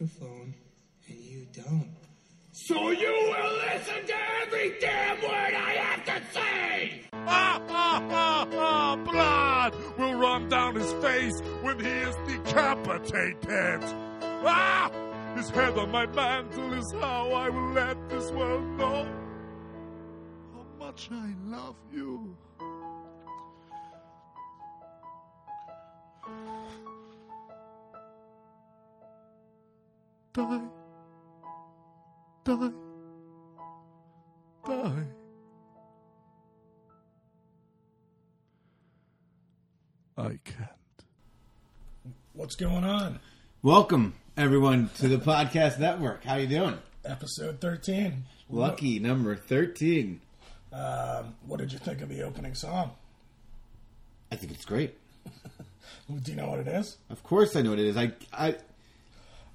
microphone 0.00 0.54
and 1.08 1.18
you 1.18 1.46
don't. 1.52 1.96
So 2.52 2.90
you 2.90 3.12
will 3.12 3.52
listen 3.56 4.06
to 4.06 4.14
every 4.42 4.74
damn 4.80 5.20
word 5.20 5.54
I 5.54 5.72
have 5.72 6.04
to 6.06 6.32
say! 6.32 7.02
Ah, 7.12 7.62
ah, 7.68 8.06
ah, 8.10 8.48
ah, 8.52 8.96
blood 8.96 9.74
will 9.98 10.14
run 10.14 10.48
down 10.48 10.74
his 10.74 10.92
face 10.94 11.40
when 11.62 11.78
he 11.78 11.90
is 11.90 12.16
decapitated! 12.26 13.82
Ah! 14.44 14.90
His 15.36 15.50
head 15.50 15.78
on 15.78 15.90
my 15.90 16.06
mantle 16.06 16.72
is 16.72 16.92
how 16.92 17.30
I 17.32 17.48
will 17.50 17.72
let 17.72 18.08
this 18.08 18.30
world 18.32 18.64
know 18.78 19.06
how 20.54 20.86
much 20.86 21.08
I 21.12 21.34
love 21.46 21.76
you. 21.92 22.36
Die. 30.32 30.60
Die. 32.44 32.70
Die. 34.64 35.04
I 40.16 40.38
can't. 40.44 40.68
What's 42.34 42.54
going 42.54 42.84
on? 42.84 43.18
Welcome 43.62 44.14
everyone 44.36 44.90
to 44.98 45.08
the 45.08 45.18
podcast 45.18 45.80
network. 45.80 46.22
How 46.24 46.36
you 46.36 46.46
doing? 46.46 46.78
Episode 47.04 47.60
13. 47.60 48.24
Lucky 48.50 49.00
number 49.00 49.34
thirteen. 49.34 50.20
Um, 50.72 51.34
what 51.44 51.58
did 51.58 51.72
you 51.72 51.78
think 51.80 52.02
of 52.02 52.08
the 52.08 52.22
opening 52.22 52.54
song? 52.54 52.92
I 54.30 54.36
think 54.36 54.52
it's 54.52 54.64
great. 54.64 54.96
Do 56.22 56.30
you 56.30 56.36
know 56.36 56.48
what 56.50 56.60
it 56.60 56.68
is? 56.68 56.98
Of 57.08 57.24
course, 57.24 57.56
I 57.56 57.62
know 57.62 57.70
what 57.70 57.78
it 57.80 57.86
is. 57.86 57.96
I, 57.96 58.12
I 58.32 58.56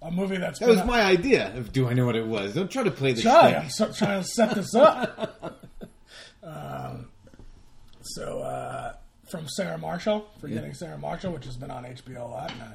A 0.06 0.12
movie 0.12 0.38
that's 0.38 0.60
that 0.60 0.70
was 0.70 0.86
my 0.86 1.02
idea. 1.02 1.52
Of, 1.58 1.74
do 1.74 1.88
I 1.88 1.94
know 1.94 2.06
what 2.06 2.16
it 2.16 2.28
was? 2.28 2.54
Don't 2.54 2.70
try 2.70 2.84
to 2.84 2.92
play 2.92 3.14
the 3.14 3.24
try. 3.24 3.56
I'm 3.56 3.70
so, 3.72 3.92
trying 3.92 4.22
to 4.22 4.28
set 4.28 4.54
this 4.54 4.76
up. 4.76 5.60
um, 6.44 7.08
so, 8.02 8.40
uh, 8.40 8.94
from 9.32 9.48
Sarah 9.48 9.80
Marshall, 9.80 10.28
Forgetting 10.40 10.76
Sarah 10.76 11.00
Marshall, 11.00 11.34
which 11.34 11.46
has 11.46 11.58
been 11.58 11.72
on 11.72 11.86
HBO 11.86 12.22
a 12.22 12.28
lot, 12.28 12.52
and 12.52 12.62
I 12.62 12.74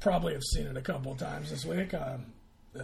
probably 0.00 0.32
have 0.32 0.42
seen 0.42 0.66
it 0.66 0.76
a 0.76 0.80
couple 0.80 1.14
times 1.14 1.50
this 1.50 1.64
week. 1.64 1.94
Um, 1.94 2.26
uh, 2.76 2.82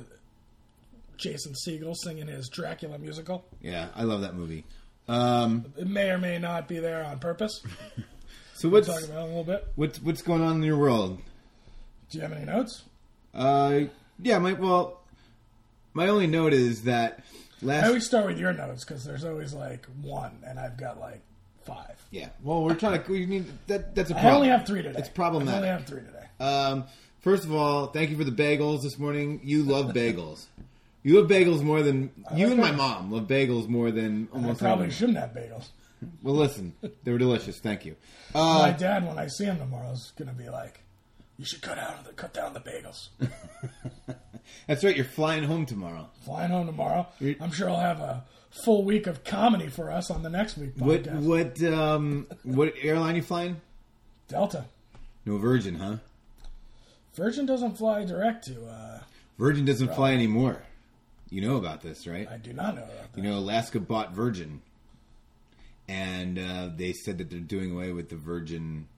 Jason 1.16 1.54
Segel 1.66 1.96
singing 1.96 2.28
his 2.28 2.48
Dracula 2.48 2.98
musical. 2.98 3.44
Yeah, 3.60 3.88
I 3.96 4.04
love 4.04 4.20
that 4.20 4.34
movie. 4.36 4.64
Um, 5.08 5.72
It 5.76 5.88
may 5.88 6.10
or 6.10 6.19
may 6.19 6.38
not 6.38 6.69
be 6.69 6.78
there 6.78 7.04
on 7.04 7.19
purpose. 7.19 7.62
so 8.54 8.69
We'll 8.69 8.80
what's 8.80 8.86
talk 8.86 9.02
about 9.02 9.22
a 9.24 9.26
little 9.26 9.44
bit. 9.44 9.66
what's 9.74 10.00
what's 10.00 10.22
going 10.22 10.42
on 10.42 10.56
in 10.56 10.62
your 10.62 10.78
world? 10.78 11.20
Do 12.10 12.19
you 12.19 12.22
have 12.22 12.32
any 12.32 12.44
notes? 12.44 12.84
Uh, 13.34 13.80
yeah, 14.22 14.38
my 14.38 14.52
well, 14.52 15.00
my 15.92 16.08
only 16.08 16.27
note 16.27 16.52
is 16.52 16.82
that 16.84 17.24
last. 17.62 17.84
I 17.84 17.88
always 17.88 18.06
start 18.06 18.26
with 18.26 18.38
your 18.38 18.52
notes 18.52 18.84
because 18.84 19.04
there's 19.04 19.24
always 19.24 19.52
like 19.52 19.86
one, 20.02 20.38
and 20.46 20.58
I've 20.58 20.76
got 20.76 21.00
like 21.00 21.20
five. 21.64 21.96
yeah, 22.10 22.28
well, 22.42 22.62
we're 22.64 22.74
trying 22.74 23.02
to. 23.02 23.10
We 23.10 23.26
need 23.26 23.46
that. 23.66 23.94
That's 23.94 24.10
a 24.10 24.16
I 24.16 24.20
problem. 24.20 24.36
only 24.36 24.48
have 24.48 24.66
three 24.66 24.82
today. 24.82 24.98
It's 24.98 25.08
I 25.08 25.12
problematic. 25.12 25.56
only 25.56 25.68
have 25.68 25.84
three 25.86 26.02
today. 26.02 26.26
Um, 26.44 26.84
first 27.20 27.44
of 27.44 27.52
all, 27.52 27.86
thank 27.88 28.10
you 28.10 28.16
for 28.16 28.24
the 28.24 28.30
bagels 28.32 28.82
this 28.82 28.98
morning. 28.98 29.41
You 29.42 29.62
love 29.64 29.86
bagels. 29.94 30.44
You 31.02 31.20
love 31.20 31.28
bagels 31.30 31.62
more 31.62 31.82
than 31.82 32.10
you 32.34 32.46
like 32.48 32.52
and 32.52 32.60
my 32.60 32.70
bagels. 32.70 32.76
mom 32.76 33.12
love 33.12 33.24
bagels 33.28 33.69
more 33.69 33.91
than 33.91 34.28
I 34.32 34.36
almost 34.36 34.60
probably 34.60 34.84
anyone. 34.84 34.91
shouldn't 34.96 35.19
have 35.19 35.30
bagels. 35.30 35.69
Well, 36.22 36.34
listen, 36.34 36.74
they 37.02 37.12
were 37.12 37.19
delicious. 37.19 37.58
Thank 37.58 37.84
you. 37.86 37.96
My 38.34 38.41
Uh, 38.41 38.72
dad, 38.72 39.06
when 39.06 39.19
I 39.19 39.26
see 39.26 39.44
him 39.44 39.58
tomorrow, 39.58 39.91
is 39.92 40.12
gonna 40.16 40.32
be 40.32 40.48
like, 40.48 40.80
"You 41.38 41.44
should 41.44 41.62
cut 41.62 41.78
out 41.78 42.04
the 42.04 42.12
cut 42.12 42.32
down 42.34 42.54
the 42.54 42.60
bagels." 42.60 43.08
that's 44.66 44.84
right. 44.84 44.94
You're 44.96 45.04
flying 45.04 45.44
home 45.44 45.66
tomorrow. 45.66 46.08
Flying 46.24 46.50
home 46.50 46.66
tomorrow, 46.66 47.06
I'm 47.41 47.50
sure 47.52 47.68
I'll 47.70 47.80
have 47.80 48.00
a 48.00 48.24
full 48.50 48.84
week 48.84 49.06
of 49.06 49.24
comedy 49.24 49.68
for 49.68 49.91
us 49.91 50.10
on 50.10 50.22
the 50.22 50.30
next 50.30 50.56
week 50.56 50.70
What 50.76 51.03
podcast. 51.03 51.22
what 51.22 51.62
um 51.72 52.26
what 52.44 52.72
airline 52.81 53.16
you 53.16 53.22
flying? 53.22 53.60
Delta, 54.28 54.66
No 55.26 55.38
Virgin, 55.38 55.75
huh? 55.76 55.97
Virgin 57.14 57.47
doesn't 57.47 57.76
fly 57.76 58.04
direct 58.04 58.44
to. 58.47 58.66
Uh, 58.66 59.00
Virgin 59.38 59.64
doesn't 59.64 59.94
fly 59.94 60.12
anymore. 60.12 60.62
You 61.30 61.41
know 61.42 61.56
about 61.56 61.80
this, 61.82 62.06
right? 62.06 62.28
I 62.28 62.36
do 62.38 62.53
not 62.53 62.75
know 62.76 62.82
about 62.84 63.12
that. 63.12 63.19
You 63.20 63.25
know, 63.25 63.38
Alaska 63.38 63.80
bought 63.80 64.12
Virgin, 64.12 64.62
and 65.88 66.38
uh, 66.38 66.69
they 66.75 66.92
said 66.92 67.19
that 67.19 67.30
they're 67.30 67.41
doing 67.41 67.72
away 67.72 67.92
with 67.92 68.09
the 68.09 68.16
Virgin. 68.16 68.88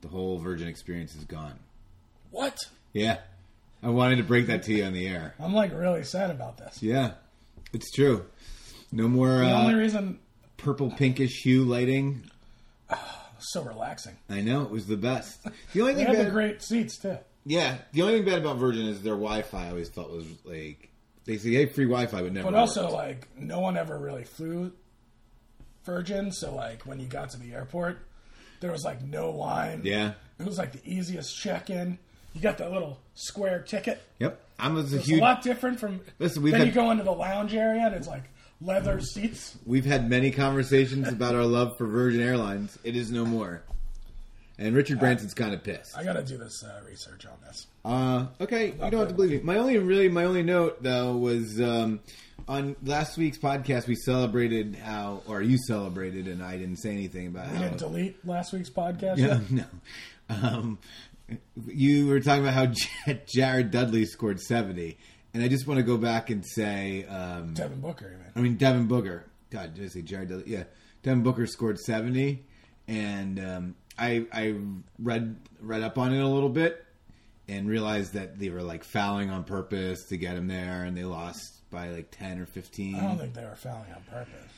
The 0.00 0.08
whole 0.08 0.38
Virgin 0.38 0.68
experience 0.68 1.14
is 1.14 1.24
gone. 1.24 1.58
What? 2.30 2.56
Yeah, 2.92 3.18
I 3.82 3.88
wanted 3.90 4.16
to 4.16 4.22
break 4.24 4.46
that 4.46 4.62
to 4.64 4.72
you 4.74 4.84
on 4.84 4.92
the 4.92 5.06
air. 5.08 5.34
I'm 5.40 5.54
like 5.54 5.72
really 5.76 6.04
sad 6.04 6.30
about 6.30 6.58
this. 6.58 6.82
Yeah, 6.82 7.12
it's 7.72 7.90
true. 7.90 8.26
No 8.92 9.08
more 9.08 9.28
The 9.28 9.50
uh, 9.54 9.60
only 9.62 9.74
reason 9.74 10.18
purple 10.56 10.90
pinkish 10.90 11.42
hue 11.42 11.64
lighting. 11.64 12.22
so 13.38 13.62
relaxing. 13.62 14.16
I 14.30 14.40
know 14.40 14.62
it 14.62 14.70
was 14.70 14.86
the 14.86 14.96
best. 14.96 15.42
The 15.72 15.80
only 15.80 15.94
They 15.94 16.04
thing 16.04 16.14
had 16.14 16.18
the 16.20 16.24
bad, 16.24 16.32
great 16.32 16.62
seats 16.62 16.98
too. 16.98 17.18
yeah, 17.44 17.78
the 17.92 18.02
only 18.02 18.18
thing 18.18 18.24
bad 18.26 18.38
about 18.40 18.56
Virgin 18.56 18.86
is 18.86 19.02
their 19.02 19.14
Wi-Fi. 19.14 19.66
I 19.66 19.70
always 19.70 19.88
thought 19.88 20.10
was 20.10 20.26
like 20.44 20.88
they 21.24 21.36
say 21.38 21.50
hey 21.50 21.66
free 21.66 21.84
Wi-Fi, 21.86 22.22
but 22.22 22.32
never. 22.32 22.50
But 22.50 22.56
also, 22.58 22.82
worked. 22.84 22.92
like, 22.94 23.28
no 23.36 23.60
one 23.60 23.76
ever 23.76 23.98
really 23.98 24.24
flew 24.24 24.72
Virgin, 25.84 26.32
so 26.32 26.54
like 26.54 26.82
when 26.86 27.00
you 27.00 27.06
got 27.06 27.30
to 27.30 27.38
the 27.38 27.52
airport, 27.54 27.98
there 28.60 28.70
was 28.72 28.84
like 28.84 29.02
no 29.02 29.30
line. 29.30 29.82
yeah, 29.84 30.12
It 30.38 30.46
was 30.46 30.58
like 30.58 30.72
the 30.72 30.80
easiest 30.84 31.36
check-in. 31.36 31.98
You 32.34 32.40
got 32.40 32.58
that 32.58 32.70
little 32.72 32.98
square 33.14 33.60
ticket. 33.60 34.02
yep. 34.18 34.40
I'm 34.60 34.76
a 34.76 34.80
It's 34.80 34.92
huge. 35.06 35.18
a 35.20 35.22
lot 35.22 35.42
different 35.42 35.78
from. 35.78 36.00
Listen, 36.18 36.42
we've 36.42 36.50
then 36.52 36.60
had- 36.62 36.68
you 36.68 36.74
go 36.74 36.90
into 36.90 37.04
the 37.04 37.12
lounge 37.12 37.54
area 37.54 37.82
and 37.86 37.94
it's 37.94 38.08
like 38.08 38.24
leather 38.60 39.00
seats. 39.00 39.56
We've 39.64 39.84
had 39.86 40.10
many 40.10 40.30
conversations 40.32 41.06
about 41.08 41.34
our 41.36 41.44
love 41.44 41.78
for 41.78 41.86
Virgin 41.86 42.20
Airlines. 42.20 42.76
It 42.84 42.96
is 42.96 43.10
no 43.12 43.24
more. 43.24 43.62
And 44.60 44.74
Richard 44.74 44.98
Branson's 44.98 45.34
kind 45.34 45.54
of 45.54 45.62
pissed. 45.62 45.96
I 45.96 46.02
got 46.02 46.14
to 46.14 46.24
do 46.24 46.36
this 46.36 46.64
uh, 46.64 46.80
research 46.84 47.24
on 47.26 47.34
this. 47.46 47.66
Uh, 47.84 48.26
okay, 48.40 48.66
you 48.72 48.90
don't 48.90 48.94
have 48.94 49.08
to 49.08 49.14
believe 49.14 49.30
me. 49.30 49.38
My 49.40 49.56
only, 49.56 49.78
really, 49.78 50.08
my 50.08 50.24
only 50.24 50.42
note 50.42 50.82
though 50.82 51.16
was 51.16 51.60
um, 51.60 52.00
on 52.48 52.74
last 52.82 53.16
week's 53.16 53.38
podcast 53.38 53.86
we 53.86 53.94
celebrated 53.94 54.74
how, 54.74 55.22
or 55.28 55.42
you 55.42 55.58
celebrated, 55.68 56.26
and 56.26 56.42
I 56.42 56.56
didn't 56.56 56.78
say 56.78 56.90
anything 56.90 57.28
about 57.28 57.50
We 57.52 57.56
how. 57.58 57.62
didn't 57.64 57.78
delete 57.78 58.26
last 58.26 58.52
week's 58.52 58.68
podcast. 58.70 59.18
Yeah, 59.18 59.38
yet? 59.48 59.50
no. 59.50 59.64
Um, 60.28 60.78
you 61.66 62.06
were 62.08 62.18
talking 62.20 62.42
about 62.42 62.54
how 62.54 62.66
J- 63.06 63.22
Jared 63.32 63.70
Dudley 63.70 64.06
scored 64.06 64.40
seventy, 64.40 64.98
and 65.34 65.42
I 65.42 65.46
just 65.48 65.66
want 65.68 65.78
to 65.78 65.84
go 65.84 65.96
back 65.98 66.30
and 66.30 66.44
say, 66.44 67.04
um, 67.04 67.54
Devin 67.54 67.80
Booker, 67.80 68.06
you 68.10 68.16
mean? 68.18 68.32
I 68.34 68.40
mean 68.40 68.56
Devin 68.56 68.86
Booker. 68.88 69.24
God, 69.50 69.74
did 69.74 69.84
I 69.84 69.88
say 69.88 70.02
Jared 70.02 70.28
Dudley? 70.30 70.44
Yeah, 70.52 70.64
Devin 71.04 71.22
Booker 71.22 71.46
scored 71.46 71.78
seventy, 71.78 72.44
and 72.88 73.38
um, 73.38 73.74
I 73.98 74.26
I 74.32 74.54
read 74.98 75.36
read 75.60 75.82
up 75.82 75.98
on 75.98 76.12
it 76.14 76.20
a 76.20 76.26
little 76.28 76.48
bit 76.48 76.84
and 77.48 77.68
realized 77.68 78.12
that 78.14 78.38
they 78.38 78.50
were 78.50 78.62
like 78.62 78.84
fouling 78.84 79.30
on 79.30 79.44
purpose 79.44 80.04
to 80.08 80.16
get 80.16 80.36
him 80.36 80.46
there, 80.48 80.84
and 80.84 80.96
they 80.96 81.04
lost 81.04 81.68
by 81.70 81.88
like 81.90 82.10
ten 82.10 82.38
or 82.38 82.46
fifteen. 82.46 82.94
I 82.96 83.00
don't 83.00 83.18
think 83.18 83.34
they 83.34 83.44
were 83.44 83.56
fouling 83.56 83.92
on 83.94 84.02
purpose. 84.10 84.52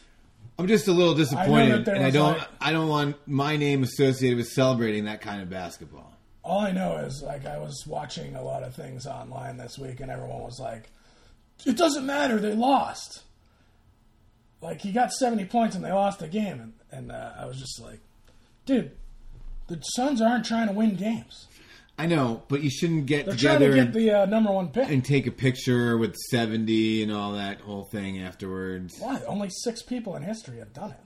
I'm 0.58 0.66
just 0.66 0.88
a 0.88 0.92
little 0.92 1.14
disappointed, 1.14 1.84
there 1.86 1.94
and 1.94 2.04
I 2.04 2.10
don't 2.10 2.38
like- 2.38 2.48
I 2.60 2.72
don't 2.72 2.88
want 2.88 3.16
my 3.26 3.56
name 3.56 3.82
associated 3.82 4.36
with 4.36 4.48
celebrating 4.48 5.04
that 5.06 5.20
kind 5.22 5.40
of 5.40 5.48
basketball. 5.48 6.12
All 6.44 6.60
I 6.60 6.72
know 6.72 6.96
is 6.98 7.22
like 7.22 7.46
I 7.46 7.58
was 7.58 7.84
watching 7.86 8.34
a 8.34 8.42
lot 8.42 8.62
of 8.62 8.74
things 8.74 9.06
online 9.06 9.56
this 9.56 9.78
week, 9.78 10.00
and 10.00 10.10
everyone 10.10 10.42
was 10.42 10.58
like, 10.60 10.90
"It 11.64 11.76
doesn't 11.76 12.04
matter, 12.04 12.38
they 12.38 12.54
lost." 12.54 13.22
Like 14.60 14.80
he 14.82 14.92
got 14.92 15.12
seventy 15.12 15.44
points 15.46 15.76
and 15.76 15.84
they 15.84 15.92
lost 15.92 16.18
the 16.18 16.28
game, 16.28 16.60
and, 16.60 16.72
and 16.90 17.12
uh, 17.12 17.32
I 17.38 17.46
was 17.46 17.58
just 17.58 17.80
like, 17.80 18.00
"Dude, 18.66 18.90
the 19.70 19.81
Suns 19.82 20.20
aren't 20.20 20.44
trying 20.44 20.66
to 20.66 20.72
win 20.72 20.97
games. 20.97 21.47
I 21.98 22.06
know, 22.06 22.42
but 22.48 22.62
you 22.62 22.70
shouldn't 22.70 23.06
get 23.06 23.26
They're 23.26 23.36
trying 23.36 23.58
together 23.58 23.70
to 23.70 23.76
get 23.76 23.86
and, 23.86 23.94
the 23.94 24.10
uh, 24.10 24.26
number 24.26 24.50
one 24.50 24.69
pick." 24.69 24.88
and 24.88 25.05
take 25.05 25.26
a 25.26 25.31
picture 25.31 25.96
with 25.96 26.17
70 26.17 27.02
and 27.02 27.12
all 27.12 27.32
that 27.32 27.61
whole 27.61 27.84
thing 27.84 28.20
afterwards. 28.20 28.96
Why? 28.99 29.20
Only 29.26 29.50
six 29.50 29.82
people 29.82 30.17
in 30.17 30.22
history 30.22 30.58
have 30.58 30.72
done 30.72 30.90
it. 30.90 31.00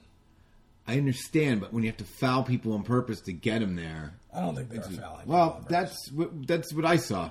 I 0.87 0.97
understand, 0.97 1.61
but 1.61 1.73
when 1.73 1.83
you 1.83 1.91
have 1.91 1.97
to 1.99 2.05
foul 2.05 2.43
people 2.43 2.73
on 2.75 2.83
purpose 2.83 3.21
to 3.23 3.33
get 3.33 3.61
them 3.61 3.75
there, 3.75 4.15
I 4.35 4.41
don't 4.41 4.55
think 4.55 4.69
they 4.69 4.79
were 4.79 4.85
fouling. 4.85 5.27
well, 5.27 5.53
people. 5.53 5.67
that's 5.71 6.13
what, 6.13 6.47
that's 6.47 6.73
what 6.75 6.85
I 6.85 6.97
saw. 6.97 7.31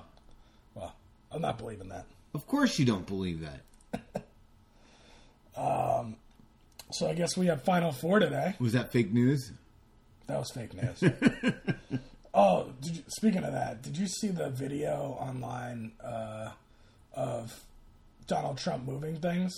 well, 0.75 0.95
I'm 1.31 1.41
not 1.41 1.57
believing 1.57 1.89
that. 1.89 2.06
Of 2.33 2.47
course, 2.47 2.80
you 2.80 2.85
don't 2.85 3.06
believe 3.06 3.41
that. 3.41 4.24
So 6.94 7.09
I 7.09 7.15
guess 7.15 7.35
we 7.35 7.47
have 7.47 7.63
Final 7.63 7.91
Four 7.91 8.19
today. 8.19 8.53
Was 8.59 8.74
that 8.74 8.91
fake 8.91 9.12
news? 9.12 9.51
That 10.27 10.39
was 10.39 10.51
fake 10.51 10.73
news. 10.73 11.03
oh, 12.33 12.71
did 12.81 12.97
you, 12.97 13.03
speaking 13.07 13.43
of 13.43 13.53
that, 13.53 13.81
did 13.81 13.97
you 13.97 14.07
see 14.07 14.29
the 14.29 14.49
video 14.49 15.17
online 15.19 15.91
uh, 16.03 16.49
of 17.13 17.63
Donald 18.27 18.57
Trump 18.57 18.85
moving 18.87 19.17
things? 19.17 19.53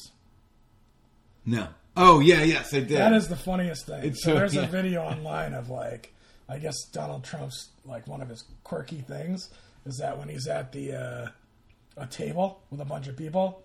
No. 1.46 1.68
Oh 1.98 2.20
yeah, 2.20 2.44
yes, 2.44 2.74
I 2.74 2.80
did. 2.80 2.90
That 2.98 3.14
is 3.14 3.28
the 3.28 3.36
funniest 3.36 3.86
thing. 3.86 4.04
It's 4.04 4.24
so 4.24 4.32
so- 4.34 4.40
there's 4.40 4.56
yeah. 4.56 4.64
a 4.64 4.68
video 4.68 5.02
online 5.04 5.54
of 5.54 5.70
like, 5.70 6.14
I 6.50 6.58
guess 6.58 6.76
Donald 6.92 7.24
Trump's 7.24 7.70
like 7.86 8.08
one 8.08 8.22
of 8.22 8.30
his 8.30 8.44
quirky 8.64 9.02
things 9.02 9.50
is 9.86 9.98
that 9.98 10.18
when 10.18 10.30
he's 10.30 10.48
at 10.48 10.72
the 10.72 10.94
uh, 10.94 11.28
a 11.98 12.08
table 12.08 12.62
with 12.72 12.82
a 12.82 12.86
bunch 12.86 13.08
of 13.08 13.16
people, 13.16 13.64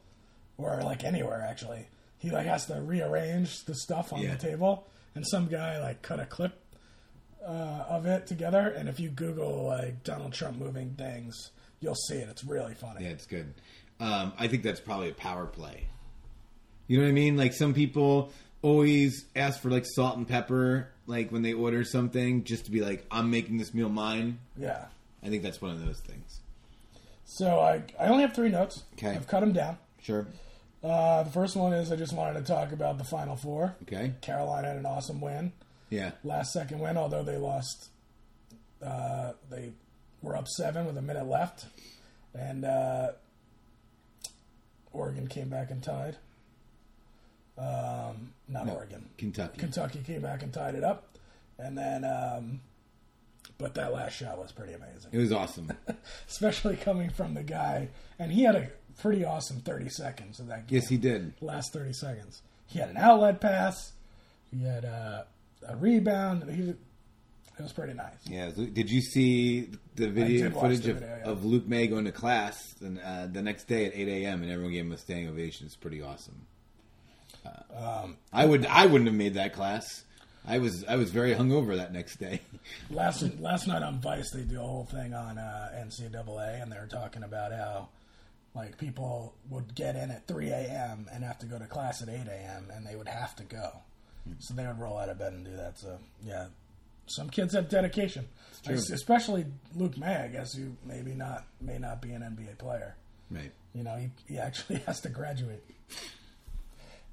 or 0.58 0.80
like 0.82 1.02
anywhere 1.02 1.44
actually, 1.48 1.86
he 2.18 2.30
like 2.30 2.46
has 2.46 2.66
to 2.66 2.74
rearrange 2.80 3.64
the 3.64 3.74
stuff 3.74 4.12
on 4.12 4.20
Yeah. 4.20 4.34
the 4.34 4.38
table, 4.50 4.86
and 5.14 5.26
some 5.26 5.48
guy 5.48 5.80
like 5.80 6.02
cut 6.02 6.20
a 6.20 6.26
clip 6.26 6.59
uh, 7.46 7.84
of 7.88 8.06
it 8.06 8.26
together. 8.26 8.68
And 8.68 8.88
if 8.88 9.00
you 9.00 9.08
Google 9.08 9.66
like 9.66 10.04
Donald 10.04 10.32
Trump 10.32 10.58
moving 10.58 10.94
things, 10.94 11.50
you'll 11.80 11.94
see 11.94 12.16
it. 12.16 12.28
It's 12.28 12.44
really 12.44 12.74
funny. 12.74 13.04
Yeah, 13.04 13.10
it's 13.10 13.26
good. 13.26 13.54
Um, 13.98 14.32
I 14.38 14.48
think 14.48 14.62
that's 14.62 14.80
probably 14.80 15.10
a 15.10 15.14
power 15.14 15.46
play. 15.46 15.86
You 16.86 16.98
know 16.98 17.04
what 17.04 17.10
I 17.10 17.12
mean? 17.12 17.36
Like 17.36 17.52
some 17.52 17.74
people 17.74 18.32
always 18.62 19.26
ask 19.36 19.60
for 19.60 19.70
like 19.70 19.84
salt 19.86 20.16
and 20.16 20.26
pepper, 20.26 20.88
like 21.06 21.30
when 21.30 21.42
they 21.42 21.52
order 21.52 21.84
something, 21.84 22.44
just 22.44 22.64
to 22.66 22.70
be 22.70 22.80
like, 22.80 23.06
"I'm 23.10 23.30
making 23.30 23.58
this 23.58 23.72
meal 23.74 23.88
mine." 23.88 24.38
yeah. 24.56 24.86
I 25.22 25.28
think 25.28 25.42
that's 25.42 25.60
one 25.60 25.70
of 25.70 25.84
those 25.84 26.00
things. 26.00 26.40
So 27.26 27.60
I 27.60 27.82
I 27.98 28.08
only 28.08 28.22
have 28.22 28.34
three 28.34 28.48
notes. 28.48 28.84
Okay. 28.94 29.10
I've 29.10 29.28
cut 29.28 29.40
them 29.40 29.52
down. 29.52 29.78
Sure. 30.02 30.26
Uh, 30.82 31.22
the 31.22 31.30
first 31.30 31.56
one 31.56 31.74
is 31.74 31.92
I 31.92 31.96
just 31.96 32.14
wanted 32.14 32.44
to 32.44 32.52
talk 32.52 32.72
about 32.72 32.96
the 32.98 33.04
Final 33.04 33.36
Four. 33.36 33.76
Okay. 33.82 34.14
Carolina 34.22 34.68
had 34.68 34.76
an 34.78 34.86
awesome 34.86 35.20
win, 35.20 35.52
Yeah. 35.90 36.12
last 36.24 36.52
second 36.52 36.78
win, 36.80 36.96
although 36.96 37.22
they 37.22 37.36
lost. 37.36 37.88
Uh, 38.82 39.32
they 39.50 39.72
were 40.22 40.36
up 40.36 40.48
seven 40.48 40.86
with 40.86 40.96
a 40.96 41.02
minute 41.02 41.26
left, 41.26 41.66
and 42.34 42.64
uh, 42.64 43.08
Oregon 44.92 45.26
came 45.26 45.48
back 45.48 45.70
and 45.70 45.82
tied. 45.82 46.16
Um, 47.58 48.32
not 48.48 48.66
No, 48.66 48.74
Oregon. 48.74 49.10
Kentucky. 49.18 49.58
Kentucky 49.58 50.00
came 50.04 50.22
back 50.22 50.42
and 50.42 50.52
tied 50.52 50.74
it 50.74 50.84
up, 50.84 51.16
and 51.58 51.76
then. 51.76 52.04
Um, 52.04 52.60
but 53.58 53.74
that 53.74 53.92
last 53.92 54.14
shot 54.16 54.38
was 54.38 54.52
pretty 54.52 54.72
amazing 54.72 55.10
It 55.12 55.18
was 55.18 55.32
awesome. 55.32 55.70
especially 56.28 56.76
coming 56.76 57.10
from 57.10 57.34
the 57.34 57.42
guy, 57.42 57.88
and 58.18 58.32
he 58.32 58.44
had 58.44 58.54
a 58.54 58.70
pretty 58.98 59.22
awesome 59.22 59.60
30 59.60 59.90
seconds 59.90 60.40
of 60.40 60.46
that 60.46 60.66
game. 60.66 60.76
yes, 60.76 60.88
he 60.88 60.96
did. 60.96 61.34
Last 61.42 61.74
30 61.74 61.92
seconds. 61.92 62.40
He 62.66 62.78
had 62.78 62.88
an 62.88 62.96
outlet 62.96 63.38
pass. 63.42 63.92
He 64.50 64.64
had 64.64 64.86
uh, 64.86 65.24
a 65.66 65.76
rebound. 65.76 66.50
He, 66.50 66.70
it 66.70 67.62
was 67.62 67.72
pretty 67.72 67.92
nice. 67.94 68.14
Yeah. 68.24 68.50
Did 68.50 68.90
you 68.90 69.00
see 69.02 69.68
the 69.94 70.08
video 70.08 70.50
footage 70.50 70.80
the 70.80 70.92
of, 70.92 71.00
yeah. 71.02 71.22
of 71.24 71.44
Luke 71.44 71.66
Maye 71.68 71.88
going 71.88 72.06
to 72.06 72.12
class 72.12 72.74
and, 72.80 72.98
uh, 72.98 73.26
the 73.26 73.42
next 73.42 73.64
day 73.64 73.84
at 73.84 73.94
8 73.94 74.08
a.m. 74.08 74.42
and 74.42 74.50
everyone 74.50 74.72
gave 74.72 74.84
him 74.86 74.92
a 74.92 74.96
standing 74.98 75.28
ovation? 75.28 75.66
It's 75.66 75.76
pretty 75.76 76.00
awesome. 76.00 76.46
Uh, 77.44 78.02
Um, 78.02 78.16
I 78.32 78.44
would. 78.46 78.66
I 78.66 78.86
wouldn't 78.86 79.08
have 79.08 79.16
made 79.16 79.34
that 79.34 79.52
class. 79.52 80.04
I 80.46 80.58
was. 80.58 80.84
I 80.86 80.96
was 80.96 81.10
very 81.10 81.34
hungover 81.34 81.76
that 81.76 81.92
next 81.92 82.16
day. 82.16 82.40
Last 82.90 83.22
last 83.40 83.66
night 83.66 83.82
on 83.82 84.00
Vice, 84.00 84.30
they 84.32 84.42
do 84.42 84.58
a 84.60 84.64
whole 84.64 84.84
thing 84.84 85.14
on 85.14 85.38
uh, 85.38 85.70
NCAA, 85.86 86.62
and 86.62 86.72
they 86.72 86.78
were 86.78 86.86
talking 86.86 87.22
about 87.22 87.52
how 87.52 87.88
like 88.54 88.78
people 88.78 89.34
would 89.48 89.74
get 89.74 89.96
in 89.96 90.10
at 90.10 90.26
3 90.26 90.48
a.m. 90.50 91.06
and 91.12 91.22
have 91.24 91.38
to 91.38 91.46
go 91.46 91.58
to 91.58 91.66
class 91.66 92.02
at 92.02 92.08
8 92.08 92.14
a.m. 92.26 92.68
and 92.74 92.84
they 92.86 92.96
would 92.96 93.08
have 93.08 93.36
to 93.36 93.44
go, 93.44 93.70
so 94.38 94.54
they 94.54 94.66
would 94.66 94.78
roll 94.78 94.98
out 94.98 95.08
of 95.08 95.18
bed 95.18 95.32
and 95.32 95.44
do 95.44 95.56
that. 95.56 95.78
So 95.78 95.98
yeah, 96.24 96.46
some 97.06 97.28
kids 97.28 97.54
have 97.54 97.68
dedication, 97.68 98.28
true. 98.64 98.74
especially 98.74 99.46
Luke 99.74 99.98
Maye, 99.98 100.24
I 100.24 100.28
guess, 100.28 100.54
who 100.54 100.76
maybe 100.84 101.12
not 101.14 101.44
may 101.60 101.78
not 101.78 102.00
be 102.00 102.12
an 102.12 102.22
NBA 102.22 102.58
player. 102.58 102.96
Right. 103.30 103.52
You 103.74 103.84
know, 103.84 103.96
he, 103.96 104.10
he 104.26 104.38
actually 104.38 104.78
has 104.86 105.00
to 105.02 105.08
graduate. 105.08 105.62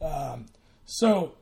Um, 0.02 0.46
so, 0.86 1.36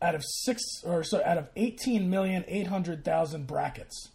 out 0.00 0.14
of 0.14 0.22
six 0.24 0.62
or 0.84 1.02
so, 1.04 1.22
out 1.24 1.38
of 1.38 1.48
eighteen 1.56 2.10
million 2.10 2.44
eight 2.48 2.66
hundred 2.66 3.04
thousand 3.04 3.46
brackets, 3.46 4.10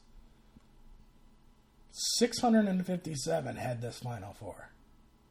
six 1.92 2.40
hundred 2.40 2.66
and 2.66 2.86
fifty-seven 2.86 3.56
had 3.56 3.82
this 3.82 4.00
Final 4.00 4.34
Four. 4.34 4.70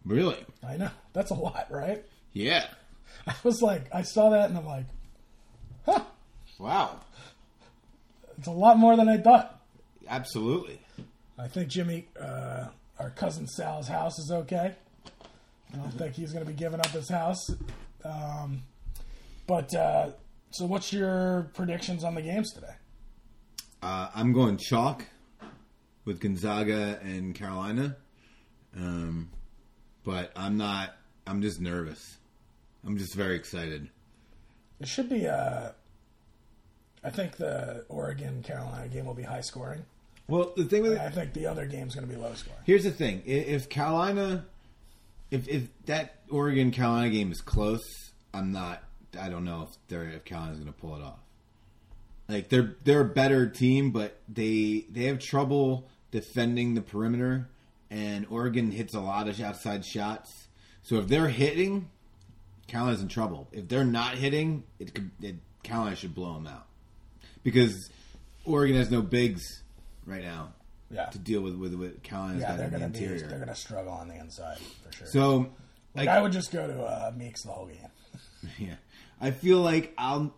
Really? 0.05 0.45
I 0.67 0.77
know 0.77 0.91
that's 1.13 1.31
a 1.31 1.35
lot, 1.35 1.67
right? 1.71 2.05
Yeah. 2.33 2.67
I 3.27 3.35
was 3.43 3.61
like, 3.61 3.93
I 3.93 4.03
saw 4.03 4.31
that 4.31 4.49
and 4.49 4.59
I'm 4.59 4.67
like, 4.67 4.87
huh, 5.87 6.03
Wow. 6.59 7.01
it's 8.39 8.47
a 8.47 8.51
lot 8.53 8.79
more 8.79 8.97
than 8.97 9.09
I 9.09 9.17
thought. 9.19 9.61
Absolutely. 10.09 10.81
I 11.39 11.49
think 11.49 11.69
Jimmy, 11.69 12.07
uh, 12.21 12.67
our 12.99 13.11
cousin 13.11 13.47
Sal's 13.47 13.89
house 13.89 14.19
is 14.19 14.31
okay. 14.31 14.75
I 15.73 15.77
don't 15.77 15.93
think 15.93 16.15
he's 16.15 16.33
going 16.33 16.45
to 16.45 16.51
be 16.51 16.57
giving 16.57 16.81
up 16.81 16.89
his 16.89 17.09
house. 17.09 17.49
Um, 18.05 18.63
but 19.47 19.75
uh, 19.75 20.11
so, 20.51 20.67
what's 20.67 20.93
your 20.93 21.51
predictions 21.55 22.03
on 22.05 22.15
the 22.15 22.23
games 22.23 22.53
today? 22.53 22.75
Uh, 23.83 24.09
I'm 24.15 24.33
going 24.33 24.57
chalk 24.59 25.05
with 26.05 26.21
Gonzaga 26.21 26.99
and 27.03 27.35
Carolina. 27.35 27.97
Um, 28.77 29.31
but 30.05 30.33
I'm 30.37 30.57
not. 30.57 30.95
I'm 31.27 31.41
just 31.41 31.61
nervous. 31.61 32.19
I'm 32.85 32.99
just 32.99 33.15
very 33.15 33.37
excited. 33.37 33.89
It 34.81 34.89
should 34.89 35.09
be. 35.09 35.29
Uh, 35.29 35.71
I 37.05 37.11
think 37.11 37.37
the 37.37 37.85
Oregon 37.89 38.43
Carolina 38.43 38.89
game 38.89 39.07
will 39.07 39.15
be 39.15 39.23
high 39.23 39.41
scoring. 39.41 39.85
Well, 40.29 40.53
the 40.57 40.65
thing 40.65 40.83
with 40.83 40.99
I 40.99 41.11
think 41.11 41.33
the 41.33 41.47
other 41.47 41.67
game's 41.67 41.95
going 41.95 42.07
to 42.07 42.13
be 42.13 42.21
low 42.21 42.35
scoring. 42.35 42.61
Here's 42.65 42.85
the 42.85 42.91
thing: 42.91 43.23
if 43.27 43.69
Carolina, 43.69 44.47
if 45.31 45.49
if 45.49 45.69
that 45.87 46.21
Oregon 46.31 46.71
Carolina 46.71 47.11
game 47.11 47.33
is 47.33 47.41
close, 47.41 48.13
I'm 48.33 48.53
not. 48.53 48.83
I 49.21 49.29
don't 49.29 49.45
know 49.45 49.69
if 49.69 49.77
they're 49.89 50.05
if 50.05 50.25
Carolina's 50.25 50.59
going 50.59 50.73
to 50.73 50.79
pull 50.79 50.97
it 50.97 51.03
off. 51.03 51.19
Like 52.29 52.49
they're 52.49 52.77
they're 52.85 53.01
a 53.01 53.09
better 53.09 53.49
team, 53.49 53.91
but 53.91 54.21
they 54.29 54.87
they 54.89 55.05
have 55.05 55.19
trouble 55.19 55.89
defending 56.13 56.75
the 56.75 56.81
perimeter, 56.81 57.49
and 57.91 58.27
Oregon 58.31 58.71
hits 58.71 58.95
a 58.95 59.01
lot 59.01 59.29
of 59.29 59.41
outside 59.41 59.85
shots. 59.85 60.47
So 60.83 60.97
if 60.97 61.09
they're 61.09 61.29
hitting, 61.29 61.91
Carolina's 62.71 63.03
in 63.03 63.09
trouble. 63.09 63.49
If 63.51 63.67
they're 63.69 63.85
not 63.85 64.15
hitting, 64.15 64.63
it 64.79 64.95
could 64.95 65.11
it, 65.21 65.35
Carolina 65.65 65.97
should 65.97 66.15
blow 66.15 66.35
them 66.35 66.47
out 66.47 66.67
because 67.43 67.91
Oregon 68.45 68.77
has 68.77 68.91
no 68.93 69.03
bigs 69.03 69.63
right 70.07 70.23
now 70.23 70.53
Yeah, 70.89 71.07
to 71.07 71.19
deal 71.19 71.41
with 71.41 71.57
with 71.57 71.75
what 71.75 72.03
Carolina's 72.05 72.43
yeah, 72.43 72.49
got 72.51 72.57
they're 72.59 72.67
in 72.69 72.73
the 72.73 72.79
going 72.79 72.93
to 72.93 72.99
be 72.99 73.05
interior. 73.05 73.27
they're 73.27 73.39
going 73.39 73.49
to 73.49 73.55
struggle 73.57 73.93
on 73.93 74.07
the 74.07 74.15
inside 74.15 74.59
for 74.59 74.93
sure. 74.97 75.07
so, 75.09 75.39
like, 75.97 76.07
like, 76.07 76.09
I 76.11 76.23
would 76.23 76.31
just 76.31 76.53
go 76.53 76.65
to 76.67 76.81
uh, 76.85 77.13
Meeks 77.17 77.43
the 77.43 77.51
whole 77.51 77.67
game. 77.67 77.89
yeah, 78.59 78.75
I 79.21 79.33
feel 79.33 79.59
like 79.61 79.93
I'll. 79.99 80.33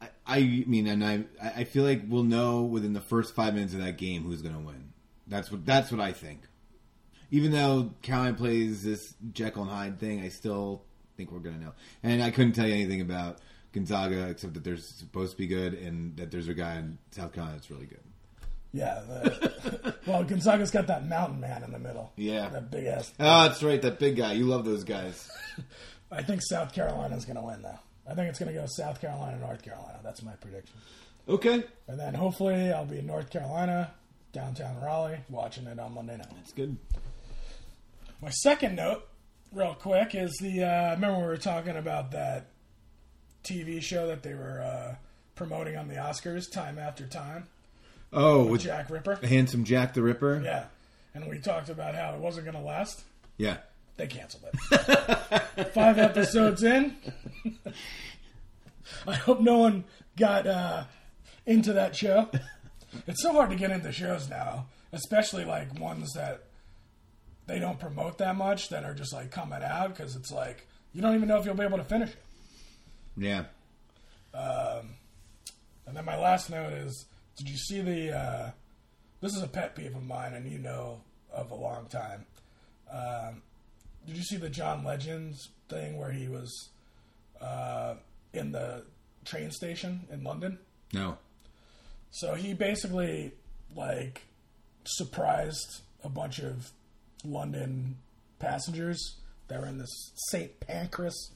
I, 0.00 0.08
I 0.26 0.40
mean, 0.66 0.86
and 0.86 1.02
I, 1.02 1.24
I 1.42 1.64
feel 1.64 1.84
like 1.84 2.02
we'll 2.06 2.22
know 2.22 2.62
within 2.62 2.92
the 2.92 3.00
first 3.00 3.34
five 3.34 3.54
minutes 3.54 3.72
of 3.72 3.80
that 3.80 3.96
game 3.96 4.24
who's 4.24 4.42
going 4.42 4.54
to 4.54 4.60
win. 4.60 4.92
That's 5.26 5.50
what 5.50 5.64
that's 5.64 5.90
what 5.90 6.00
I 6.02 6.12
think. 6.12 6.42
Even 7.30 7.50
though 7.50 7.94
Carolina 8.02 8.34
plays 8.36 8.84
this 8.84 9.14
Jekyll 9.32 9.62
and 9.62 9.70
Hyde 9.72 9.98
thing, 9.98 10.20
I 10.20 10.28
still 10.28 10.82
think 11.18 11.32
we're 11.32 11.40
going 11.40 11.58
to 11.58 11.64
know. 11.64 11.72
And 12.04 12.22
I 12.22 12.30
couldn't 12.30 12.52
tell 12.52 12.66
you 12.66 12.72
anything 12.74 13.00
about 13.00 13.38
Gonzaga 13.72 14.28
except 14.28 14.54
that 14.54 14.62
they're 14.64 14.76
supposed 14.76 15.32
to 15.32 15.36
be 15.36 15.48
good 15.48 15.74
and 15.74 16.16
that 16.16 16.30
there's 16.30 16.46
a 16.48 16.54
guy 16.54 16.76
in 16.76 16.96
South 17.10 17.32
Carolina 17.32 17.56
that's 17.56 17.70
really 17.70 17.86
good. 17.86 18.00
Yeah, 18.72 19.00
the, 19.06 19.96
well, 20.06 20.22
Gonzaga's 20.22 20.70
got 20.70 20.86
that 20.86 21.06
mountain 21.06 21.40
man 21.40 21.64
in 21.64 21.72
the 21.72 21.78
middle. 21.78 22.12
Yeah. 22.16 22.48
that 22.50 22.70
big 22.70 22.86
ass. 22.86 23.12
Oh, 23.18 23.42
that's 23.48 23.62
right, 23.62 23.82
that 23.82 23.98
big 23.98 24.16
guy. 24.16 24.34
You 24.34 24.44
love 24.44 24.64
those 24.64 24.84
guys. 24.84 25.28
I 26.12 26.22
think 26.22 26.40
South 26.42 26.72
Carolina's 26.72 27.24
going 27.24 27.36
to 27.36 27.42
win 27.42 27.62
though. 27.62 27.78
I 28.08 28.14
think 28.14 28.28
it's 28.28 28.38
going 28.38 28.54
to 28.54 28.58
go 28.58 28.66
South 28.66 29.00
Carolina, 29.00 29.38
North 29.38 29.62
Carolina. 29.62 29.98
That's 30.04 30.22
my 30.22 30.32
prediction. 30.32 30.76
Okay, 31.28 31.64
And 31.88 31.98
then 32.00 32.14
hopefully 32.14 32.72
I'll 32.72 32.86
be 32.86 33.00
in 33.00 33.06
North 33.06 33.28
Carolina, 33.28 33.92
downtown 34.32 34.80
Raleigh, 34.80 35.18
watching 35.28 35.66
it 35.66 35.78
on 35.78 35.92
Monday 35.92 36.16
night. 36.16 36.28
that's 36.36 36.52
good. 36.52 36.78
My 38.22 38.30
second 38.30 38.76
note, 38.76 39.06
real 39.52 39.74
quick, 39.74 40.14
is 40.14 40.36
the 40.40 40.62
uh, 40.64 40.90
remember 40.94 41.18
we 41.20 41.26
were 41.26 41.36
talking 41.36 41.76
about 41.76 42.10
that 42.12 42.46
TV 43.44 43.80
show 43.82 44.06
that 44.08 44.22
they 44.22 44.34
were 44.34 44.60
uh, 44.60 44.94
promoting 45.34 45.76
on 45.76 45.88
the 45.88 45.94
Oscars, 45.94 46.50
time 46.50 46.78
after 46.78 47.06
time, 47.06 47.46
Oh, 48.12 48.46
with 48.46 48.62
Jack 48.62 48.90
Ripper. 48.90 49.16
The 49.16 49.28
handsome 49.28 49.64
Jack 49.64 49.94
the 49.94 50.02
Ripper. 50.02 50.40
Yeah, 50.44 50.64
and 51.14 51.28
we 51.28 51.38
talked 51.38 51.68
about 51.68 51.94
how 51.94 52.14
it 52.14 52.20
wasn't 52.20 52.46
going 52.46 52.56
to 52.56 52.62
last. 52.62 53.02
Yeah. 53.36 53.58
They 53.96 54.06
canceled 54.06 54.44
it. 54.52 55.68
Five 55.74 55.98
episodes 55.98 56.62
in. 56.62 56.94
I 59.08 59.14
hope 59.14 59.40
no 59.40 59.58
one 59.58 59.84
got 60.16 60.46
uh, 60.46 60.84
into 61.44 61.72
that 61.72 61.96
show. 61.96 62.28
It's 63.08 63.20
so 63.22 63.32
hard 63.32 63.50
to 63.50 63.56
get 63.56 63.72
into 63.72 63.90
shows 63.90 64.28
now, 64.30 64.66
especially 64.92 65.44
like 65.44 65.78
ones 65.80 66.12
that 66.14 66.44
they 67.48 67.58
don't 67.58 67.80
promote 67.80 68.18
that 68.18 68.36
much 68.36 68.68
that 68.68 68.84
are 68.84 68.94
just 68.94 69.12
like 69.12 69.32
coming 69.32 69.62
out 69.62 69.88
because 69.88 70.14
it's 70.14 70.30
like 70.30 70.68
you 70.92 71.02
don't 71.02 71.16
even 71.16 71.26
know 71.26 71.38
if 71.38 71.44
you'll 71.44 71.56
be 71.56 71.64
able 71.64 71.78
to 71.78 71.84
finish 71.84 72.10
it. 72.10 72.22
Yeah. 73.16 73.44
And 75.88 75.96
then 75.96 76.04
my 76.04 76.18
last 76.18 76.50
note 76.50 76.74
is: 76.74 77.06
Did 77.36 77.48
you 77.48 77.56
see 77.56 77.80
the? 77.80 78.16
Uh, 78.16 78.50
this 79.22 79.34
is 79.34 79.42
a 79.42 79.48
pet 79.48 79.74
peeve 79.74 79.96
of 79.96 80.04
mine, 80.04 80.34
and 80.34 80.46
you 80.50 80.58
know 80.58 81.00
of 81.32 81.50
a 81.50 81.54
long 81.54 81.86
time. 81.86 82.26
Um, 82.92 83.42
did 84.06 84.16
you 84.16 84.22
see 84.22 84.36
the 84.36 84.50
John 84.50 84.84
Legends 84.84 85.48
thing 85.70 85.98
where 85.98 86.12
he 86.12 86.28
was 86.28 86.68
uh, 87.40 87.94
in 88.34 88.52
the 88.52 88.84
train 89.24 89.50
station 89.50 90.06
in 90.12 90.22
London? 90.24 90.58
No. 90.92 91.16
So 92.10 92.34
he 92.34 92.52
basically 92.52 93.32
like 93.74 94.22
surprised 94.84 95.80
a 96.04 96.10
bunch 96.10 96.38
of 96.38 96.70
London 97.24 97.96
passengers 98.38 99.16
that 99.48 99.60
were 99.60 99.66
in 99.66 99.78
this 99.78 100.12
St. 100.30 100.58
Pancras 100.60 101.32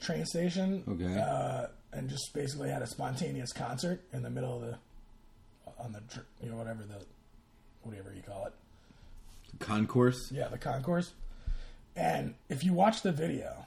train 0.00 0.24
station. 0.26 0.84
Okay. 0.88 1.18
Uh, 1.20 1.66
and 1.92 2.08
just 2.10 2.32
basically 2.34 2.68
had 2.70 2.82
a 2.82 2.86
spontaneous 2.86 3.52
concert 3.52 4.02
in 4.12 4.22
the 4.22 4.30
middle 4.30 4.56
of 4.56 4.62
the 4.62 4.78
on 5.78 5.92
the 5.92 6.00
you 6.42 6.50
know 6.50 6.56
whatever 6.56 6.82
the 6.82 7.04
whatever 7.82 8.12
you 8.14 8.22
call 8.22 8.46
it 8.46 8.52
Concourse. 9.60 10.30
yeah 10.32 10.48
the 10.48 10.58
concourse 10.58 11.12
and 11.96 12.34
if 12.48 12.64
you 12.64 12.72
watch 12.72 13.02
the 13.02 13.12
video 13.12 13.66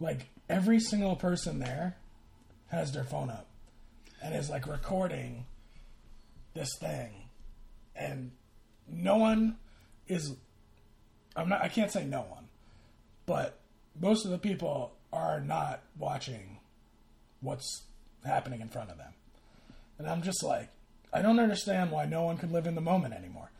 like 0.00 0.28
every 0.48 0.80
single 0.80 1.16
person 1.16 1.58
there 1.58 1.96
has 2.68 2.92
their 2.92 3.04
phone 3.04 3.30
up 3.30 3.46
and 4.22 4.34
is 4.34 4.48
like 4.50 4.66
recording 4.66 5.44
this 6.54 6.70
thing 6.80 7.10
and 7.96 8.30
no 8.88 9.16
one 9.16 9.56
is 10.08 10.34
i'm 11.36 11.48
not 11.48 11.62
i 11.62 11.68
can't 11.68 11.90
say 11.90 12.04
no 12.04 12.20
one 12.22 12.44
but 13.26 13.58
most 14.00 14.24
of 14.24 14.30
the 14.30 14.38
people 14.38 14.92
are 15.12 15.40
not 15.40 15.82
watching 15.98 16.58
what's 17.40 17.82
happening 18.24 18.60
in 18.60 18.68
front 18.68 18.90
of 18.90 18.96
them 18.98 19.12
and 19.98 20.08
i'm 20.08 20.22
just 20.22 20.42
like 20.42 20.68
i 21.12 21.22
don't 21.22 21.38
understand 21.38 21.90
why 21.90 22.04
no 22.04 22.22
one 22.22 22.36
can 22.36 22.52
live 22.52 22.66
in 22.66 22.74
the 22.74 22.80
moment 22.80 23.14
anymore 23.14 23.50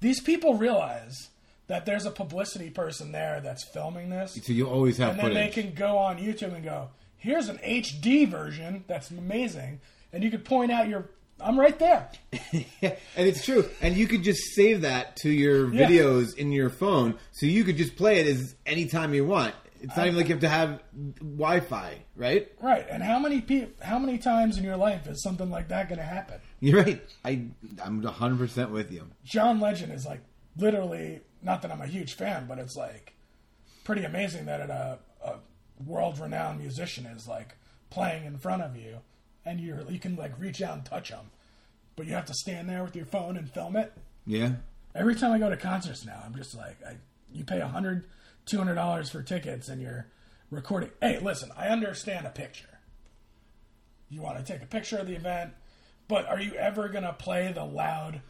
these 0.00 0.20
people 0.20 0.54
realize 0.54 1.28
that 1.68 1.84
there's 1.86 2.06
a 2.06 2.10
publicity 2.10 2.70
person 2.70 3.10
there 3.12 3.40
that's 3.42 3.64
filming 3.64 4.08
this 4.10 4.38
So 4.44 4.52
you 4.52 4.68
always 4.68 4.98
have 4.98 5.10
and 5.10 5.18
then 5.18 5.26
footage. 5.32 5.54
they 5.54 5.62
can 5.62 5.74
go 5.74 5.98
on 5.98 6.18
YouTube 6.18 6.54
and 6.54 6.62
go, 6.62 6.90
"Here's 7.16 7.48
an 7.48 7.58
HD 7.58 8.24
version 8.24 8.84
that's 8.86 9.10
amazing," 9.10 9.80
and 10.12 10.22
you 10.22 10.30
could 10.30 10.44
point 10.44 10.70
out 10.70 10.86
your, 10.86 11.08
"I'm 11.40 11.58
right 11.58 11.78
there." 11.78 12.08
and 12.52 12.96
it's 13.16 13.44
true. 13.44 13.68
And 13.80 13.96
you 13.96 14.06
could 14.06 14.22
just 14.22 14.54
save 14.54 14.82
that 14.82 15.16
to 15.18 15.30
your 15.30 15.72
Yeah. 15.72 15.86
videos 15.88 16.36
in 16.36 16.52
your 16.52 16.70
phone, 16.70 17.16
so 17.32 17.46
you 17.46 17.64
could 17.64 17.76
just 17.76 17.96
play 17.96 18.18
it 18.20 18.26
as 18.26 18.54
anytime 18.66 19.14
you 19.14 19.24
want. 19.26 19.54
It's 19.82 19.94
not 19.96 20.06
even 20.06 20.16
like 20.16 20.28
you 20.28 20.34
have 20.34 20.40
to 20.40 20.48
have 20.48 20.82
Wi-Fi, 21.20 21.98
right? 22.16 22.50
Right. 22.60 22.86
And 22.90 23.02
how 23.02 23.18
many 23.18 23.40
pe- 23.42 23.68
how 23.82 23.98
many 23.98 24.18
times 24.18 24.56
in 24.58 24.64
your 24.64 24.76
life 24.76 25.06
is 25.06 25.22
something 25.22 25.50
like 25.50 25.68
that 25.68 25.88
going 25.88 25.98
to 25.98 26.04
happen? 26.04 26.40
You're 26.60 26.82
right. 26.82 27.02
I 27.24 27.42
I'm 27.84 28.00
100 28.02 28.38
percent 28.38 28.70
with 28.70 28.90
you. 28.90 29.06
John 29.24 29.60
Legend 29.60 29.92
is 29.92 30.06
like 30.06 30.20
literally 30.56 31.20
not 31.42 31.62
that 31.62 31.70
I'm 31.70 31.82
a 31.82 31.86
huge 31.86 32.14
fan, 32.14 32.46
but 32.48 32.58
it's 32.58 32.74
like 32.74 33.12
pretty 33.84 34.04
amazing 34.04 34.46
that 34.46 34.68
uh, 34.70 34.96
a, 35.22 35.28
a 35.28 35.38
world 35.84 36.18
renowned 36.18 36.58
musician 36.60 37.04
is 37.06 37.28
like 37.28 37.56
playing 37.90 38.24
in 38.24 38.38
front 38.38 38.62
of 38.62 38.76
you, 38.76 38.98
and 39.46 39.60
you 39.60 39.78
you 39.88 39.98
can 39.98 40.16
like 40.16 40.38
reach 40.38 40.60
out 40.60 40.74
and 40.74 40.84
touch 40.84 41.08
them, 41.08 41.30
but 41.96 42.06
you 42.06 42.12
have 42.12 42.26
to 42.26 42.34
stand 42.34 42.68
there 42.68 42.82
with 42.84 42.94
your 42.96 43.06
phone 43.06 43.36
and 43.38 43.50
film 43.50 43.76
it. 43.76 43.92
Yeah. 44.26 44.56
Every 44.94 45.14
time 45.14 45.32
I 45.32 45.38
go 45.38 45.48
to 45.48 45.56
concerts 45.56 46.04
now, 46.04 46.20
I'm 46.24 46.34
just 46.34 46.54
like, 46.56 46.76
I, 46.86 46.96
you 47.32 47.44
pay 47.44 47.60
a 47.60 47.68
hundred, 47.68 48.04
two 48.44 48.58
hundred 48.58 48.74
dollars 48.74 49.08
for 49.10 49.22
tickets, 49.22 49.68
and 49.68 49.80
you're 49.80 50.06
recording. 50.50 50.90
Hey, 51.00 51.18
listen, 51.20 51.50
I 51.56 51.68
understand 51.68 52.26
a 52.26 52.30
picture. 52.30 52.66
You 54.08 54.20
want 54.22 54.38
to 54.38 54.52
take 54.52 54.62
a 54.62 54.66
picture 54.66 54.98
of 54.98 55.06
the 55.06 55.14
event, 55.14 55.52
but 56.08 56.26
are 56.28 56.40
you 56.40 56.54
ever 56.54 56.88
gonna 56.88 57.12
play 57.12 57.52
the 57.52 57.64
loud, 57.64 58.20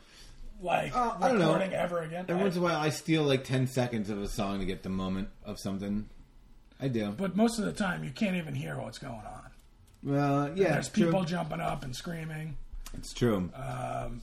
like 0.60 0.96
Uh, 0.96 1.14
I 1.20 1.28
don't 1.28 1.38
know. 1.38 1.52
recording 1.52 1.74
ever 1.74 2.00
again? 2.00 2.24
Every 2.28 2.42
once 2.42 2.56
in 2.56 2.62
a 2.62 2.64
while, 2.64 2.80
I 2.80 2.88
steal 2.90 3.22
like 3.24 3.44
10 3.44 3.66
seconds 3.66 4.08
of 4.10 4.20
a 4.22 4.28
song 4.28 4.58
to 4.60 4.64
get 4.64 4.82
the 4.82 4.88
moment 4.88 5.28
of 5.44 5.58
something. 5.58 6.08
I 6.80 6.88
do. 6.88 7.10
but 7.12 7.36
most 7.36 7.58
of 7.58 7.64
the 7.64 7.72
time, 7.72 8.04
you 8.04 8.10
can't 8.10 8.36
even 8.36 8.54
hear 8.54 8.76
what's 8.78 8.98
going 8.98 9.14
on. 9.14 9.45
Well, 10.06 10.52
yeah, 10.56 10.74
There's 10.74 10.86
it's 10.86 10.96
true. 10.96 11.06
people 11.06 11.24
jumping 11.24 11.60
up 11.60 11.82
and 11.84 11.94
screaming. 11.94 12.56
It's 12.96 13.12
true. 13.12 13.50
Um, 13.54 14.22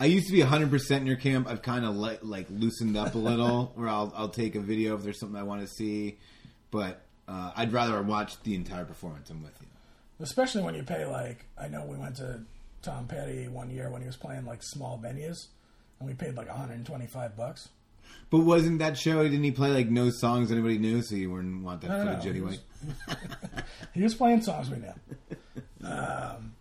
I 0.00 0.06
used 0.06 0.26
to 0.28 0.32
be 0.32 0.40
100% 0.40 0.90
in 0.98 1.06
your 1.06 1.16
camp. 1.16 1.48
I've 1.48 1.60
kind 1.60 1.84
of 1.84 1.96
le- 1.96 2.18
like 2.22 2.46
loosened 2.50 2.96
up 2.96 3.14
a 3.14 3.18
little, 3.18 3.72
where 3.74 3.88
I'll 3.88 4.12
I'll 4.16 4.28
take 4.28 4.54
a 4.54 4.60
video 4.60 4.94
if 4.96 5.02
there's 5.02 5.18
something 5.18 5.36
I 5.38 5.42
want 5.42 5.60
to 5.62 5.66
see, 5.66 6.18
but 6.70 7.02
uh, 7.26 7.50
I'd 7.56 7.72
rather 7.72 8.00
watch 8.02 8.40
the 8.44 8.54
entire 8.54 8.84
performance. 8.84 9.28
I'm 9.28 9.42
with 9.42 9.52
you. 9.60 9.66
especially 10.24 10.62
when 10.62 10.74
you 10.76 10.84
pay 10.84 11.04
like 11.04 11.44
I 11.60 11.66
know 11.68 11.84
we 11.84 11.96
went 11.96 12.16
to 12.18 12.40
Tom 12.82 13.08
Petty 13.08 13.48
one 13.48 13.70
year 13.70 13.90
when 13.90 14.00
he 14.00 14.06
was 14.06 14.16
playing 14.16 14.46
like 14.46 14.62
small 14.62 14.98
venues, 15.04 15.48
and 15.98 16.08
we 16.08 16.14
paid 16.14 16.36
like 16.36 16.46
125 16.48 17.36
bucks. 17.36 17.68
But 18.30 18.38
wasn't 18.38 18.78
that 18.78 18.96
show? 18.96 19.22
Didn't 19.24 19.42
he 19.42 19.50
play 19.50 19.70
like 19.72 19.88
no 19.90 20.10
songs 20.10 20.52
anybody 20.52 20.78
knew? 20.78 21.02
So 21.02 21.16
you 21.16 21.32
wouldn't 21.32 21.64
want 21.64 21.80
that 21.82 21.88
No, 21.88 22.04
no, 22.04 22.10
footage 22.12 22.24
no. 22.26 22.30
anyway. 22.30 22.58
He 23.94 24.02
was 24.02 24.14
playing 24.14 24.42
songs 24.42 24.70
we 24.70 24.76
knew. 24.78 25.88
Um, 25.88 26.54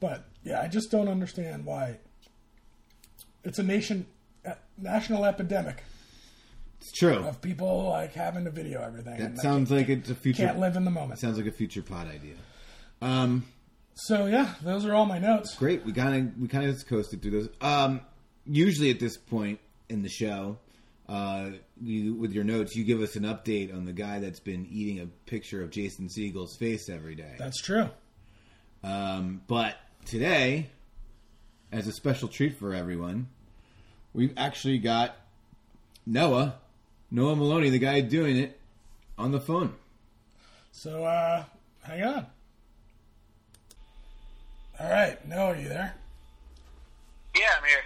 but 0.00 0.24
yeah, 0.44 0.60
I 0.60 0.68
just 0.68 0.90
don't 0.90 1.08
understand 1.08 1.64
why 1.64 1.98
it's 3.42 3.58
a 3.58 3.62
nation 3.62 4.06
uh, 4.46 4.52
national 4.78 5.24
epidemic 5.24 5.82
It's 6.80 6.92
true. 6.92 7.16
of 7.16 7.40
people 7.40 7.88
like 7.90 8.12
having 8.14 8.44
to 8.44 8.50
video 8.50 8.82
everything. 8.82 9.18
That 9.18 9.38
sounds 9.38 9.70
like 9.70 9.88
it's 9.88 10.10
a 10.10 10.14
future. 10.14 10.46
can't 10.46 10.58
live 10.60 10.76
in 10.76 10.84
the 10.84 10.90
moment. 10.90 11.18
Sounds 11.20 11.38
like 11.38 11.46
a 11.46 11.52
future 11.52 11.82
pod 11.82 12.06
idea. 12.08 12.34
Um, 13.02 13.44
So 13.94 14.26
yeah, 14.26 14.54
those 14.62 14.84
are 14.84 14.94
all 14.94 15.06
my 15.06 15.18
notes. 15.18 15.54
great. 15.56 15.84
We 15.84 15.92
kind 15.92 16.28
of 16.28 16.40
we 16.40 16.48
kind 16.48 16.68
of 16.68 16.86
coasted 16.86 17.22
through 17.22 17.30
those. 17.32 17.48
Um, 17.60 18.00
usually 18.46 18.90
at 18.90 19.00
this 19.00 19.16
point 19.16 19.60
in 19.88 20.02
the 20.02 20.08
show, 20.08 20.58
uh, 21.08 21.50
you 21.82 22.14
with 22.14 22.32
your 22.32 22.44
notes, 22.44 22.74
you 22.74 22.84
give 22.84 23.00
us 23.00 23.16
an 23.16 23.24
update 23.24 23.74
on 23.74 23.84
the 23.84 23.92
guy 23.92 24.20
that's 24.20 24.40
been 24.40 24.66
eating 24.70 25.00
a 25.00 25.06
picture 25.28 25.62
of 25.62 25.70
Jason 25.70 26.08
Segel's 26.08 26.56
face 26.56 26.88
every 26.88 27.14
day. 27.14 27.34
That's 27.38 27.60
true. 27.60 27.88
Um, 28.82 29.42
but 29.46 29.76
today, 30.06 30.70
as 31.72 31.86
a 31.86 31.92
special 31.92 32.28
treat 32.28 32.58
for 32.58 32.74
everyone, 32.74 33.28
we've 34.12 34.32
actually 34.36 34.78
got 34.78 35.16
Noah, 36.06 36.56
Noah 37.10 37.36
Maloney, 37.36 37.70
the 37.70 37.78
guy 37.78 38.00
doing 38.00 38.36
it, 38.36 38.58
on 39.18 39.30
the 39.30 39.40
phone. 39.40 39.74
So 40.72 41.04
uh, 41.04 41.44
hang 41.82 42.02
on. 42.02 42.26
All 44.80 44.90
right, 44.90 45.26
Noah, 45.28 45.52
are 45.52 45.56
you 45.56 45.68
there? 45.68 45.94
Yeah, 47.36 47.48
I'm 47.58 47.64
here. 47.64 47.83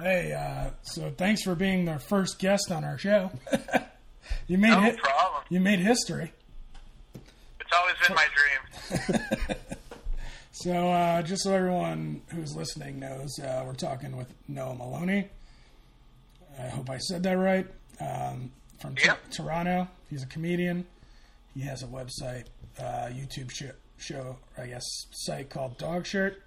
Hey, 0.00 0.32
uh, 0.32 0.70
so 0.82 1.10
thanks 1.16 1.42
for 1.42 1.54
being 1.54 1.84
the 1.84 1.98
first 1.98 2.38
guest 2.38 2.70
on 2.72 2.84
our 2.84 2.98
show. 2.98 3.30
you 4.48 4.58
made 4.58 4.70
No 4.70 4.80
hi- 4.80 4.92
problem. 4.96 5.42
you 5.50 5.60
made 5.60 5.78
history. 5.78 6.32
It's 7.60 7.70
always 7.72 7.94
been 8.06 8.16
my 8.16 8.26
dream. 8.34 9.56
So 10.56 10.70
uh, 10.72 11.20
just 11.22 11.42
so 11.42 11.52
everyone 11.52 12.22
who's 12.28 12.54
listening 12.54 13.00
knows, 13.00 13.40
uh, 13.40 13.64
we're 13.66 13.74
talking 13.74 14.16
with 14.16 14.32
Noah 14.46 14.76
Maloney. 14.76 15.28
I 16.56 16.68
hope 16.68 16.88
I 16.88 16.98
said 16.98 17.24
that 17.24 17.32
right. 17.36 17.66
Um, 18.00 18.52
from 18.78 18.94
Yep. 19.04 19.30
Toronto, 19.32 19.88
he's 20.08 20.22
a 20.22 20.26
comedian. 20.26 20.86
He 21.54 21.62
has 21.62 21.82
a 21.82 21.86
website, 21.86 22.44
uh, 22.78 23.08
YouTube 23.12 23.50
show, 23.50 23.72
show, 23.98 24.38
I 24.56 24.66
guess, 24.68 24.84
site 25.10 25.50
called 25.50 25.76
Dog 25.76 26.06
Shirt, 26.06 26.40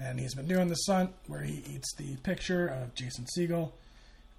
and 0.00 0.18
he's 0.18 0.34
been 0.34 0.46
doing 0.46 0.68
the 0.68 0.76
stunt 0.76 1.10
where 1.26 1.42
he 1.42 1.62
eats 1.72 1.94
the 1.96 2.16
picture 2.16 2.66
of 2.66 2.94
Jason 2.94 3.26
Segel. 3.36 3.72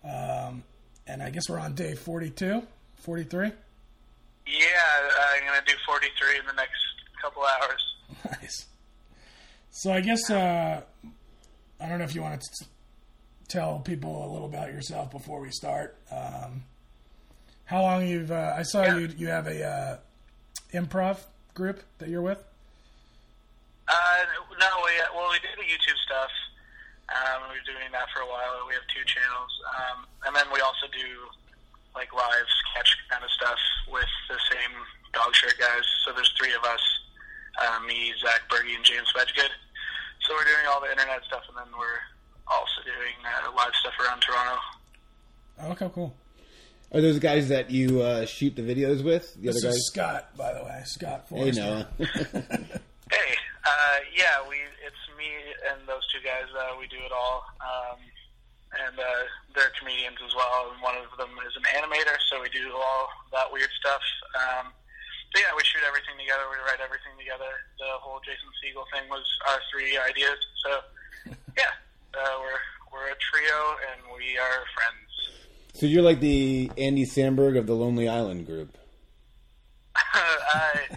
Um, 0.03 0.63
and 1.07 1.21
I 1.21 1.29
guess 1.29 1.47
we're 1.49 1.59
on 1.59 1.75
day 1.75 1.93
42, 1.95 2.63
43. 2.95 3.47
Yeah, 4.47 4.63
I'm 5.35 5.45
gonna 5.45 5.61
do 5.67 5.73
43 5.85 6.39
in 6.39 6.45
the 6.47 6.53
next 6.53 6.79
couple 7.21 7.43
hours. 7.43 7.87
Nice. 8.41 8.65
So 9.71 9.91
I 9.93 10.01
guess 10.01 10.29
uh, 10.29 10.81
I 11.79 11.87
don't 11.87 11.97
know 11.99 12.03
if 12.03 12.13
you 12.13 12.21
want 12.21 12.41
to 12.41 12.65
tell 13.47 13.79
people 13.79 14.25
a 14.25 14.29
little 14.31 14.47
about 14.47 14.67
yourself 14.73 15.11
before 15.11 15.39
we 15.39 15.49
start. 15.51 15.95
Um, 16.11 16.63
how 17.65 17.81
long 17.83 18.05
you've? 18.05 18.31
Uh, 18.31 18.53
I 18.57 18.63
saw 18.63 18.83
Yeah. 18.83 18.97
you. 18.97 19.09
You 19.17 19.27
have 19.27 19.47
a 19.47 19.63
uh, 19.63 19.97
improv 20.73 21.19
group 21.53 21.81
that 21.99 22.09
you're 22.09 22.21
with. 22.21 22.43
Uh, 23.91 24.23
no, 24.55 24.69
we 24.87 24.91
well 25.11 25.27
we 25.31 25.39
do 25.43 25.51
the 25.59 25.67
YouTube 25.67 25.99
stuff. 26.07 26.31
Um, 27.11 27.51
we've 27.51 27.59
been 27.67 27.75
doing 27.75 27.91
that 27.91 28.07
for 28.15 28.23
a 28.23 28.29
while. 28.29 28.63
We 28.67 28.73
have 28.79 28.87
two 28.87 29.03
channels, 29.03 29.51
um, 29.75 30.07
and 30.25 30.31
then 30.35 30.47
we 30.53 30.63
also 30.63 30.87
do 30.95 31.27
like 31.91 32.07
live 32.15 32.47
sketch 32.71 32.87
kind 33.11 33.19
of 33.23 33.29
stuff 33.35 33.59
with 33.91 34.07
the 34.31 34.39
same 34.47 34.71
dog 35.11 35.35
shirt 35.35 35.59
guys. 35.59 35.83
So 36.07 36.15
there's 36.15 36.31
three 36.39 36.53
of 36.55 36.63
us: 36.63 36.79
uh, 37.59 37.83
me, 37.83 38.13
Zach 38.23 38.47
Berge, 38.49 38.71
and 38.71 38.85
James 38.85 39.11
Wedgwood. 39.11 39.51
So 40.23 40.31
we're 40.39 40.47
doing 40.47 40.65
all 40.71 40.79
the 40.79 40.91
internet 40.91 41.19
stuff, 41.27 41.43
and 41.51 41.57
then 41.57 41.67
we're 41.75 41.99
also 42.47 42.79
doing 42.87 43.17
uh, 43.27 43.51
live 43.51 43.75
stuff 43.75 43.93
around 43.99 44.21
Toronto. 44.23 44.55
Oh, 45.59 45.71
okay, 45.75 45.89
cool. 45.93 46.15
Are 46.93 47.01
those 47.01 47.19
guys 47.19 47.49
that 47.49 47.71
you 47.71 48.01
uh, 48.01 48.25
shoot 48.25 48.55
the 48.55 48.61
videos 48.61 49.03
with? 49.03 49.33
The 49.35 49.51
This 49.51 49.63
other 49.63 49.75
is 49.75 49.89
guys? 49.95 50.05
Scott, 50.31 50.37
by 50.37 50.53
the 50.53 50.63
way, 50.63 50.81
Scott 50.85 51.25
Hey, 51.29 51.51
Forrester. 51.51 51.87
Hey, 51.97 52.05
uh, 52.05 52.77
yeah, 54.11 54.43
we 54.47 54.59
it's 54.83 55.03
me 55.15 55.27
and 55.71 55.87
those 55.87 56.03
two 56.11 56.19
guys. 56.23 56.47
Uh, 56.51 56.75
we 56.79 56.87
do 56.87 56.99
it 56.99 57.11
all, 57.11 57.47
um, 57.63 57.99
and 58.87 58.95
uh, 58.99 59.23
they're 59.55 59.71
comedians 59.79 60.19
as 60.23 60.35
well. 60.35 60.71
And 60.71 60.79
one 60.83 60.95
of 60.99 61.11
them 61.17 61.31
is 61.47 61.55
an 61.55 61.65
animator, 61.75 62.15
so 62.27 62.43
we 62.43 62.49
do 62.51 62.71
all 62.75 63.07
that 63.31 63.51
weird 63.51 63.71
stuff. 63.79 64.03
Um, 64.35 64.75
but 65.31 65.39
yeah, 65.41 65.55
we 65.55 65.63
shoot 65.63 65.83
everything 65.87 66.19
together. 66.19 66.43
We 66.51 66.59
write 66.67 66.83
everything 66.83 67.15
together. 67.15 67.51
The 67.79 67.95
whole 68.03 68.19
Jason 68.23 68.51
Segel 68.59 68.83
thing 68.91 69.07
was 69.07 69.23
our 69.47 69.59
three 69.71 69.95
ideas. 69.95 70.39
So 70.63 70.71
yeah, 71.59 71.71
uh, 72.15 72.35
we're 72.43 72.59
we're 72.91 73.07
we're 73.07 73.15
a 73.15 73.19
trio, 73.19 73.59
and 73.91 73.99
we 74.11 74.37
are 74.37 74.63
friends. 74.75 75.11
So 75.73 75.85
you're 75.85 76.03
like 76.03 76.19
the 76.19 76.71
Andy 76.77 77.05
Samberg 77.05 77.57
of 77.57 77.65
the 77.65 77.75
Lonely 77.75 78.07
Island 78.07 78.45
group. 78.45 78.77
uh, 80.13 80.95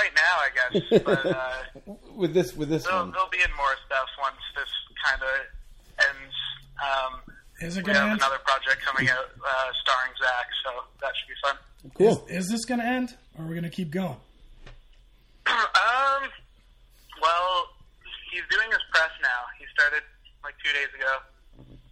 right 0.00 0.14
now, 0.16 0.34
I 0.40 0.50
guess, 0.56 1.02
but 1.04 1.26
uh, 1.26 1.94
With 2.16 2.32
this, 2.34 2.54
with 2.54 2.68
this 2.68 2.84
there'll, 2.84 3.00
one, 3.00 3.12
there'll 3.12 3.28
be 3.30 3.38
in 3.44 3.50
more 3.56 3.74
stuff 3.86 4.08
once 4.20 4.36
this 4.56 4.68
kind 5.04 5.20
of 5.22 5.34
ends. 6.08 6.34
Um, 6.80 7.20
Is 7.60 7.76
it 7.76 7.84
going 7.84 7.94
to 7.94 8.00
have 8.00 8.10
end? 8.12 8.20
another 8.20 8.38
project 8.44 8.82
coming 8.84 9.08
out 9.10 9.26
uh, 9.44 9.70
starring 9.82 10.12
Zach, 10.20 10.46
so 10.64 10.70
that 11.00 11.12
should 11.16 11.28
be 11.28 11.38
fun. 11.44 11.56
cool. 11.94 12.26
Is 12.28 12.48
this 12.48 12.64
going 12.64 12.80
to 12.80 12.86
end, 12.86 13.16
or 13.38 13.44
are 13.44 13.48
we 13.48 13.54
going 13.54 13.64
to 13.64 13.70
keep 13.74 13.90
going? 13.90 14.16
um, 15.46 16.22
well, 17.20 17.68
he's 18.32 18.44
doing 18.50 18.68
his 18.70 18.80
press 18.92 19.10
now. 19.22 19.40
He 19.58 19.64
started 19.76 20.02
like 20.44 20.54
two 20.64 20.72
days 20.72 20.88
ago. 20.96 21.14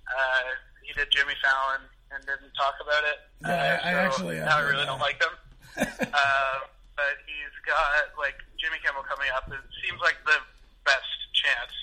Uh, 0.08 0.42
he 0.84 0.92
did 0.94 1.08
Jimmy 1.10 1.34
Fallon 1.44 1.82
and 2.12 2.20
didn't 2.24 2.52
talk 2.56 2.74
about 2.80 3.04
it. 3.04 3.18
Yeah, 3.42 3.80
I- 3.84 3.90
I 3.90 3.92
so 3.92 3.98
actually 3.98 4.36
have 4.36 4.46
now 4.46 4.56
I 4.58 4.60
really 4.62 4.76
that. 4.84 4.86
don't 4.86 5.00
like 5.00 5.20
him. 5.22 5.34
uh, 6.12 6.58
but 6.98 7.22
he's 7.30 7.54
got 7.62 8.10
like 8.18 8.34
Jimmy 8.58 8.82
Kimmel 8.82 9.06
coming 9.06 9.30
up. 9.30 9.46
It 9.46 9.62
seems 9.86 10.02
like 10.02 10.18
the 10.26 10.42
best 10.82 11.14
chance. 11.30 11.74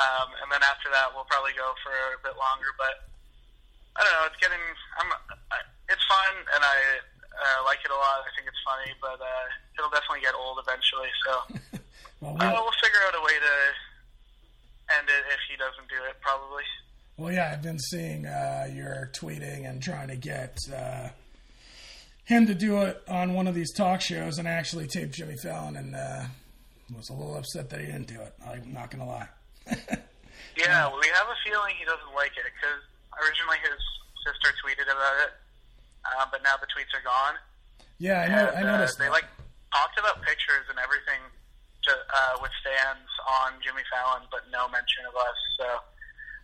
Um, 0.00 0.32
and 0.40 0.48
then 0.48 0.64
after 0.64 0.88
that, 0.88 1.12
we'll 1.12 1.28
probably 1.28 1.52
go 1.52 1.76
for 1.84 1.92
a 1.92 2.20
bit 2.24 2.40
longer. 2.40 2.72
But 2.80 3.04
I 3.94 4.00
don't 4.00 4.14
know. 4.16 4.24
It's 4.32 4.40
getting. 4.40 4.64
I'm. 4.96 5.12
I, 5.52 5.60
it's 5.92 6.06
fun, 6.08 6.32
and 6.56 6.62
I 6.64 6.78
uh, 7.36 7.60
like 7.68 7.84
it 7.84 7.92
a 7.92 7.98
lot. 8.00 8.24
I 8.24 8.32
think 8.32 8.48
it's 8.48 8.64
funny, 8.64 8.96
but 9.04 9.20
uh, 9.20 9.46
it'll 9.76 9.92
definitely 9.92 10.24
get 10.24 10.32
old 10.32 10.56
eventually. 10.56 11.12
So 11.28 11.32
Well, 12.20 12.36
uh, 12.36 12.40
we, 12.40 12.46
we'll 12.48 12.80
figure 12.80 13.00
out 13.08 13.14
a 13.16 13.22
way 13.24 13.36
to 13.36 13.54
end 14.98 15.08
it 15.08 15.24
if 15.32 15.40
he 15.50 15.56
doesn't 15.56 15.88
do 15.88 16.00
it. 16.08 16.16
Probably. 16.20 16.64
well, 17.16 17.32
yeah, 17.32 17.50
I've 17.52 17.62
been 17.62 17.78
seeing 17.78 18.26
uh, 18.26 18.68
your 18.72 19.10
tweeting 19.14 19.68
and 19.68 19.82
trying 19.82 20.08
to 20.08 20.16
get 20.16 20.58
uh, 20.72 21.08
him 22.30 22.46
to 22.46 22.54
do 22.54 22.78
it 22.78 23.02
on 23.08 23.34
one 23.34 23.46
of 23.46 23.54
these 23.54 23.72
talk 23.72 24.00
shows, 24.00 24.38
and 24.38 24.48
I 24.48 24.52
actually 24.52 24.86
taped 24.86 25.12
Jimmy 25.12 25.36
Fallon 25.36 25.76
and 25.76 25.94
uh, 25.94 26.24
was 26.96 27.10
a 27.10 27.12
little 27.12 27.36
upset 27.36 27.68
that 27.70 27.80
he 27.80 27.86
didn't 27.86 28.06
do 28.06 28.20
it. 28.20 28.32
I'm 28.46 28.72
not 28.72 28.90
going 28.90 29.04
to 29.04 29.10
lie. 29.10 29.28
Yeah, 30.58 30.90
we 30.92 31.06
have 31.14 31.28
a 31.30 31.38
feeling 31.46 31.72
he 31.78 31.86
doesn't 31.86 32.12
like 32.12 32.34
it 32.34 32.44
because 32.52 32.82
originally 33.16 33.56
his 33.62 33.78
sister 34.20 34.52
tweeted 34.60 34.90
about 34.90 35.16
it, 35.24 35.32
uh, 36.04 36.26
but 36.28 36.42
now 36.42 36.58
the 36.58 36.66
tweets 36.68 36.90
are 36.92 37.04
gone. 37.04 37.38
Yeah, 37.96 38.24
I 38.24 38.28
know. 38.28 38.46
and, 38.56 38.66
I 38.68 38.84
uh, 38.84 38.88
they 38.98 39.08
that. 39.08 39.14
like 39.14 39.28
talked 39.72 39.96
about 39.96 40.20
pictures 40.20 40.66
and 40.68 40.76
everything 40.76 41.22
to, 41.88 41.92
uh, 41.94 42.34
with 42.44 42.52
fans 42.60 43.08
on 43.40 43.56
Jimmy 43.64 43.84
Fallon, 43.88 44.26
but 44.28 44.44
no 44.52 44.68
mention 44.68 45.06
of 45.08 45.14
us. 45.16 45.38
So, 45.56 45.66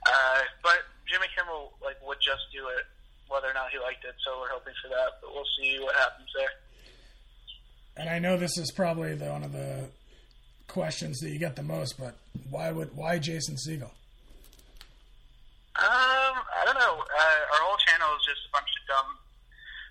uh, 0.06 0.40
but 0.62 0.86
Jimmy 1.04 1.28
Kimmel 1.34 1.76
like 1.82 2.00
would 2.00 2.20
just 2.22 2.48
do 2.54 2.68
it, 2.72 2.88
whether 3.28 3.48
or 3.50 3.54
not 3.54 3.70
he 3.70 3.78
liked 3.78 4.04
it. 4.04 4.14
So 4.24 4.38
we're 4.40 4.50
hoping 4.50 4.74
for 4.82 4.88
that, 4.88 5.20
but 5.22 5.34
we'll 5.34 5.48
see 5.58 5.78
what 5.80 5.94
happens 5.96 6.28
there. 6.36 6.54
and 7.96 8.08
I 8.08 8.18
know 8.18 8.36
this 8.36 8.56
is 8.58 8.70
probably 8.70 9.14
the, 9.14 9.26
one 9.26 9.44
of 9.44 9.52
the 9.52 9.88
questions 10.68 11.20
that 11.20 11.30
you 11.30 11.38
get 11.38 11.56
the 11.56 11.62
most, 11.62 11.98
but 11.98 12.14
why 12.50 12.70
would 12.70 12.96
why 12.96 13.18
Jason 13.18 13.56
Segel? 13.56 13.90
Um, 15.76 16.34
I 16.40 16.64
don't 16.64 16.80
know. 16.80 17.04
Uh, 17.04 17.52
our 17.52 17.62
whole 17.68 17.76
channel 17.84 18.08
is 18.16 18.24
just 18.24 18.48
a 18.48 18.52
bunch 18.52 18.68
of 18.72 18.82
dumb 18.88 19.10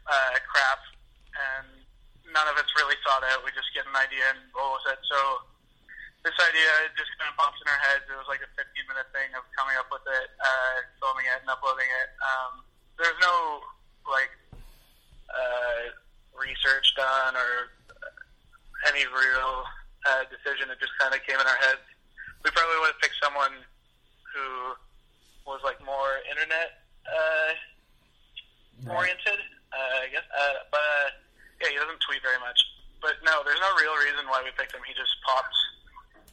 uh, 0.10 0.34
crap, 0.42 0.82
and 1.38 1.68
none 2.34 2.50
of 2.50 2.58
it's 2.58 2.74
really 2.74 2.98
thought 3.06 3.22
out. 3.30 3.46
We 3.46 3.54
just 3.54 3.70
get 3.78 3.86
an 3.86 3.94
idea 3.94 4.34
and 4.34 4.42
roll 4.58 4.82
with 4.82 4.98
it. 4.98 5.02
So 5.06 5.46
this 6.26 6.34
idea 6.42 6.90
just 6.98 7.14
kind 7.22 7.30
of 7.30 7.38
pops 7.38 7.62
in 7.62 7.70
our 7.70 7.78
heads. 7.86 8.10
It 8.10 8.18
was 8.18 8.26
like 8.26 8.42
a 8.42 8.50
15 8.58 8.66
minute 8.90 9.06
thing 9.14 9.30
of 9.38 9.46
coming 9.54 9.78
up 9.78 9.86
with 9.94 10.02
it, 10.10 10.28
uh, 10.42 10.76
filming 10.98 11.30
it, 11.30 11.38
and 11.46 11.50
uploading 11.54 11.86
it. 11.86 12.10
Um, 12.18 12.65
there's 12.98 13.20
no 13.22 13.62
like 14.08 14.32
uh, 15.30 15.92
research 16.36 16.96
done 16.96 17.36
or 17.36 17.72
any 18.88 19.04
real 19.10 19.66
uh, 20.08 20.24
decision. 20.30 20.70
It 20.72 20.80
just 20.80 20.94
kind 21.00 21.14
of 21.14 21.20
came 21.26 21.40
in 21.40 21.48
our 21.48 21.60
heads. 21.60 21.84
We 22.44 22.52
probably 22.54 22.78
would 22.84 22.94
have 22.94 23.02
picked 23.02 23.18
someone 23.18 23.66
who 24.30 24.78
was 25.50 25.62
like 25.66 25.82
more 25.82 26.22
internet 26.30 26.86
uh, 27.06 27.52
oriented, 28.92 29.40
uh, 29.74 30.06
I 30.06 30.08
guess. 30.14 30.26
Uh, 30.30 30.66
but 30.70 30.82
uh, 30.82 31.08
yeah, 31.62 31.70
he 31.74 31.78
doesn't 31.78 32.02
tweet 32.06 32.22
very 32.22 32.40
much. 32.40 32.58
But 33.02 33.22
no, 33.26 33.42
there's 33.46 33.62
no 33.62 33.72
real 33.78 33.96
reason 34.02 34.26
why 34.30 34.42
we 34.42 34.54
picked 34.58 34.74
him. 34.74 34.82
He 34.86 34.94
just 34.94 35.14
pops 35.26 35.58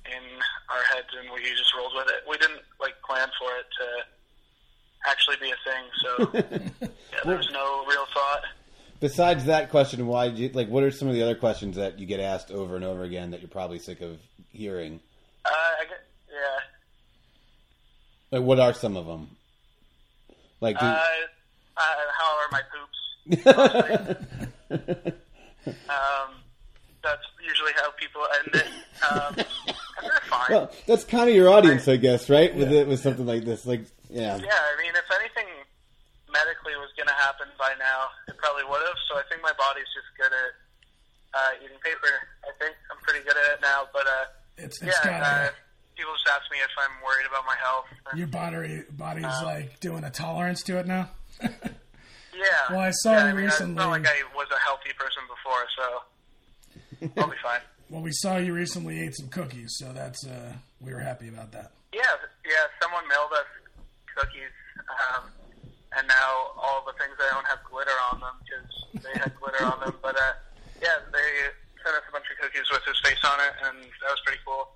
in 0.08 0.24
our 0.72 0.84
heads, 0.92 1.12
and 1.16 1.28
we 1.32 1.44
just 1.44 1.72
rolled 1.76 1.94
with 1.96 2.08
it. 2.08 2.24
We 2.28 2.36
didn't 2.40 2.64
like 2.80 2.96
plan 3.04 3.28
for 3.38 3.52
it 3.56 3.68
to 3.80 3.86
actually 5.08 5.36
be 5.40 5.50
a 5.50 5.56
thing, 5.64 5.84
so 6.02 6.10
yeah, 6.82 6.88
there 7.24 7.36
was 7.36 7.48
no 7.52 7.84
real 7.86 8.06
thought. 8.12 8.42
Besides 9.00 9.44
that 9.46 9.70
question, 9.70 10.06
why? 10.06 10.28
Do 10.28 10.42
you, 10.42 10.48
like, 10.50 10.68
what 10.68 10.84
are 10.84 10.90
some 10.92 11.08
of 11.08 11.14
the 11.14 11.22
other 11.22 11.34
questions 11.34 11.74
that 11.76 11.98
you 11.98 12.06
get 12.06 12.20
asked 12.20 12.52
over 12.52 12.76
and 12.76 12.84
over 12.84 13.02
again 13.02 13.32
that 13.32 13.40
you're 13.40 13.48
probably 13.48 13.80
sick 13.80 14.00
of 14.00 14.18
hearing? 14.52 15.00
Uh, 15.44 15.50
I 15.50 15.84
guess, 15.84 15.98
yeah. 16.30 16.60
Like, 18.38 18.46
what 18.46 18.60
are 18.60 18.72
some 18.72 18.96
of 18.96 19.06
them? 19.06 19.28
Like, 20.60 20.78
do, 20.78 20.86
Uh, 20.86 21.00
uh, 21.76 21.82
how 22.18 22.36
are 22.38 22.48
my 22.52 22.62
poops? 22.72 22.98
Um, 25.64 26.34
that's 27.04 27.22
usually 27.46 27.70
how 27.76 27.90
people 27.92 28.20
end 28.40 28.48
it. 28.54 28.66
Um, 29.10 29.34
and 29.36 29.46
they're 30.02 30.20
fine. 30.28 30.46
well, 30.50 30.72
that's 30.86 31.04
kind 31.04 31.28
of 31.30 31.36
your 31.36 31.48
audience, 31.50 31.86
I 31.86 31.96
guess, 31.98 32.28
right? 32.28 32.52
With 32.54 32.72
it, 32.72 32.88
with 32.88 32.98
something 33.00 33.26
like 33.26 33.44
this, 33.44 33.64
like, 33.64 33.84
yeah, 34.12 34.36
Yeah, 34.36 34.52
I 34.60 34.74
mean, 34.80 34.92
if 34.94 35.08
anything 35.18 35.48
medically 36.30 36.76
was 36.76 36.92
going 36.96 37.08
to 37.08 37.16
happen 37.16 37.48
by 37.58 37.72
now, 37.80 38.08
it 38.28 38.36
probably 38.38 38.64
would 38.68 38.80
have. 38.84 38.98
So 39.08 39.16
I 39.16 39.24
think 39.28 39.40
my 39.42 39.52
body's 39.56 39.88
just 39.96 40.08
good 40.20 40.32
at 40.32 40.52
uh, 41.34 41.64
eating 41.64 41.80
paper. 41.82 42.12
I 42.44 42.52
think 42.60 42.76
I'm 42.92 43.00
pretty 43.02 43.24
good 43.24 43.36
at 43.36 43.56
it 43.56 43.60
now. 43.60 43.88
But 43.92 44.06
uh, 44.06 44.24
It's 44.58 44.80
it's 44.80 44.96
yeah, 45.04 45.20
got 45.20 45.22
uh, 45.24 45.50
people 45.96 46.12
just 46.14 46.28
ask 46.28 46.44
me 46.52 46.58
if 46.60 46.72
I'm 46.76 46.94
worried 47.04 47.26
about 47.28 47.44
my 47.48 47.56
health. 47.56 47.88
your 48.16 48.28
body 48.28 48.84
body's 48.92 49.24
Um, 49.40 49.44
like 49.44 49.80
doing 49.80 50.04
a 50.04 50.10
tolerance 50.10 50.62
to 50.64 50.78
it 50.78 50.86
now. 50.86 51.10
Yeah. 52.34 52.70
Well, 52.74 52.80
I 52.80 52.90
saw 52.92 53.12
yeah, 53.12 53.24
you 53.24 53.28
I 53.30 53.32
mean, 53.34 53.44
It's 53.44 53.54
recently- 53.60 53.74
not 53.76 53.90
like 53.90 54.06
I 54.08 54.16
was 54.34 54.48
a 54.50 54.58
healthy 54.66 54.90
person 54.96 55.22
before, 55.28 55.64
so 55.76 55.86
I'll 57.22 57.28
be 57.30 57.36
fine. 57.42 57.60
well, 57.90 58.00
we 58.02 58.10
saw 58.10 58.38
you 58.38 58.54
recently 58.54 59.00
ate 59.02 59.14
some 59.14 59.28
cookies, 59.28 59.76
so 59.78 59.92
that's 59.92 60.26
uh, 60.26 60.54
we 60.80 60.92
were 60.94 61.00
happy 61.00 61.28
about 61.28 61.52
that. 61.52 61.72
Yeah, 61.92 62.00
yeah. 62.48 62.64
Someone 62.82 63.06
mailed 63.06 63.32
us 63.36 63.46
cookies, 64.14 64.52
um, 64.88 65.30
and 65.96 66.04
now 66.08 66.56
all 66.56 66.84
the 66.84 66.96
things 66.96 67.16
I 67.18 67.28
own 67.36 67.44
have 67.44 67.60
glitter 67.64 67.96
on 68.12 68.20
them 68.20 68.36
because 68.44 68.68
they 69.04 69.14
had 69.18 69.32
glitter 69.36 69.64
on 69.64 69.80
them. 69.80 69.94
But 70.00 70.16
uh, 70.16 70.34
yeah, 70.80 71.02
they 71.12 71.28
sent 71.82 71.96
us 71.96 72.06
a 72.08 72.12
bunch 72.12 72.26
of 72.30 72.36
cookies 72.40 72.68
with 72.70 72.84
his 72.86 72.98
face 73.04 73.20
on 73.24 73.38
it, 73.40 73.54
and 73.68 73.76
that 73.84 74.10
was 74.10 74.22
pretty 74.24 74.40
cool. 74.46 74.72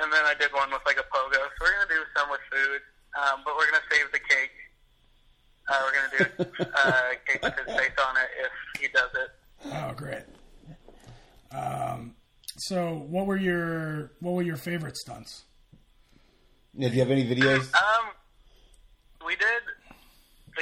And 0.00 0.12
then 0.12 0.24
I 0.24 0.34
did 0.34 0.52
one 0.52 0.70
with 0.72 0.84
like 0.86 0.98
a 0.98 1.06
pogo. 1.08 1.36
So 1.36 1.58
we're 1.60 1.74
gonna 1.76 1.92
do 1.92 2.02
some 2.16 2.28
with 2.30 2.42
food, 2.50 2.80
um, 3.16 3.44
but 3.44 3.56
we're 3.56 3.68
gonna 3.70 3.88
save 3.90 4.08
the 4.12 4.22
cake. 4.24 4.56
Uh, 5.68 5.78
we're 5.84 5.94
gonna 5.94 6.14
do 6.16 6.24
uh, 6.76 7.16
cake 7.26 7.42
with 7.42 7.56
his 7.56 7.70
face 7.76 7.98
on 8.00 8.16
it 8.16 8.30
if 8.40 8.52
he 8.80 8.88
does 8.88 9.12
it. 9.14 9.30
Oh, 9.72 9.92
great. 9.94 10.24
Um, 11.52 12.16
so 12.56 13.04
what 13.08 13.26
were 13.26 13.36
your 13.36 14.12
what 14.20 14.32
were 14.32 14.42
your 14.42 14.56
favorite 14.56 14.96
stunts? 14.96 15.44
Yeah, 16.74 16.88
do 16.88 16.94
you 16.94 17.00
have 17.00 17.10
any 17.10 17.24
videos? 17.24 17.60
Um, 17.60 17.64
we 17.66 17.68
did 17.68 18.21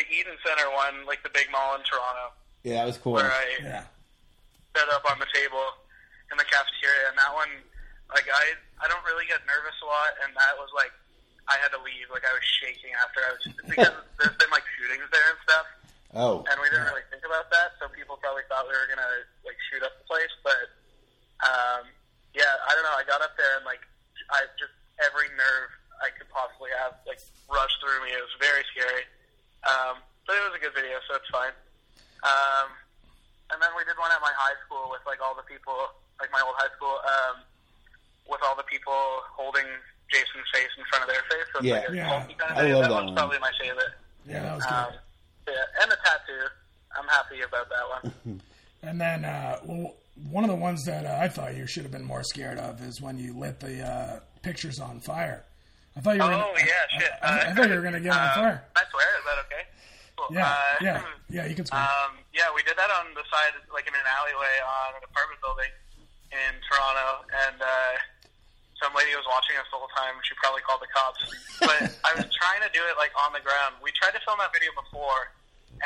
the 0.00 0.08
Eaton 0.08 0.36
Centre 0.40 0.72
one, 0.72 1.04
like 1.04 1.20
the 1.20 1.28
big 1.36 1.52
mall 1.52 1.76
in 1.76 1.84
Toronto, 1.84 2.32
Yeah, 2.64 2.80
that 2.80 2.88
was 2.88 2.96
cool. 2.96 3.20
where 3.20 3.28
I 3.28 3.44
Yeah, 3.60 3.84
set 4.72 4.88
up 4.88 5.04
on 5.04 5.20
the 5.20 5.28
table 5.36 5.60
in 6.32 6.40
the 6.40 6.48
cafeteria, 6.48 7.12
and 7.12 7.16
that 7.20 7.32
one, 7.36 7.52
like 8.16 8.24
I, 8.24 8.56
I 8.80 8.88
don't 8.88 9.04
really 9.04 9.28
get 9.28 9.44
nervous 9.44 9.76
a 9.84 9.86
lot, 9.88 10.16
and 10.24 10.32
that 10.32 10.56
was 10.56 10.72
like 10.72 10.92
I 11.52 11.60
had 11.60 11.68
to 11.76 11.80
leave, 11.84 12.08
like 12.08 12.24
I 12.24 12.32
was 12.32 12.44
shaking 12.64 12.96
after. 12.96 13.20
I 13.20 13.30
was 13.36 13.44
because 13.72 13.92
there's 14.16 14.36
been 14.40 14.48
like 14.54 14.64
shootings 14.80 15.04
there 15.12 15.28
and 15.28 15.40
stuff, 15.44 15.66
Oh, 16.16 16.36
and 16.48 16.56
we 16.64 16.66
didn't 16.72 16.88
really 16.88 17.04
think 17.12 17.22
about 17.28 17.52
that, 17.52 17.76
so 17.76 17.86
people 17.92 18.16
probably 18.16 18.46
thought 18.48 18.64
we 18.64 18.72
were 18.72 18.88
gonna 18.88 19.12
like 19.44 19.58
shoot 19.68 19.84
up 19.84 19.92
the 20.00 20.06
place, 20.08 20.32
but 20.40 20.64
um, 21.44 21.84
yeah, 22.32 22.48
I 22.64 22.72
don't 22.72 22.84
know. 22.88 22.96
I 22.96 23.04
got 23.04 23.20
up 23.20 23.36
there 23.36 23.52
and 23.60 23.68
like 23.68 23.84
I 24.32 24.48
just 24.56 24.72
every 25.04 25.28
nerve 25.36 25.70
I 26.00 26.08
could 26.16 26.28
possibly 26.32 26.70
have 26.80 26.96
like 27.04 27.20
rushed 27.52 27.76
through 27.82 28.00
me. 28.06 28.12
It 28.14 28.22
was 28.22 28.32
very 28.40 28.62
scary, 28.72 29.04
um, 29.66 30.00
but 30.26 30.36
it 30.36 30.42
was 30.48 30.54
a 30.56 30.62
good 30.62 30.74
video, 30.74 30.96
so 31.08 31.16
it's 31.18 31.28
fine. 31.32 31.52
Um, 32.22 32.68
and 33.52 33.58
then 33.60 33.70
we 33.76 33.82
did 33.84 33.96
one 33.98 34.12
at 34.12 34.20
my 34.22 34.32
high 34.36 34.54
school 34.66 34.88
with 34.92 35.00
like 35.08 35.18
all 35.24 35.34
the 35.34 35.42
people, 35.48 35.74
like 36.20 36.30
my 36.32 36.40
old 36.44 36.54
high 36.60 36.70
school, 36.76 36.96
um, 37.02 37.42
with 38.28 38.40
all 38.46 38.54
the 38.54 38.66
people 38.68 38.94
holding 39.34 39.66
Jason's 40.12 40.46
face 40.54 40.70
in 40.78 40.84
front 40.92 41.02
of 41.04 41.10
their 41.10 41.24
face. 41.28 41.46
So 41.52 41.58
it's 41.60 41.66
Yeah. 41.66 41.82
like 41.82 41.94
Yeah. 41.96 42.36
kind 42.38 42.52
of 42.52 42.58
I 42.58 42.62
love 42.70 42.82
that 42.84 42.88
that 42.88 42.94
one's 42.94 43.06
one. 43.10 43.16
probably 43.16 43.38
my 43.42 43.52
favorite. 43.60 43.92
yeah, 44.28 44.42
that 44.42 44.54
was 44.54 44.64
good. 44.66 44.74
Um, 44.74 44.92
yeah, 45.48 45.82
and 45.82 45.90
the 45.90 45.98
tattoo. 46.04 46.46
I'm 46.96 47.08
happy 47.08 47.40
about 47.42 47.68
that 47.70 47.86
one. 47.88 48.40
And 48.82 48.98
then, 48.98 49.26
uh, 49.26 49.58
well, 49.62 49.92
one 50.30 50.42
of 50.42 50.48
the 50.48 50.56
ones 50.56 50.84
that 50.86 51.04
uh, 51.04 51.18
I 51.20 51.28
thought 51.28 51.54
you 51.54 51.66
should 51.66 51.82
have 51.82 51.92
been 51.92 52.02
more 52.04 52.22
scared 52.24 52.56
of 52.58 52.80
is 52.82 52.98
when 52.98 53.18
you 53.18 53.34
lit 53.38 53.60
the 53.60 53.82
uh, 53.82 54.20
pictures 54.40 54.80
on 54.80 55.00
fire. 55.00 55.44
I 55.96 56.00
thought 56.00 56.16
you 56.16 56.22
were. 56.22 56.30
Oh 56.30 56.54
gonna, 56.54 56.62
yeah, 56.62 56.84
shit. 56.98 57.12
I, 57.22 57.50
I 57.50 57.54
thought 57.54 57.68
you 57.68 57.76
were 57.76 57.82
gonna 57.82 58.00
get 58.00 58.14
on 58.14 58.22
uh, 58.22 58.34
fire. 58.34 58.58
I 58.78 58.82
swear, 58.88 59.10
is 59.18 59.24
that 59.26 59.38
okay? 59.50 59.64
Cool. 60.14 60.30
Yeah, 60.30 60.46
uh, 60.46 60.76
yeah, 60.80 61.02
yeah. 61.42 61.44
You 61.50 61.54
can 61.58 61.66
swear. 61.66 61.82
Um, 61.82 62.22
yeah, 62.30 62.46
we 62.54 62.62
did 62.62 62.78
that 62.78 62.90
on 63.02 63.10
the 63.18 63.26
side, 63.26 63.58
like 63.74 63.90
in 63.90 63.94
an 63.94 64.06
alleyway 64.06 64.54
on 64.62 64.96
an 64.96 65.02
apartment 65.02 65.42
building 65.42 65.70
in 66.30 66.52
Toronto, 66.62 67.26
and 67.26 67.58
uh, 67.58 67.94
some 68.78 68.94
lady 68.94 69.12
was 69.18 69.26
watching 69.26 69.58
us 69.58 69.66
the 69.74 69.76
whole 69.76 69.90
time. 69.92 70.14
She 70.22 70.38
probably 70.38 70.62
called 70.62 70.80
the 70.80 70.92
cops, 70.94 71.20
but 71.58 71.80
I 72.08 72.10
was 72.14 72.30
trying 72.30 72.62
to 72.62 72.70
do 72.70 72.80
it 72.86 72.94
like 72.94 73.10
on 73.18 73.34
the 73.34 73.42
ground. 73.42 73.82
We 73.82 73.90
tried 73.98 74.14
to 74.14 74.22
film 74.22 74.38
that 74.38 74.54
video 74.54 74.70
before, 74.78 75.34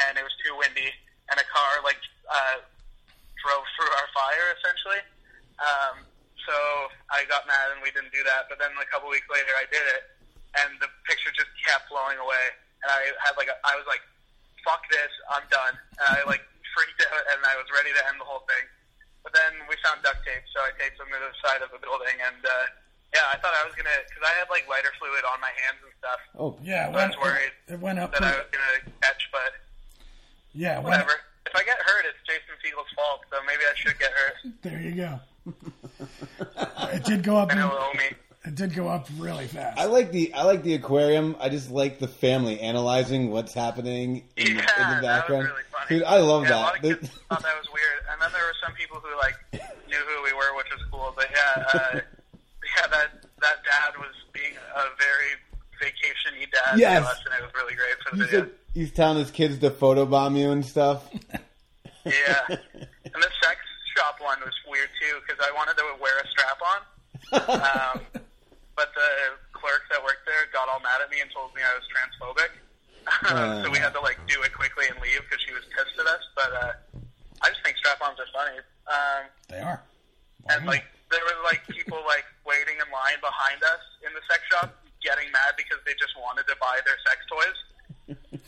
and 0.05 0.21
it 0.21 0.25
was 0.25 0.37
too 0.45 0.53
windy, 0.61 0.93
and 1.33 1.37
a 1.41 1.47
car 1.49 1.81
like 1.81 1.99
uh, 2.29 2.61
drove 3.41 3.65
through 3.75 3.89
our 3.89 4.09
fire 4.13 4.47
essentially. 4.61 5.03
Um, 5.59 5.95
so 6.47 6.57
I 7.13 7.25
got 7.29 7.45
mad 7.49 7.73
and 7.77 7.81
we 7.85 7.91
didn't 7.93 8.13
do 8.13 8.23
that. 8.25 8.47
But 8.49 8.61
then 8.61 8.71
a 8.77 8.89
couple 8.93 9.09
weeks 9.11 9.27
later, 9.29 9.53
I 9.57 9.67
did 9.69 9.85
it, 9.97 10.03
and 10.65 10.77
the 10.81 10.89
picture 11.09 11.33
just 11.35 11.51
kept 11.65 11.89
blowing 11.93 12.17
away. 12.21 12.45
And 12.85 12.89
I 12.93 13.01
had 13.25 13.35
like 13.41 13.49
a, 13.49 13.57
I 13.65 13.75
was 13.77 13.89
like, 13.89 14.05
"Fuck 14.65 14.85
this, 14.93 15.13
I'm 15.33 15.45
done." 15.49 15.75
And 16.01 16.07
I 16.17 16.21
like 16.29 16.45
freaked 16.77 17.01
out, 17.11 17.25
and 17.35 17.41
I 17.49 17.57
was 17.57 17.69
ready 17.73 17.91
to 17.97 18.03
end 18.13 18.21
the 18.21 18.29
whole 18.29 18.45
thing. 18.49 18.65
But 19.25 19.33
then 19.33 19.57
we 19.73 19.75
found 19.81 20.05
duct 20.05 20.21
tape, 20.29 20.45
so 20.53 20.61
I 20.61 20.71
taped 20.77 21.01
them 21.01 21.09
to 21.09 21.17
the 21.17 21.33
side 21.41 21.65
of 21.65 21.73
the 21.73 21.81
building, 21.81 22.13
and 22.21 22.45
uh, 22.45 22.69
yeah, 23.17 23.25
I 23.33 23.41
thought 23.41 23.57
I 23.57 23.65
was 23.65 23.73
gonna 23.73 23.97
because 24.05 24.21
I 24.21 24.37
had 24.37 24.53
like 24.53 24.69
lighter 24.69 24.93
fluid 25.01 25.25
on 25.25 25.41
my 25.41 25.49
hands 25.65 25.81
and 25.81 25.95
stuff 25.97 26.21
Oh, 26.37 26.53
yeah, 26.61 26.91
it 26.91 26.97
I 26.99 27.09
was 27.09 27.17
worried 27.17 27.55
it, 27.71 27.75
it 27.75 27.81
went 27.81 27.97
up. 27.97 28.13
that 28.13 28.21
I 28.21 28.37
was 28.37 28.49
gonna 28.53 28.93
catch, 29.01 29.25
but 29.33 29.57
yeah, 30.53 30.77
went, 30.77 30.93
whatever. 31.01 31.17
If 31.49 31.57
I 31.57 31.65
get 31.65 31.79
hurt, 31.81 32.05
it's 32.05 32.21
Jason 32.29 32.53
Segel's 32.61 32.91
fault, 32.93 33.25
so 33.33 33.41
maybe 33.49 33.63
I 33.65 33.73
should 33.77 33.97
get 33.99 34.13
hurt. 34.13 34.35
there 34.61 34.81
you 34.81 34.93
go. 34.93 35.21
it 36.93 37.05
did 37.05 37.23
go 37.23 37.37
up. 37.37 37.53
I 37.53 37.57
know 37.57 37.69
he'll 37.69 37.79
owe 37.79 37.93
me. 37.95 38.05
It 38.47 38.55
did 38.57 38.75
go 38.75 38.89
up 38.89 39.09
really 39.19 39.47
fast. 39.47 39.79
I 39.79 39.87
like 39.87 40.13
the 40.13 40.35
I 40.35 40.43
like 40.45 40.63
the 40.63 40.75
aquarium. 40.75 41.35
I 41.41 41.49
just 41.49 41.71
like 41.71 41.99
the 41.99 42.09
family 42.09 42.61
analyzing 42.61 43.31
what's 43.31 43.55
happening 43.55 44.25
in, 44.37 44.45
the- 44.45 44.51
in 44.51 44.57
Yeah, 44.57 44.63
the 44.63 44.67
that 44.77 44.97
was 44.97 45.03
background. 45.03 45.45
really 45.45 45.63
funny. 45.73 45.87
Dude, 45.89 46.03
I 46.05 46.19
love 46.19 46.45
yeah, 46.45 46.57
A 46.57 46.61
lot 46.61 46.83
that. 46.83 46.93
of 46.93 47.01
kids 47.01 47.11
thought 47.31 47.43
that 47.43 47.57
was 47.59 47.67
weird, 47.73 48.05
and 48.13 48.21
then 48.21 48.31
there 48.33 48.43
were 48.45 48.55
some 48.63 48.75
people 48.75 48.99
who 49.01 49.17
like 49.17 49.35
knew 49.89 49.97
who 49.97 50.23
we 50.25 50.33
were, 50.35 50.55
which 50.57 50.67
was 50.71 50.83
cool. 50.91 51.13
But 51.17 51.29
yeah, 51.31 51.65
uh, 51.73 51.79
yeah, 51.95 52.87
that 52.91 53.09
that 53.41 53.57
dad 53.65 53.99
was 53.99 54.13
being 54.35 54.53
a 54.77 54.83
very 55.01 55.33
vacationy 55.81 56.51
dad 56.53 56.79
Yes. 56.79 57.03
to 57.03 57.09
us, 57.11 57.21
and 57.25 57.35
it 57.39 57.43
was 57.43 57.53
really 57.55 57.75
great 57.75 57.95
for 58.07 58.11
the 58.17 58.23
he's, 58.25 58.31
video. 58.31 58.41
like- 58.45 58.59
he's 58.75 58.93
telling 58.93 59.19
his 59.19 59.31
kids 59.31 59.59
to 59.61 59.71
photobomb 59.71 60.39
you 60.39 60.51
and 60.51 60.65
stuff. 60.67 61.09
Yeah, 62.05 62.41
and 62.49 62.59
the 63.15 63.31
sex 63.43 63.57
shop 63.95 64.19
one 64.19 64.39
was 64.43 64.55
weird 64.67 64.91
too 64.99 65.23
because 65.23 65.39
I 65.39 65.55
wanted 65.55 65.79
to 65.79 65.87
wear 66.03 66.19
a 66.19 66.27
strap 66.29 66.59
on, 66.61 66.81
um, 67.63 67.97
but 68.75 68.91
the 68.93 69.39
clerk 69.55 69.87
that 69.91 70.03
worked 70.03 70.27
there 70.27 70.51
got 70.53 70.69
all 70.69 70.83
mad 70.83 71.01
at 71.01 71.09
me 71.09 71.23
and 71.23 71.31
told 71.31 71.55
me 71.55 71.63
I 71.63 71.73
was 71.79 71.87
transphobic. 71.89 72.53
so 73.63 73.71
we 73.71 73.79
had 73.79 73.93
to 73.93 74.01
like 74.01 74.19
do 74.27 74.41
it 74.43 74.53
quickly 74.53 74.89
and 74.91 74.97
leave 75.01 75.21
because 75.29 75.41
she 75.45 75.53
was 75.53 75.63
pissed 75.71 75.97
at 76.01 76.09
us. 76.09 76.25
But 76.35 76.51
uh, 76.53 76.73
I 77.45 77.53
just 77.53 77.63
think 77.63 77.77
strap-ons 77.79 78.19
are 78.19 78.31
funny. 78.33 78.59
Um, 78.89 79.23
they 79.49 79.61
are. 79.61 79.81
and 80.51 80.67
like 80.67 80.85
there 81.11 81.25
was 81.25 81.39
like 81.45 81.63
people 81.69 82.01
like 82.09 82.25
waiting 82.49 82.77
in 82.81 82.89
line 82.91 83.21
behind 83.21 83.63
us 83.63 83.83
in 84.03 84.11
the 84.17 84.25
sex 84.27 84.43
shop, 84.51 84.73
getting 85.05 85.31
mad 85.33 85.55
because 85.57 85.79
they 85.85 85.95
just 86.01 86.17
wanted 86.17 86.49
to 86.49 86.57
buy 86.59 86.81
their 86.85 86.99
sex 87.05 87.19
toys. 87.29 87.59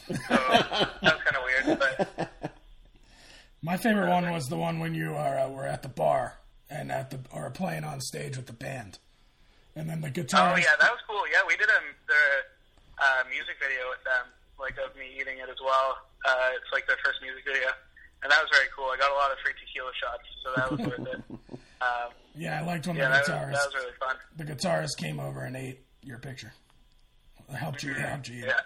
So 0.07 0.35
that 0.37 1.15
was 1.15 1.23
kind 1.25 1.37
of 1.37 1.45
weird, 1.45 1.79
but 1.79 2.56
My 3.67 3.77
favorite 3.77 4.09
one 4.09 4.31
was 4.31 4.47
the 4.47 4.57
one 4.57 4.79
when 4.79 4.95
you 4.95 5.17
are 5.17 5.37
uh, 5.37 5.51
were 5.51 5.67
at 5.67 5.83
the 5.83 5.89
bar 5.89 6.39
and 6.71 6.93
at 6.93 7.11
the 7.11 7.19
or 7.35 7.51
playing 7.51 7.83
on 7.83 8.01
stage 8.01 8.37
with 8.37 8.47
the 8.47 8.53
band, 8.53 9.01
and 9.75 9.91
then 9.91 10.03
the 10.03 10.11
guitar. 10.11 10.55
oh 10.55 10.57
yeah, 10.57 10.79
that 10.79 10.89
was 10.89 11.03
cool. 11.09 11.27
Yeah, 11.35 11.43
we 11.49 11.57
did 11.57 11.67
a 11.67 11.81
the 12.07 12.23
uh, 13.03 13.27
music 13.29 13.59
video 13.59 13.91
with 13.91 13.99
them, 14.07 14.31
like 14.61 14.79
of 14.79 14.95
me 14.95 15.11
eating 15.19 15.43
it 15.43 15.51
as 15.51 15.59
well. 15.59 15.99
Uh, 16.23 16.55
it's 16.55 16.71
like 16.73 16.87
their 16.87 16.97
first 17.05 17.19
music 17.21 17.43
video, 17.43 17.75
and 18.23 18.31
that 18.31 18.39
was 18.39 18.47
very 18.55 18.71
cool. 18.71 18.87
I 18.87 18.99
got 19.03 19.11
a 19.11 19.19
lot 19.19 19.35
of 19.35 19.39
free 19.43 19.59
tequila 19.59 19.91
shots, 19.99 20.27
so 20.39 20.49
that 20.55 20.67
was 20.71 20.81
worth 20.87 21.09
it. 21.11 21.23
Um, 21.77 22.09
yeah, 22.35 22.63
I 22.63 22.65
liked 22.65 22.87
when 22.87 22.97
yeah, 22.97 23.13
the 23.13 23.21
that 23.29 23.53
was, 23.53 23.53
that 23.53 23.69
was 23.69 23.75
really 23.77 23.93
fun. 24.01 24.17
the 24.35 24.45
guitarist 24.49 24.97
came 24.97 25.21
over 25.21 25.45
and 25.45 25.55
ate 25.55 25.85
your 26.01 26.17
picture. 26.17 26.55
Helped 27.53 27.83
you, 27.83 27.93
helped 27.93 28.31
you. 28.31 28.49
eat. 28.49 28.49
Yeah. 28.49 28.65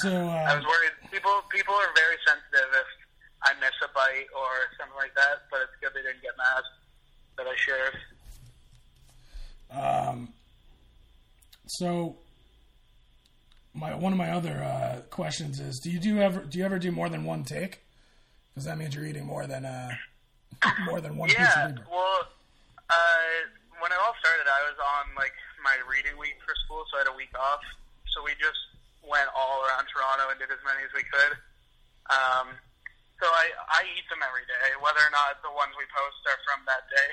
So 0.00 0.08
I 0.08 0.56
was 0.56 0.64
worried. 0.64 0.96
People 1.12 1.44
people 1.52 1.74
are 1.74 1.92
very 1.92 2.16
sensitive 2.24 2.72
if 2.72 3.03
I 3.44 3.52
miss 3.60 3.72
a 3.82 3.88
bite 3.94 4.26
or 4.36 4.50
something 4.78 4.96
like 4.96 5.14
that. 5.14 5.42
But 5.50 5.60
it's 5.62 5.72
good 5.80 5.92
they 5.94 6.02
didn't 6.06 6.22
get 6.22 6.36
mad 6.36 6.62
that 7.36 7.46
I 7.46 7.54
shared. 7.56 7.96
Um, 9.70 10.28
so 11.66 12.16
my 13.74 13.94
one 13.94 14.12
of 14.12 14.18
my 14.18 14.30
other 14.30 14.62
uh, 14.62 15.00
questions 15.10 15.60
is: 15.60 15.80
Do 15.80 15.90
you 15.90 15.98
do 15.98 16.20
ever 16.20 16.40
do 16.40 16.58
you 16.58 16.64
ever 16.64 16.78
do 16.78 16.92
more 16.92 17.08
than 17.08 17.24
one 17.24 17.44
take? 17.44 17.80
Because 18.52 18.66
that 18.66 18.78
means 18.78 18.94
you're 18.94 19.04
eating 19.06 19.26
more 19.26 19.46
than 19.46 19.64
uh, 19.64 19.90
more 20.86 21.00
than 21.00 21.16
one 21.16 21.28
piece 21.28 21.38
Yeah. 21.38 21.68
of 21.68 21.76
paper. 21.76 21.86
Well, 21.90 22.20
uh, 22.90 23.34
when 23.80 23.90
it 23.90 23.98
all 23.98 24.14
started, 24.22 24.46
I 24.46 24.62
was 24.70 24.78
on 24.78 25.14
like 25.16 25.34
my 25.64 25.74
reading 25.90 26.16
week 26.20 26.36
for 26.46 26.54
school, 26.64 26.84
so 26.90 26.96
I 26.98 27.00
had 27.02 27.08
a 27.10 27.16
week 27.16 27.32
off. 27.38 27.60
So 28.14 28.22
we 28.22 28.30
just 28.38 28.60
went 29.02 29.26
all 29.34 29.64
around 29.66 29.84
Toronto 29.90 30.30
and 30.30 30.38
did 30.38 30.52
as 30.54 30.62
many 30.62 30.84
as 30.86 30.92
we 30.94 31.02
could. 31.02 31.32
Um, 32.14 32.46
so 33.22 33.26
I 33.30 33.46
I 33.70 33.80
eat 33.94 34.06
them 34.10 34.22
every 34.22 34.46
day, 34.46 34.74
whether 34.82 35.02
or 35.02 35.12
not 35.14 35.38
the 35.42 35.52
ones 35.54 35.74
we 35.78 35.86
post 35.90 36.20
are 36.26 36.40
from 36.46 36.66
that 36.66 36.84
day. 36.90 37.10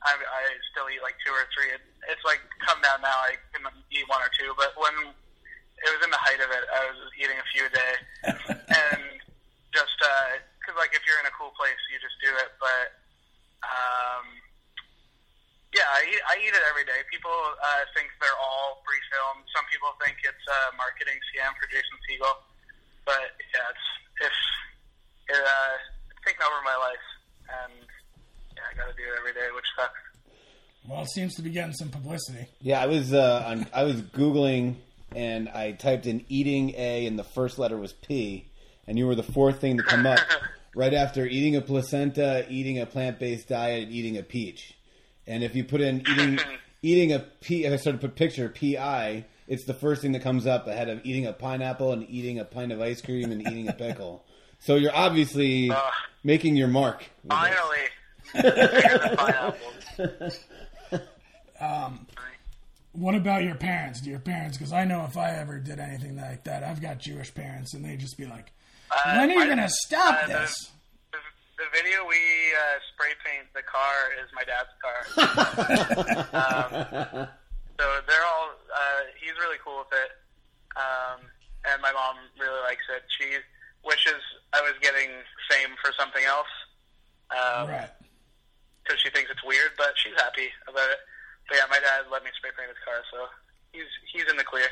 I, 0.00 0.16
I 0.16 0.42
still 0.72 0.88
eat 0.88 1.04
like 1.04 1.16
two 1.20 1.34
or 1.34 1.44
three. 1.52 1.76
It, 1.76 1.84
it's 2.08 2.24
like 2.24 2.40
come 2.64 2.80
down 2.80 3.04
now. 3.04 3.12
I 3.20 3.36
can 3.52 3.68
eat 3.92 4.08
one 4.08 4.24
or 4.24 4.32
two, 4.32 4.56
but 4.56 4.72
when 4.80 5.12
it 5.12 5.90
was 5.92 6.00
in 6.00 6.08
the 6.08 6.20
height 6.20 6.40
of 6.40 6.48
it, 6.48 6.64
I 6.72 6.80
was 6.88 7.00
eating 7.20 7.36
a 7.36 7.46
few 7.52 7.68
a 7.68 7.72
day, 7.72 7.94
and 8.80 9.04
just 9.76 9.92
because 10.00 10.76
like 10.80 10.96
if 10.96 11.04
you're 11.04 11.20
in 11.20 11.28
a 11.28 11.36
cool 11.36 11.52
place, 11.52 11.78
you 11.92 12.00
just 12.00 12.16
do 12.24 12.32
it. 12.32 12.50
But 12.56 12.86
um, 13.60 14.24
yeah, 15.76 15.86
I 15.86 16.00
eat, 16.08 16.22
I 16.26 16.34
eat 16.42 16.54
it 16.56 16.64
every 16.66 16.88
day. 16.88 17.04
People 17.12 17.30
uh, 17.30 17.84
think 17.92 18.10
they're 18.18 18.40
all 18.40 18.82
pre-filmed. 18.82 19.46
Some 19.52 19.68
people 19.68 19.92
think 20.02 20.18
it's 20.24 20.46
a 20.48 20.60
marketing 20.80 21.20
scam 21.30 21.52
for 21.60 21.68
Jason 21.68 21.98
Segel. 22.08 22.40
But 23.04 23.36
yeah, 23.52 23.68
it's 23.68 23.86
it's 24.30 24.42
it, 25.30 25.44
uh, 25.44 26.10
it's 26.10 26.20
taken 26.26 26.42
over 26.42 26.62
my 26.64 26.76
life, 26.76 27.06
and 27.48 27.72
yeah, 28.56 28.62
I 28.70 28.76
got 28.76 28.90
to 28.90 28.96
do 28.96 29.08
it 29.08 29.18
every 29.18 29.32
day, 29.32 29.48
which 29.54 29.66
sucks. 29.76 30.00
Well, 30.88 31.02
it 31.02 31.10
seems 31.10 31.34
to 31.36 31.42
be 31.42 31.50
getting 31.50 31.74
some 31.74 31.90
publicity. 31.90 32.46
Yeah, 32.60 32.80
I 32.80 32.86
was 32.86 33.12
uh, 33.12 33.44
on, 33.46 33.66
I 33.72 33.84
was 33.84 34.00
googling 34.00 34.76
and 35.14 35.48
I 35.48 35.72
typed 35.72 36.06
in 36.06 36.24
eating 36.28 36.70
a 36.76 37.06
and 37.06 37.18
the 37.18 37.24
first 37.24 37.58
letter 37.58 37.76
was 37.76 37.92
P, 37.92 38.46
and 38.86 38.98
you 38.98 39.06
were 39.06 39.14
the 39.14 39.22
fourth 39.22 39.60
thing 39.60 39.76
to 39.76 39.82
come 39.82 40.06
up 40.06 40.20
right 40.74 40.94
after 40.94 41.26
eating 41.26 41.56
a 41.56 41.60
placenta, 41.60 42.46
eating 42.48 42.78
a 42.78 42.86
plant 42.86 43.18
based 43.18 43.48
diet, 43.48 43.84
and 43.84 43.92
eating 43.92 44.16
a 44.16 44.22
peach. 44.22 44.74
And 45.26 45.42
if 45.42 45.54
you 45.54 45.64
put 45.64 45.80
in 45.80 46.00
eating 46.08 46.38
eating 46.82 47.12
a 47.12 47.20
P, 47.20 47.64
if 47.64 47.72
I 47.72 47.76
started 47.76 48.00
to 48.00 48.08
put 48.08 48.16
picture 48.16 48.48
PI, 48.48 49.26
it's 49.46 49.64
the 49.64 49.74
first 49.74 50.02
thing 50.02 50.12
that 50.12 50.22
comes 50.22 50.46
up 50.46 50.66
ahead 50.66 50.88
of 50.88 51.00
eating 51.04 51.26
a 51.26 51.32
pineapple 51.32 51.92
and 51.92 52.08
eating 52.08 52.38
a 52.38 52.44
pint 52.44 52.72
of 52.72 52.80
ice 52.80 53.02
cream 53.02 53.32
and 53.32 53.42
eating 53.42 53.68
a 53.68 53.72
pickle. 53.72 54.24
So 54.60 54.76
you're 54.76 54.94
obviously 54.94 55.70
Ugh. 55.70 55.92
making 56.22 56.56
your 56.56 56.68
mark. 56.68 57.04
Finally, 57.28 57.78
bigger 58.34 58.98
than 58.98 59.16
pineapples. 59.16 60.38
What 62.92 63.14
about 63.14 63.44
your 63.44 63.54
parents? 63.54 64.00
Do 64.00 64.10
your 64.10 64.18
parents? 64.18 64.58
Because 64.58 64.72
I 64.72 64.84
know 64.84 65.04
if 65.04 65.16
I 65.16 65.30
ever 65.30 65.58
did 65.58 65.78
anything 65.78 66.16
like 66.16 66.44
that, 66.44 66.64
I've 66.64 66.82
got 66.82 66.98
Jewish 66.98 67.32
parents, 67.32 67.72
and 67.72 67.84
they'd 67.84 68.00
just 68.00 68.18
be 68.18 68.26
like, 68.26 68.52
Uh, 68.90 69.14
"When 69.16 69.30
are 69.30 69.34
you 69.34 69.46
gonna 69.46 69.68
stop 69.70 70.24
uh, 70.24 70.26
this?" 70.26 70.72
The, 71.12 71.18
the 71.56 71.64
video 71.72 72.04
we 72.06 72.16
uh, 72.16 72.78
spray 72.92 73.14
paint 73.24 73.46
the 73.54 73.62
car 73.62 74.10
is 74.18 74.28
my 74.34 74.42
dad's 74.44 74.74
car. 74.82 74.98
um, 76.34 77.28
so 77.78 78.00
they're 78.08 78.26
all. 78.26 78.50
Uh, 78.74 79.00
he's 79.22 79.38
really 79.38 79.58
cool 79.64 79.78
with 79.78 79.92
it, 79.92 80.10
um, 80.76 81.20
and 81.70 81.80
my 81.80 81.92
mom 81.92 82.16
really 82.38 82.60
likes 82.62 82.84
it. 82.90 83.04
She 83.82 83.88
wishes 83.88 84.22
I 84.52 84.60
was 84.62 84.74
getting 84.82 85.10
fame 85.50 85.70
for 85.82 85.92
something 85.98 86.24
else 86.24 86.50
because 87.28 87.68
right. 87.68 88.98
she 88.98 89.10
thinks 89.10 89.30
it's 89.30 89.44
weird, 89.44 89.72
but 89.76 89.92
she's 89.96 90.14
happy 90.16 90.48
about 90.68 90.90
it. 90.90 90.98
But 91.48 91.56
yeah, 91.56 91.64
my 91.70 91.76
dad 91.76 92.10
let 92.10 92.24
me 92.24 92.30
spray 92.36 92.50
paint 92.56 92.68
his 92.68 92.78
car, 92.84 93.02
so 93.10 93.26
he's 93.72 93.90
he's 94.12 94.30
in 94.30 94.36
the 94.36 94.44
clear. 94.44 94.66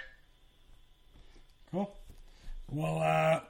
Cool. 1.71 1.95
Well, 2.71 2.99
uh, 2.99 3.41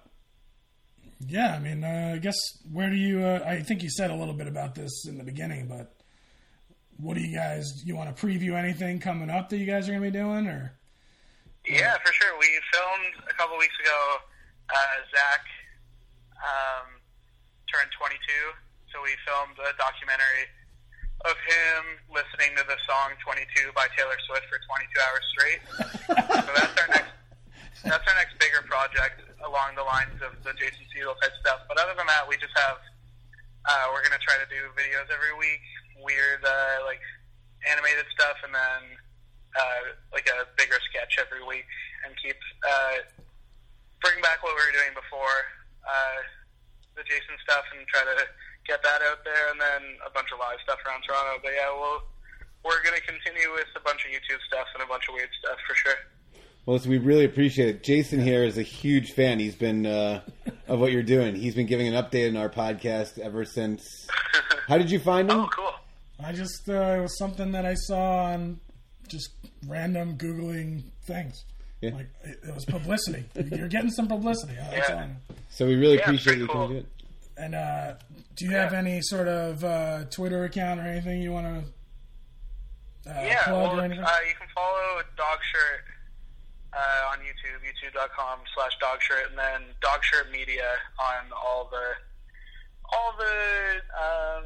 yeah, 1.26 1.54
I 1.54 1.58
mean, 1.58 1.84
uh, 1.84 2.12
I 2.14 2.18
guess 2.18 2.36
where 2.72 2.90
do 2.90 2.96
you? 2.96 3.20
Uh, 3.24 3.44
I 3.46 3.60
think 3.62 3.82
you 3.82 3.90
said 3.90 4.10
a 4.10 4.14
little 4.14 4.34
bit 4.34 4.46
about 4.46 4.74
this 4.74 5.06
in 5.06 5.18
the 5.18 5.24
beginning, 5.24 5.66
but 5.66 5.94
what 6.98 7.14
do 7.14 7.20
you 7.20 7.34
guys? 7.34 7.82
You 7.84 7.96
want 7.96 8.14
to 8.14 8.26
preview 8.26 8.56
anything 8.56 8.98
coming 9.00 9.30
up 9.30 9.48
that 9.48 9.58
you 9.58 9.66
guys 9.66 9.88
are 9.88 9.92
going 9.92 10.04
to 10.04 10.10
be 10.10 10.18
doing, 10.18 10.46
or 10.46 10.72
Yeah, 11.66 11.94
for 12.04 12.12
sure. 12.12 12.38
We 12.38 12.46
filmed 12.72 13.28
a 13.28 13.34
couple 13.34 13.58
weeks 13.58 13.74
ago. 13.80 14.18
Uh, 14.68 14.96
Zach 15.08 15.44
um, 16.44 17.00
turned 17.72 17.88
22, 17.96 18.20
so 18.92 19.00
we 19.00 19.16
filmed 19.24 19.56
a 19.56 19.72
documentary 19.80 20.44
of 21.26 21.34
him 21.42 21.98
listening 22.12 22.54
to 22.54 22.62
the 22.68 22.78
song 22.86 23.16
22 23.24 23.74
by 23.74 23.90
Taylor 23.96 24.14
Swift 24.28 24.46
for 24.46 24.60
22 24.62 25.02
hours 25.02 25.24
straight. 25.34 25.60
so 26.06 26.52
that's 26.54 26.76
our 26.78 26.90
next 26.94 27.12
that's 27.86 28.06
our 28.06 28.16
next 28.18 28.38
bigger 28.38 28.62
project 28.66 29.22
along 29.46 29.74
the 29.74 29.86
lines 29.86 30.18
of 30.22 30.34
the 30.42 30.52
Jason 30.58 30.82
Segel 30.90 31.14
type 31.22 31.34
stuff. 31.42 31.62
But 31.66 31.78
other 31.78 31.94
than 31.94 32.06
that, 32.06 32.26
we 32.26 32.36
just 32.38 32.54
have 32.58 32.78
uh, 33.66 33.90
we're 33.90 34.02
gonna 34.02 34.22
try 34.22 34.38
to 34.38 34.48
do 34.50 34.68
videos 34.78 35.10
every 35.10 35.34
week, 35.38 35.62
weird 35.98 36.42
uh, 36.44 36.84
like 36.86 37.02
animated 37.66 38.06
stuff, 38.14 38.38
and 38.44 38.54
then 38.54 38.82
uh, 39.58 39.80
like 40.12 40.28
a 40.30 40.46
bigger 40.54 40.78
sketch 40.90 41.18
every 41.18 41.42
week, 41.42 41.66
and 42.06 42.14
keep 42.20 42.38
uh, 42.62 43.02
bring 44.02 44.18
back 44.22 44.42
what 44.42 44.54
we 44.54 44.62
were 44.62 44.76
doing 44.76 44.94
before 44.94 45.36
uh, 45.86 46.20
the 46.96 47.04
Jason 47.04 47.34
stuff, 47.42 47.64
and 47.76 47.86
try 47.88 48.02
to 48.02 48.26
get 48.66 48.82
that 48.82 49.00
out 49.06 49.24
there, 49.24 49.50
and 49.50 49.58
then 49.60 49.82
a 50.04 50.10
bunch 50.10 50.28
of 50.32 50.38
live 50.38 50.58
stuff 50.62 50.78
around 50.86 51.02
Toronto. 51.06 51.40
But 51.42 51.52
yeah, 51.54 51.70
we'll 51.72 52.02
we're 52.64 52.82
gonna 52.82 53.02
continue 53.02 53.52
with 53.52 53.70
a 53.76 53.82
bunch 53.82 54.04
of 54.04 54.10
YouTube 54.10 54.42
stuff 54.46 54.66
and 54.74 54.82
a 54.82 54.86
bunch 54.86 55.08
of 55.08 55.14
weird 55.14 55.30
stuff 55.38 55.58
for 55.66 55.74
sure. 55.74 55.98
Well, 56.66 56.76
listen, 56.76 56.90
we 56.90 56.98
really 56.98 57.24
appreciate 57.24 57.68
it. 57.68 57.82
Jason 57.82 58.20
here 58.20 58.44
is 58.44 58.58
a 58.58 58.62
huge 58.62 59.12
fan. 59.12 59.38
He's 59.38 59.54
been 59.54 59.86
uh, 59.86 60.20
of 60.66 60.78
what 60.78 60.92
you're 60.92 61.02
doing. 61.02 61.34
He's 61.34 61.54
been 61.54 61.66
giving 61.66 61.88
an 61.88 61.94
update 61.94 62.28
on 62.28 62.36
our 62.36 62.50
podcast 62.50 63.18
ever 63.18 63.44
since. 63.46 64.06
How 64.68 64.76
did 64.76 64.90
you 64.90 64.98
find 64.98 65.30
him? 65.30 65.40
Oh, 65.40 65.48
cool. 65.50 65.72
I 66.22 66.32
just 66.32 66.68
uh, 66.68 66.96
it 66.98 67.00
was 67.00 67.16
something 67.16 67.52
that 67.52 67.64
I 67.64 67.74
saw 67.74 68.24
on 68.24 68.60
just 69.06 69.30
random 69.66 70.18
googling 70.18 70.82
things. 71.04 71.44
Yeah. 71.80 71.90
Like 71.94 72.08
it, 72.24 72.40
it 72.48 72.54
was 72.54 72.64
publicity. 72.64 73.24
You're 73.56 73.68
getting 73.68 73.90
some 73.90 74.08
publicity. 74.08 74.54
Yeah. 74.54 74.84
all 74.90 74.98
I. 74.98 75.08
So 75.50 75.66
we 75.66 75.76
really 75.76 75.96
Yeah, 75.96 76.02
appreciate 76.02 76.38
you 76.38 76.46
cool. 76.46 76.66
coming 76.68 76.82
to. 76.82 76.86
And 77.42 77.54
uh, 77.54 77.94
do 78.34 78.44
you 78.46 78.50
have 78.52 78.72
any 78.72 79.00
sort 79.02 79.28
of 79.28 79.62
uh, 79.62 80.04
Twitter 80.10 80.44
account 80.44 80.80
or 80.80 80.84
anything 80.84 81.22
you 81.22 81.30
want 81.32 81.46
to 83.06 83.10
uh, 83.10 83.22
Yeah, 83.22 83.44
plug 83.44 83.54
well, 83.72 83.80
or 83.80 83.84
anything? 83.84 84.04
uh, 84.04 84.08
you 84.28 84.34
can 84.34 84.48
follow 84.54 85.02
Dogshirt 85.16 85.86
uh, 86.72 87.10
on 87.12 87.18
YouTube, 87.18 87.62
youtube.com 87.62 88.40
slash 88.56 88.72
Dogshirt, 88.82 89.28
and 89.30 89.38
then 89.38 89.68
Dogshirt 89.80 90.32
Media 90.32 90.66
on 90.98 91.30
all 91.32 91.68
the 91.70 91.84
all 92.90 93.14
the 93.18 93.76
um, 94.02 94.44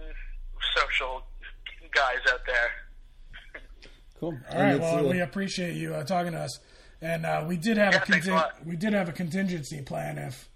social 0.76 1.22
guys 1.94 2.18
out 2.30 2.40
there. 2.46 3.62
Cool. 4.20 4.36
All 4.52 4.60
right. 4.60 4.78
Well, 4.78 5.08
we 5.08 5.20
appreciate 5.20 5.74
you 5.76 5.94
uh, 5.94 6.04
talking 6.04 6.32
to 6.32 6.38
us, 6.40 6.58
and 7.02 7.26
uh, 7.26 7.44
we 7.46 7.56
did 7.58 7.76
have 7.76 7.92
Yeah, 7.92 8.02
a 8.02 8.06
thanks 8.06 8.26
a 8.26 8.30
contin- 8.30 8.34
lot. 8.34 8.64
we 8.66 8.76
did 8.76 8.92
have 8.94 9.08
a 9.08 9.12
contingency 9.12 9.82
plan 9.82 10.16
if 10.18 10.48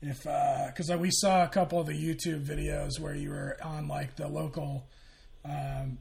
if 0.00 0.22
because 0.22 0.90
uh, 0.90 0.96
we 0.98 1.10
saw 1.12 1.44
a 1.44 1.48
couple 1.48 1.78
of 1.80 1.86
the 1.86 1.92
YouTube 1.92 2.44
videos 2.44 2.98
where 2.98 3.14
you 3.14 3.30
were 3.30 3.56
on 3.62 3.86
like 3.88 4.16
the 4.16 4.26
local, 4.28 4.86
um, 5.44 5.98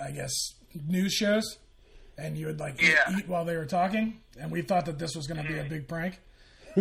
I 0.00 0.10
guess 0.12 0.32
news 0.86 1.12
shows, 1.14 1.56
and 2.18 2.36
you 2.38 2.46
would 2.46 2.60
like 2.60 2.80
eat- 2.82 2.90
Yeah. 2.90 3.16
eat, 3.18 3.26
while 3.28 3.44
they 3.44 3.56
were 3.56 3.64
talking, 3.66 4.20
and 4.38 4.50
we 4.52 4.62
thought 4.62 4.86
that 4.86 4.98
this 4.98 5.14
was 5.16 5.26
going 5.26 5.42
to 5.42 5.48
be 5.52 5.58
a 5.58 5.64
big 5.64 5.88
prank. 5.88 6.20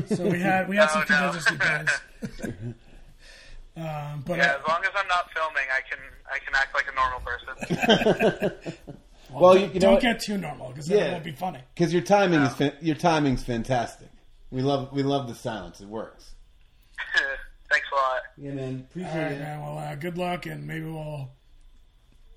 So 0.08 0.28
we 0.28 0.40
had 0.42 0.68
we 0.70 0.76
had 0.76 0.90
some 0.92 1.04
Oh, 1.10 1.14
no. 1.14 1.32
contingency 1.32 1.58
plans. 1.58 1.90
um, 3.78 4.24
but 4.26 4.38
Yeah, 4.38 4.52
uh, 4.54 4.58
as 4.60 4.68
long 4.68 4.82
as 4.84 4.92
I'm 4.96 5.08
not 5.08 5.32
filming, 5.34 5.68
I 5.72 5.82
can 5.90 6.00
I 6.32 6.40
can 6.40 6.54
act 6.54 6.76
like 6.76 6.88
a 6.92 6.96
normal 6.96 7.22
person. 7.22 8.96
well, 9.32 9.58
you, 9.58 9.70
you 9.74 9.80
don't 9.80 9.94
what? 9.96 10.02
get 10.02 10.20
too 10.20 10.38
normal 10.38 10.70
because 10.70 10.88
then 10.88 10.98
Yeah. 11.00 11.06
it 11.06 11.12
won't 11.14 11.24
be 11.24 11.32
funny. 11.32 11.60
because 11.74 11.92
your 11.94 12.02
timing 12.04 12.42
is 12.42 12.54
fan- 12.54 12.78
your 12.82 12.96
timing's 12.96 13.44
fantastic. 13.44 14.10
We 14.52 14.62
love 14.62 14.92
we 14.94 15.04
love 15.04 15.28
the 15.28 15.36
silence. 15.36 15.82
It 15.82 15.88
works. 15.88 16.34
Thanks 17.72 17.88
a 17.92 17.96
lot. 17.96 18.22
Yeah, 18.38 18.52
man. 18.52 18.86
Appreciate 18.90 19.12
All 19.12 19.18
right, 19.24 19.40
man. 19.40 19.62
Well, 19.62 19.78
uh, 19.80 19.96
good 19.96 20.18
luck, 20.18 20.46
and 20.46 20.66
maybe 20.68 20.86
we'll 20.86 21.30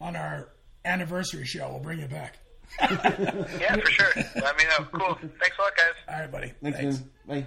on 0.00 0.16
our 0.16 0.48
anniversary 0.84 1.44
show 1.44 1.68
we'll 1.70 1.80
bring 1.80 2.00
you 2.00 2.08
back. 2.08 2.38
Yeah, 2.80 3.76
for 3.76 3.90
sure. 3.90 4.12
Let 4.36 4.56
me 4.56 4.64
know. 4.64 4.84
Cool. 4.92 5.14
Thanks 5.14 5.56
a 5.58 5.62
lot, 5.62 5.76
guys. 5.76 5.94
All 6.08 6.20
right, 6.20 6.30
buddy. 6.30 6.52
Thanks, 6.62 6.78
Thanks. 6.78 6.98
man. 7.26 7.42
Bye. 7.42 7.46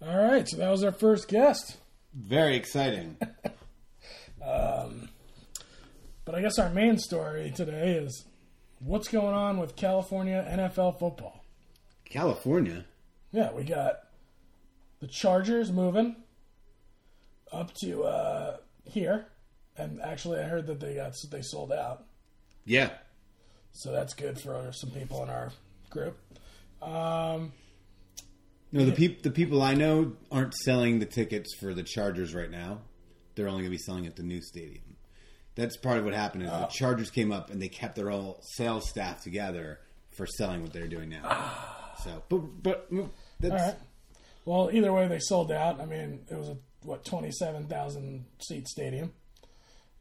Bye. 0.00 0.08
All 0.08 0.18
right, 0.24 0.48
so 0.48 0.56
that 0.56 0.70
was 0.70 0.82
our 0.82 0.90
first 0.92 1.28
guest. 1.28 1.76
Very 2.14 2.56
exciting. 2.56 3.16
But 6.32 6.38
I 6.38 6.42
guess 6.44 6.58
our 6.58 6.70
main 6.70 6.96
story 6.96 7.52
today 7.54 7.92
is 7.92 8.24
what's 8.78 9.06
going 9.08 9.34
on 9.34 9.58
with 9.58 9.76
California 9.76 10.42
NFL 10.50 10.98
football. 10.98 11.44
California. 12.06 12.86
Yeah, 13.32 13.52
we 13.52 13.64
got 13.64 13.96
the 15.00 15.08
Chargers 15.08 15.70
moving 15.70 16.16
up 17.52 17.74
to 17.82 18.04
uh, 18.04 18.56
here, 18.86 19.26
and 19.76 20.00
actually, 20.00 20.38
I 20.38 20.44
heard 20.44 20.66
that 20.68 20.80
they 20.80 20.94
got 20.94 21.12
they 21.30 21.42
sold 21.42 21.70
out, 21.70 22.06
Yeah. 22.64 22.92
so 23.72 23.92
that's 23.92 24.14
good 24.14 24.40
for 24.40 24.72
some 24.72 24.88
people 24.88 25.22
in 25.22 25.28
our 25.28 25.52
group. 25.90 26.16
Um, 26.80 27.52
No, 28.72 28.86
the 28.86 28.92
peop- 28.92 29.22
the 29.22 29.30
people 29.30 29.60
I 29.60 29.74
know 29.74 30.12
aren't 30.30 30.54
selling 30.54 30.98
the 30.98 31.04
tickets 31.04 31.54
for 31.60 31.74
the 31.74 31.82
Chargers 31.82 32.32
right 32.34 32.50
now. 32.50 32.78
They're 33.34 33.48
only 33.48 33.64
going 33.64 33.70
to 33.70 33.76
be 33.76 33.82
selling 33.84 34.06
at 34.06 34.16
the 34.16 34.22
new 34.22 34.40
stadium. 34.40 34.91
That's 35.54 35.76
part 35.76 35.98
of 35.98 36.04
what 36.04 36.14
happened 36.14 36.44
is 36.44 36.50
the 36.50 36.66
Chargers 36.66 37.10
came 37.10 37.30
up 37.30 37.50
and 37.50 37.60
they 37.60 37.68
kept 37.68 37.94
their 37.94 38.08
whole 38.08 38.38
sales 38.42 38.88
staff 38.88 39.22
together 39.22 39.80
for 40.10 40.26
selling 40.26 40.62
what 40.62 40.72
they're 40.72 40.88
doing 40.88 41.10
now. 41.10 41.58
So, 42.02 42.22
but 42.28 42.62
but 42.62 42.92
mm, 42.92 43.08
that's 43.38 43.52
All 43.52 43.68
right. 43.68 43.76
Well, 44.44 44.70
either 44.72 44.92
way, 44.92 45.06
they 45.08 45.20
sold 45.20 45.52
out. 45.52 45.80
I 45.80 45.86
mean, 45.86 46.24
it 46.30 46.36
was 46.36 46.48
a 46.48 46.56
what 46.82 47.04
twenty-seven 47.04 47.66
thousand 47.66 48.24
seat 48.40 48.66
stadium. 48.66 49.12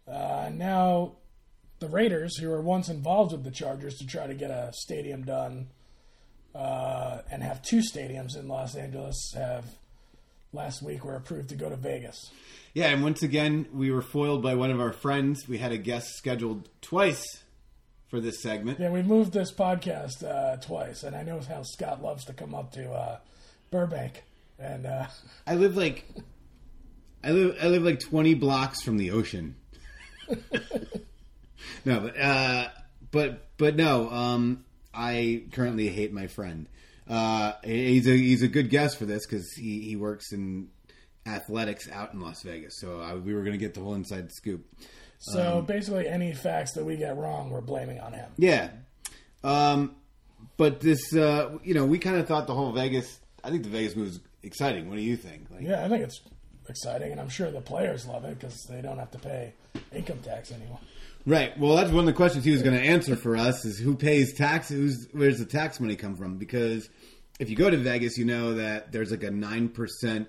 Uh, 0.08 0.50
now, 0.54 1.18
the 1.80 1.88
Raiders, 1.88 2.38
who 2.38 2.50
were 2.50 2.62
once 2.62 2.90
involved 2.90 3.34
with 3.34 3.44
the 3.44 3.52
Chargers 3.52 3.98
to 3.98 4.08
try 4.08 4.28
to 4.28 4.34
get 4.34 4.52
a 4.52 4.72
stadium 4.74 5.24
done 5.24 5.70
uh, 6.56 7.20
and 7.30 7.44
have 7.44 7.62
two 7.62 7.82
stadiums 7.82 8.36
in 8.38 8.48
Los 8.48 8.76
Angeles, 8.76 9.34
have 9.36 9.66
last 10.54 10.82
week 10.82 11.04
we 11.04 11.10
were 11.10 11.16
approved 11.16 11.50
to 11.50 11.56
go 11.56 11.70
to 11.70 11.76
Vegas. 11.76 12.32
yeah. 12.74 12.88
And 12.90 13.04
once 13.04 13.24
again, 13.24 13.68
we 13.74 13.92
were 13.92 14.02
foiled 14.02 14.42
by 14.42 14.56
one 14.56 14.72
of 14.72 14.80
our 14.80 14.94
friends. 14.94 15.48
We 15.48 15.58
had 15.58 15.72
a 15.72 15.78
guest 15.78 16.16
scheduled 16.16 16.70
twice 16.82 17.24
for 18.08 18.20
this 18.20 18.42
segment. 18.42 18.80
Yeah, 18.80 18.90
we 18.90 19.02
moved 19.02 19.32
this 19.32 19.52
podcast 19.54 20.24
uh, 20.24 20.58
twice, 20.58 21.04
and 21.04 21.16
I 21.16 21.24
know 21.24 21.40
how 21.40 21.64
Scott 21.64 22.04
loves 22.04 22.26
to 22.26 22.34
come 22.34 22.54
up 22.54 22.74
to 22.74 22.92
uh, 22.92 23.18
Burbank, 23.72 24.24
and 24.60 24.86
uh, 24.86 25.08
I 25.48 25.56
live 25.56 25.78
like 25.78 26.06
I 27.24 27.32
live 27.32 27.58
I 27.62 27.68
live 27.68 27.84
like 27.84 28.00
twenty 28.00 28.34
blocks 28.34 28.82
from 28.82 28.98
the 28.98 29.12
ocean. 29.12 29.56
no, 31.86 32.00
but 32.02 32.20
uh, 32.20 32.68
but 33.12 33.48
but 33.58 33.76
no. 33.76 34.10
Um, 34.10 34.66
I 34.94 35.44
currently 35.54 35.88
hate 35.88 36.12
my 36.12 36.28
friend. 36.28 36.68
Uh, 37.12 37.54
he's 37.64 38.08
a 38.08 38.16
he's 38.16 38.42
a 38.42 38.48
good 38.48 38.70
guest 38.70 38.98
for 38.98 39.06
this 39.06 39.26
because 39.28 39.52
he 39.54 39.82
he 39.82 39.96
works 39.98 40.32
in 40.32 40.70
athletics 41.26 41.90
out 41.92 42.14
in 42.14 42.22
Las 42.22 42.42
Vegas. 42.44 42.80
So 42.80 43.02
I, 43.02 43.16
we 43.16 43.34
were 43.34 43.42
going 43.42 43.52
to 43.52 43.58
get 43.58 43.74
the 43.74 43.82
whole 43.82 43.96
inside 43.96 44.32
scoop. 44.32 44.66
so 45.20 45.62
basically, 45.62 46.08
any 46.08 46.34
facts 46.34 46.72
that 46.74 46.86
we 46.86 46.96
get 46.96 47.18
wrong, 47.18 47.50
we're 47.50 47.62
blaming 47.62 48.00
on 48.00 48.14
him. 48.14 48.32
Yeah. 48.38 48.70
Um, 49.44 49.96
but 50.58 50.80
this, 50.80 51.14
uh, 51.14 51.58
you 51.64 51.74
know, 51.74 51.86
we 51.86 52.00
kind 52.00 52.18
of 52.18 52.28
thought 52.28 52.48
the 52.48 52.56
whole 52.56 52.72
Vegas. 52.72 53.20
I 53.44 53.50
think 53.50 53.64
the 53.64 53.70
Vegas 53.70 53.96
move 53.96 54.08
is 54.08 54.20
exciting. 54.44 54.88
What 54.88 54.96
do 54.96 55.02
you 55.02 55.18
think? 55.18 55.48
Like, 55.52 55.64
Yeah, 55.64 55.84
I 55.84 55.90
think 55.90 56.04
it's 56.04 56.22
exciting, 56.70 57.12
and 57.12 57.20
I'm 57.20 57.30
sure 57.30 57.52
the 57.52 57.62
players 57.62 58.06
love 58.06 58.24
it 58.24 58.40
because 58.40 58.56
they 58.70 58.82
don't 58.82 58.98
have 59.00 59.12
to 59.12 59.20
pay 59.20 59.54
income 59.92 60.20
tax 60.24 60.52
anymore. 60.52 60.80
Right. 61.26 61.58
Well, 61.60 61.76
that's 61.76 61.92
one 61.92 62.00
of 62.00 62.06
the 62.06 62.14
questions 62.14 62.46
he 62.46 62.52
was 62.52 62.64
going 62.64 62.76
to 62.76 62.82
answer 62.84 63.16
for 63.16 63.36
us: 63.36 63.64
is 63.66 63.78
who 63.78 63.96
pays 63.96 64.34
taxes? 64.34 64.78
Who's, 64.78 65.08
where's 65.12 65.38
the 65.40 65.46
tax 65.46 65.80
money 65.80 65.96
come 65.96 66.16
from? 66.16 66.38
Because 66.38 66.90
if 67.42 67.50
you 67.50 67.56
go 67.56 67.70
to 67.70 67.78
Vegas, 67.78 68.18
you 68.18 68.26
know 68.26 68.54
that 68.54 68.92
there's 68.92 69.10
like 69.12 69.24
a 69.24 69.32
nine 69.32 69.68
percent, 69.70 70.28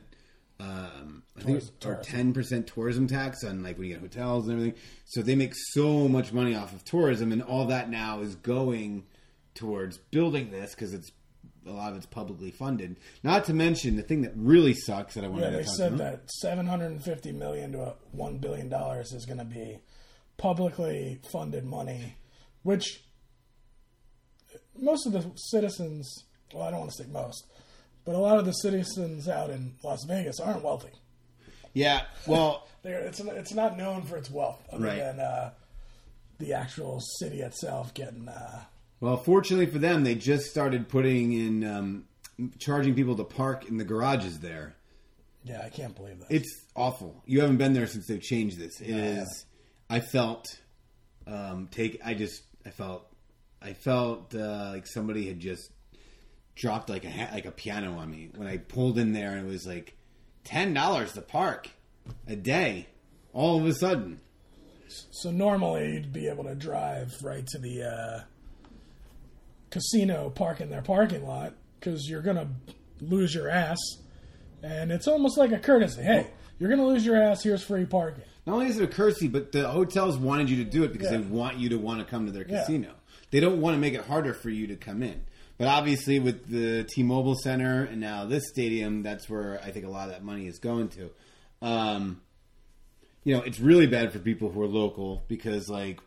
um, 0.58 1.22
I 1.36 1.42
think, 1.42 1.62
Tourism- 1.78 2.00
or 2.00 2.02
ten 2.02 2.32
percent 2.32 2.66
tourism 2.66 3.06
tax 3.06 3.44
on 3.44 3.62
like 3.62 3.76
when 3.78 3.86
you 3.88 3.92
get 3.94 4.00
hotels 4.00 4.48
and 4.48 4.58
everything. 4.58 4.80
So 5.04 5.22
they 5.22 5.34
make 5.36 5.52
so 5.54 6.08
much 6.08 6.32
money 6.32 6.54
off 6.54 6.72
of 6.72 6.84
tourism, 6.84 7.30
and 7.30 7.42
all 7.42 7.66
that 7.66 7.90
now 7.90 8.20
is 8.20 8.34
going 8.36 9.04
towards 9.54 9.98
building 9.98 10.50
this 10.50 10.74
because 10.74 10.94
it's 10.94 11.12
a 11.66 11.70
lot 11.70 11.92
of 11.92 11.98
it's 11.98 12.06
publicly 12.06 12.50
funded. 12.50 12.96
Not 13.22 13.44
to 13.44 13.54
mention 13.54 13.96
the 13.96 14.02
thing 14.02 14.22
that 14.22 14.32
really 14.34 14.74
sucks 14.74 15.14
that 15.14 15.22
I 15.24 15.28
wanted 15.28 15.42
Yeah, 15.44 15.50
to 15.50 15.56
they 15.58 15.62
talk 15.64 15.74
said 15.76 15.92
about. 15.92 16.12
that 16.22 16.30
750 16.40 17.32
million 17.32 17.72
to 17.72 17.80
a 17.82 17.94
one 18.10 18.38
billion 18.38 18.68
dollars 18.68 19.12
is 19.12 19.26
going 19.26 19.38
to 19.38 19.44
be 19.44 19.78
publicly 20.38 21.20
funded 21.30 21.64
money, 21.64 22.16
which 22.62 23.04
most 24.76 25.06
of 25.06 25.12
the 25.12 25.30
citizens, 25.36 26.24
well, 26.52 26.62
I 26.64 26.70
don't 26.70 26.80
want 26.80 26.92
to 26.92 27.02
say 27.04 27.08
most, 27.10 27.46
but 28.04 28.14
a 28.14 28.18
lot 28.18 28.38
of 28.38 28.44
the 28.44 28.52
citizens 28.52 29.28
out 29.28 29.50
in 29.50 29.74
Las 29.82 30.04
Vegas 30.06 30.40
aren't 30.40 30.62
wealthy. 30.62 30.90
Yeah. 31.72 32.02
Well. 32.26 32.66
It's 32.84 33.20
it's 33.20 33.54
not 33.54 33.76
known 33.78 34.02
for 34.02 34.16
its 34.16 34.28
wealth, 34.28 34.60
other 34.72 34.82
Right. 34.86 34.98
than 34.98 35.20
uh, 35.20 35.52
the 36.40 36.52
actual 36.52 36.98
city 37.20 37.40
itself 37.40 37.94
getting. 37.94 38.28
Uh, 38.28 38.64
Well, 38.98 39.16
fortunately 39.18 39.66
for 39.66 39.78
them, 39.78 40.02
they 40.02 40.16
just 40.16 40.46
started 40.50 40.88
putting 40.88 41.32
in 41.32 41.62
um, 41.64 42.04
charging 42.58 42.96
people 42.96 43.14
to 43.18 43.22
park 43.22 43.68
in 43.68 43.76
the 43.76 43.84
garages 43.84 44.40
there. 44.40 44.74
Yeah, 45.44 45.62
I 45.64 45.68
can't 45.68 45.94
believe 45.94 46.18
that. 46.18 46.26
It's 46.28 46.52
awful. 46.74 47.22
You 47.24 47.40
haven't 47.42 47.58
been 47.58 47.72
there 47.72 47.86
since 47.86 48.08
they've 48.08 48.20
changed 48.20 48.58
this. 48.58 48.80
It 48.80 48.88
Yeah. 48.88 49.22
is. 49.22 49.46
I 49.88 50.00
felt. 50.00 50.48
Um, 51.28 51.68
take. 51.70 52.00
I 52.04 52.14
just. 52.14 52.42
I 52.66 52.70
felt. 52.70 53.06
I 53.60 53.74
felt 53.74 54.34
uh, 54.34 54.70
like 54.72 54.88
somebody 54.88 55.28
had 55.28 55.38
just 55.38 55.70
dropped 56.54 56.88
like 56.90 57.04
a 57.04 57.10
ha- 57.10 57.30
like 57.32 57.44
a 57.46 57.50
piano 57.50 57.94
on 57.98 58.10
me 58.10 58.30
when 58.36 58.46
I 58.46 58.58
pulled 58.58 58.98
in 58.98 59.12
there 59.12 59.30
and 59.32 59.46
it 59.46 59.50
was 59.50 59.66
like 59.66 59.96
ten 60.44 60.74
dollars 60.74 61.12
to 61.14 61.20
park 61.22 61.70
a 62.26 62.36
day. 62.36 62.86
All 63.32 63.58
of 63.58 63.64
a 63.66 63.72
sudden, 63.74 64.20
So 65.10 65.30
normally 65.30 65.92
you'd 65.94 66.12
be 66.12 66.28
able 66.28 66.44
to 66.44 66.54
drive 66.54 67.14
right 67.22 67.46
to 67.46 67.58
the 67.58 67.82
uh, 67.84 68.20
casino, 69.70 70.30
park 70.30 70.60
in 70.60 70.68
their 70.70 70.82
parking 70.82 71.26
lot 71.26 71.54
because 71.80 72.08
you're 72.08 72.22
gonna 72.22 72.48
lose 73.00 73.34
your 73.34 73.48
ass, 73.48 73.78
and 74.62 74.92
it's 74.92 75.08
almost 75.08 75.38
like 75.38 75.52
a 75.52 75.58
courtesy. 75.58 76.02
Hey, 76.02 76.26
you're 76.58 76.68
gonna 76.70 76.86
lose 76.86 77.04
your 77.06 77.16
ass. 77.16 77.42
Here's 77.42 77.62
free 77.62 77.86
parking. 77.86 78.24
not 78.46 78.54
only 78.54 78.66
is 78.66 78.78
it 78.78 78.84
a 78.84 78.88
courtesy, 78.92 79.28
but 79.28 79.52
the 79.52 79.68
hotels 79.68 80.18
wanted 80.18 80.50
you 80.50 80.56
to 80.64 80.70
do 80.70 80.82
it 80.84 80.92
because 80.92 81.10
Yeah. 81.10 81.18
they 81.18 81.24
want 81.24 81.58
you 81.58 81.68
to 81.70 81.78
want 81.78 82.00
to 82.00 82.04
come 82.04 82.26
to 82.26 82.32
their 82.32 82.46
Yeah. 82.46 82.60
casino. 82.60 82.90
They 83.30 83.40
don't 83.40 83.60
want 83.60 83.76
to 83.76 83.80
make 83.80 83.94
it 83.94 84.04
harder 84.04 84.34
for 84.34 84.50
you 84.50 84.66
to 84.66 84.76
come 84.76 85.02
in. 85.02 85.22
But 85.58 85.68
obviously, 85.68 86.18
with 86.18 86.48
the 86.48 86.84
T-Mobile 86.84 87.36
Center 87.36 87.84
and 87.84 88.00
now 88.00 88.24
this 88.24 88.48
stadium, 88.48 89.02
that's 89.02 89.28
where 89.28 89.60
I 89.62 89.70
think 89.70 89.86
a 89.86 89.88
lot 89.88 90.08
of 90.08 90.14
that 90.14 90.24
money 90.24 90.46
is 90.46 90.58
going 90.58 90.88
to. 90.90 91.10
Um, 91.60 92.20
you 93.24 93.36
know, 93.36 93.42
it's 93.42 93.60
really 93.60 93.86
bad 93.86 94.12
for 94.12 94.18
people 94.18 94.50
who 94.50 94.60
are 94.62 94.66
local 94.66 95.24
because, 95.28 95.68
like, 95.68 96.00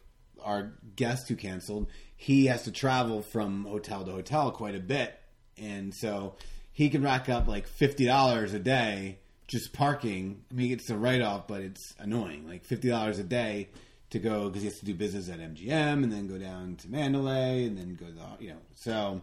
our 0.43 0.73
guest 0.95 1.29
who 1.29 1.35
canceled, 1.35 1.87
he 2.15 2.45
has 2.47 2.63
to 2.63 2.71
travel 2.71 3.21
from 3.21 3.65
hotel 3.65 4.03
to 4.05 4.11
hotel 4.11 4.51
quite 4.51 4.75
a 4.75 4.79
bit, 4.79 5.17
and 5.57 5.93
so 5.93 6.35
he 6.71 6.89
can 6.89 7.01
rack 7.01 7.29
up 7.29 7.47
like 7.47 7.67
fifty 7.67 8.05
dollars 8.05 8.53
a 8.53 8.59
day 8.59 9.19
just 9.47 9.73
parking. 9.73 10.43
I 10.51 10.53
mean, 10.53 10.71
it's 10.71 10.89
a 10.89 10.97
write 10.97 11.21
off, 11.21 11.47
but 11.47 11.61
it's 11.61 11.93
annoying. 11.99 12.47
Like 12.47 12.65
fifty 12.65 12.89
dollars 12.89 13.19
a 13.19 13.23
day 13.23 13.69
to 14.11 14.19
go 14.19 14.47
because 14.47 14.61
he 14.61 14.67
has 14.67 14.79
to 14.79 14.85
do 14.85 14.93
business 14.93 15.29
at 15.29 15.39
MGM 15.39 16.03
and 16.03 16.11
then 16.11 16.27
go 16.27 16.37
down 16.37 16.75
to 16.77 16.89
Mandalay 16.89 17.65
and 17.65 17.77
then 17.77 17.95
go 17.95 18.05
to 18.05 18.11
the 18.11 18.43
you 18.43 18.49
know 18.51 18.59
so. 18.75 19.21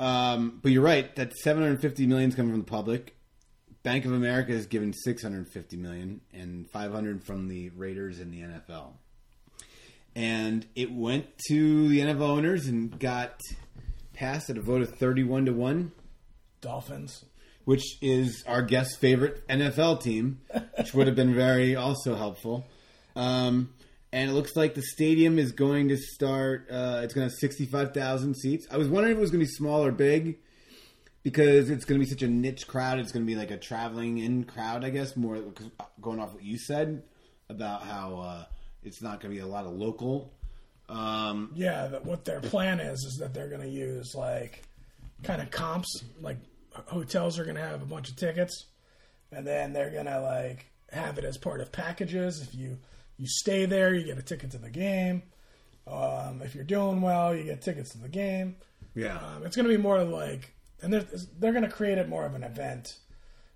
Um, 0.00 0.60
but 0.62 0.70
you're 0.70 0.82
right. 0.82 1.14
That 1.16 1.34
750 1.36 2.06
million 2.06 2.30
is 2.30 2.36
coming 2.36 2.52
from 2.52 2.60
the 2.60 2.66
public. 2.66 3.16
Bank 3.82 4.04
of 4.04 4.12
America 4.12 4.52
has 4.52 4.66
given 4.66 4.92
650 4.92 5.76
million 5.76 6.20
and 6.32 6.70
500 6.70 7.24
from 7.24 7.48
the 7.48 7.70
Raiders 7.70 8.20
and 8.20 8.32
the 8.32 8.40
NFL. 8.42 8.92
And 10.14 10.66
it 10.74 10.92
went 10.92 11.26
to 11.48 11.88
the 11.88 12.00
NFL 12.00 12.20
owners 12.20 12.66
and 12.66 12.98
got 12.98 13.40
passed 14.14 14.50
at 14.50 14.56
a 14.58 14.60
vote 14.60 14.82
of 14.82 14.96
31 14.98 15.46
to 15.46 15.52
1, 15.52 15.92
Dolphins. 16.60 17.24
which 17.64 17.98
is 18.02 18.42
our 18.46 18.62
guest's 18.62 18.96
favorite 18.96 19.46
NFL 19.48 20.02
team, 20.02 20.40
which 20.76 20.92
would 20.94 21.06
have 21.06 21.16
been 21.16 21.34
very 21.34 21.76
also 21.76 22.14
helpful. 22.14 22.66
Um, 23.14 23.70
and 24.12 24.30
it 24.30 24.34
looks 24.34 24.56
like 24.56 24.74
the 24.74 24.82
stadium 24.82 25.38
is 25.38 25.52
going 25.52 25.88
to 25.88 25.96
start. 25.96 26.68
Uh, 26.70 27.00
it's 27.02 27.14
going 27.14 27.26
to 27.26 27.32
have 27.32 27.38
sixty-five 27.38 27.92
thousand 27.94 28.34
seats. 28.36 28.66
I 28.70 28.76
was 28.76 28.88
wondering 28.88 29.12
if 29.12 29.18
it 29.18 29.20
was 29.20 29.30
going 29.30 29.40
to 29.40 29.46
be 29.46 29.52
small 29.52 29.84
or 29.84 29.92
big, 29.92 30.38
because 31.22 31.70
it's 31.70 31.84
going 31.84 32.00
to 32.00 32.04
be 32.04 32.10
such 32.10 32.22
a 32.22 32.28
niche 32.28 32.66
crowd. 32.66 32.98
It's 32.98 33.12
going 33.12 33.24
to 33.24 33.30
be 33.30 33.36
like 33.36 33.50
a 33.50 33.58
traveling 33.58 34.18
in 34.18 34.44
crowd, 34.44 34.84
I 34.84 34.90
guess. 34.90 35.16
More 35.16 35.38
going 36.00 36.20
off 36.20 36.34
what 36.34 36.42
you 36.44 36.58
said 36.58 37.02
about 37.48 37.82
how 37.82 38.18
uh, 38.18 38.44
it's 38.82 39.02
not 39.02 39.20
going 39.20 39.34
to 39.34 39.40
be 39.40 39.46
a 39.46 39.50
lot 39.50 39.64
of 39.66 39.72
local. 39.72 40.32
Um, 40.88 41.50
Yeah, 41.54 41.88
that 41.88 42.06
what 42.06 42.24
their 42.24 42.40
plan 42.40 42.80
is 42.80 43.04
is 43.04 43.18
that 43.20 43.34
they're 43.34 43.50
gonna 43.50 43.66
use 43.66 44.14
like 44.14 44.62
kind 45.22 45.42
of 45.42 45.50
comps. 45.50 46.02
Like 46.18 46.38
hotels 46.72 47.38
are 47.38 47.44
gonna 47.44 47.60
have 47.60 47.82
a 47.82 47.84
bunch 47.84 48.08
of 48.08 48.16
tickets, 48.16 48.64
and 49.30 49.46
then 49.46 49.74
they're 49.74 49.90
gonna 49.90 50.22
like 50.22 50.70
have 50.90 51.18
it 51.18 51.24
as 51.24 51.36
part 51.36 51.60
of 51.60 51.70
packages. 51.72 52.40
If 52.40 52.54
you 52.54 52.78
you 53.18 53.26
stay 53.26 53.66
there, 53.66 53.94
you 53.94 54.04
get 54.04 54.18
a 54.18 54.22
ticket 54.22 54.50
to 54.52 54.58
the 54.58 54.70
game. 54.70 55.22
Um, 55.86 56.42
if 56.42 56.54
you're 56.54 56.64
doing 56.64 57.00
well, 57.00 57.34
you 57.34 57.44
get 57.44 57.62
tickets 57.62 57.90
to 57.92 57.98
the 57.98 58.08
game. 58.08 58.56
yeah, 58.94 59.18
Um, 59.18 59.44
it's 59.46 59.56
going 59.56 59.66
to 59.68 59.74
be 59.74 59.80
more 59.82 60.02
like, 60.04 60.52
and 60.82 60.92
they're 60.92 61.06
they're 61.38 61.52
going 61.52 61.64
to 61.64 61.70
create 61.70 61.98
it 61.98 62.08
more 62.08 62.24
of 62.26 62.34
an 62.34 62.42
event. 62.44 62.96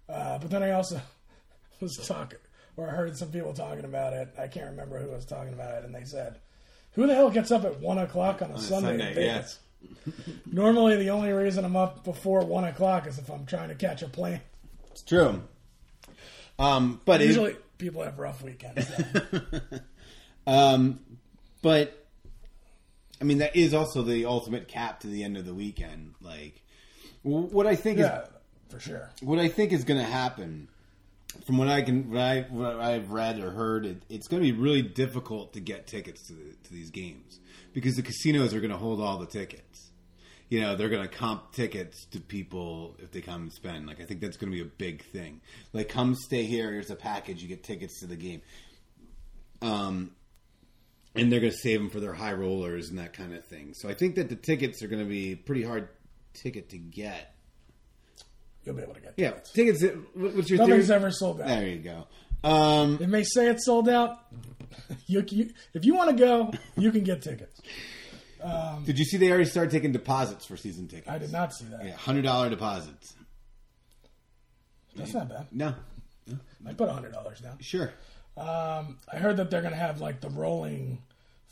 Uh, 0.08 0.38
but 0.38 0.50
then 0.50 0.62
I 0.62 0.70
also 0.72 1.00
was 1.80 1.96
talking, 2.06 2.38
or 2.76 2.88
I 2.88 2.92
heard 2.92 3.16
some 3.16 3.30
people 3.30 3.52
talking 3.52 3.84
about 3.84 4.12
it. 4.14 4.34
I 4.38 4.46
can't 4.48 4.70
remember 4.70 4.98
who 4.98 5.10
was 5.10 5.24
talking 5.26 5.52
about 5.52 5.74
it, 5.78 5.84
and 5.84 5.94
they 5.94 6.04
said, 6.04 6.38
"Who 6.92 7.06
the 7.06 7.14
hell 7.14 7.30
gets 7.30 7.50
up 7.50 7.64
at 7.64 7.80
one 7.80 7.98
o'clock 7.98 8.40
on 8.42 8.50
a 8.50 8.58
Sunday?" 8.58 8.94
in 8.94 8.98
Sunday, 9.00 9.14
Vegas?" 9.14 9.58
Normally, 10.50 10.96
the 10.96 11.10
only 11.10 11.32
reason 11.32 11.64
I'm 11.64 11.76
up 11.76 12.02
before 12.04 12.44
one 12.44 12.64
o'clock 12.64 13.06
is 13.06 13.18
if 13.18 13.28
I'm 13.30 13.44
trying 13.46 13.68
to 13.68 13.74
catch 13.74 14.02
a 14.02 14.08
plane. 14.08 14.40
it's 14.90 15.02
true. 15.02 15.42
Um, 16.58 17.00
but 17.04 17.20
it- 17.20 17.26
Usually, 17.28 17.56
people 17.82 18.02
have 18.02 18.18
rough 18.18 18.42
weekends. 18.42 18.90
Um, 20.46 21.00
but 21.62 22.06
I 23.20 23.24
mean, 23.24 23.38
that 23.38 23.54
is 23.54 23.74
also 23.74 24.02
the 24.02 24.26
ultimate 24.26 24.68
cap 24.68 25.00
to 25.00 25.06
the 25.06 25.22
end 25.22 25.36
of 25.36 25.46
the 25.46 25.54
weekend. 25.54 26.14
Like, 26.20 26.62
what 27.22 27.66
I 27.66 27.76
think 27.76 27.98
yeah, 27.98 28.22
is 28.22 28.28
for 28.68 28.80
sure. 28.80 29.10
what 29.20 29.38
I 29.38 29.48
think 29.48 29.72
is 29.72 29.84
going 29.84 30.00
to 30.00 30.06
happen, 30.06 30.68
from 31.46 31.58
what 31.58 31.68
I 31.68 31.82
can, 31.82 32.10
what, 32.10 32.20
I, 32.20 32.40
what 32.50 32.80
I've 32.80 33.12
read 33.12 33.38
or 33.38 33.50
heard, 33.52 33.86
it, 33.86 34.02
it's 34.08 34.26
going 34.26 34.42
to 34.42 34.52
be 34.52 34.58
really 34.58 34.82
difficult 34.82 35.52
to 35.52 35.60
get 35.60 35.86
tickets 35.86 36.26
to 36.26 36.32
the, 36.32 36.56
to 36.64 36.72
these 36.72 36.90
games 36.90 37.38
because 37.72 37.94
the 37.94 38.02
casinos 38.02 38.52
are 38.54 38.60
going 38.60 38.72
to 38.72 38.76
hold 38.76 39.00
all 39.00 39.18
the 39.18 39.26
tickets. 39.26 39.81
You 40.52 40.60
know, 40.60 40.76
they're 40.76 40.90
going 40.90 41.08
to 41.08 41.08
comp 41.08 41.52
tickets 41.52 42.04
to 42.10 42.20
people 42.20 42.94
if 42.98 43.10
they 43.10 43.22
come 43.22 43.44
and 43.44 43.52
spend. 43.52 43.86
Like, 43.86 44.02
I 44.02 44.04
think 44.04 44.20
that's 44.20 44.36
going 44.36 44.52
to 44.52 44.54
be 44.54 44.60
a 44.60 44.66
big 44.70 45.02
thing. 45.02 45.40
Like, 45.72 45.88
come 45.88 46.14
stay 46.14 46.42
here. 46.44 46.70
Here's 46.70 46.90
a 46.90 46.94
package. 46.94 47.40
You 47.40 47.48
get 47.48 47.64
tickets 47.64 48.00
to 48.00 48.06
the 48.06 48.16
game. 48.16 48.42
Um, 49.62 50.10
and 51.14 51.32
they're 51.32 51.40
going 51.40 51.52
to 51.52 51.58
save 51.58 51.78
them 51.80 51.88
for 51.88 52.00
their 52.00 52.12
high 52.12 52.34
rollers 52.34 52.90
and 52.90 52.98
that 52.98 53.14
kind 53.14 53.32
of 53.34 53.42
thing. 53.46 53.72
So 53.72 53.88
I 53.88 53.94
think 53.94 54.16
that 54.16 54.28
the 54.28 54.36
tickets 54.36 54.82
are 54.82 54.88
going 54.88 55.02
to 55.02 55.08
be 55.08 55.36
pretty 55.36 55.62
hard 55.62 55.88
ticket 56.34 56.68
to 56.68 56.76
get. 56.76 57.34
You'll 58.64 58.74
be 58.74 58.82
able 58.82 58.92
to 58.92 59.00
get 59.00 59.14
Yeah, 59.16 59.30
tickets. 59.54 59.80
tickets. 59.80 60.00
What's 60.14 60.50
your 60.50 60.58
Nothing's 60.58 60.88
theory? 60.88 60.96
ever 60.96 61.10
sold 61.12 61.40
out. 61.40 61.48
There 61.48 61.66
you 61.66 61.78
go. 61.78 62.06
Um, 62.44 62.98
It 63.00 63.08
may 63.08 63.22
say 63.24 63.46
it's 63.48 63.64
sold 63.64 63.88
out. 63.88 64.18
You, 65.06 65.22
you, 65.30 65.50
if 65.74 65.84
you 65.84 65.94
want 65.94 66.10
to 66.10 66.16
go, 66.16 66.50
you 66.76 66.90
can 66.92 67.04
get 67.04 67.22
tickets. 67.22 67.60
Did 68.84 68.98
you 68.98 69.04
see 69.04 69.16
they 69.16 69.28
already 69.30 69.44
started 69.44 69.70
taking 69.70 69.92
deposits 69.92 70.44
for 70.46 70.56
season 70.56 70.88
tickets? 70.88 71.08
I 71.08 71.18
did 71.18 71.32
not 71.32 71.52
see 71.52 71.64
that. 71.66 71.84
Yeah, 71.84 71.92
hundred 71.96 72.22
dollar 72.22 72.50
deposits. 72.50 73.14
That's 74.96 75.14
not 75.14 75.28
bad. 75.28 75.46
No, 75.52 75.74
I 76.66 76.72
put 76.74 76.88
hundred 76.90 77.12
dollars 77.12 77.40
down. 77.40 77.58
sure. 77.60 77.92
Um, 78.36 78.98
I 79.12 79.16
heard 79.18 79.36
that 79.36 79.50
they're 79.50 79.60
going 79.60 79.74
to 79.74 79.78
have 79.78 80.00
like 80.00 80.20
the 80.20 80.30
rolling 80.30 81.02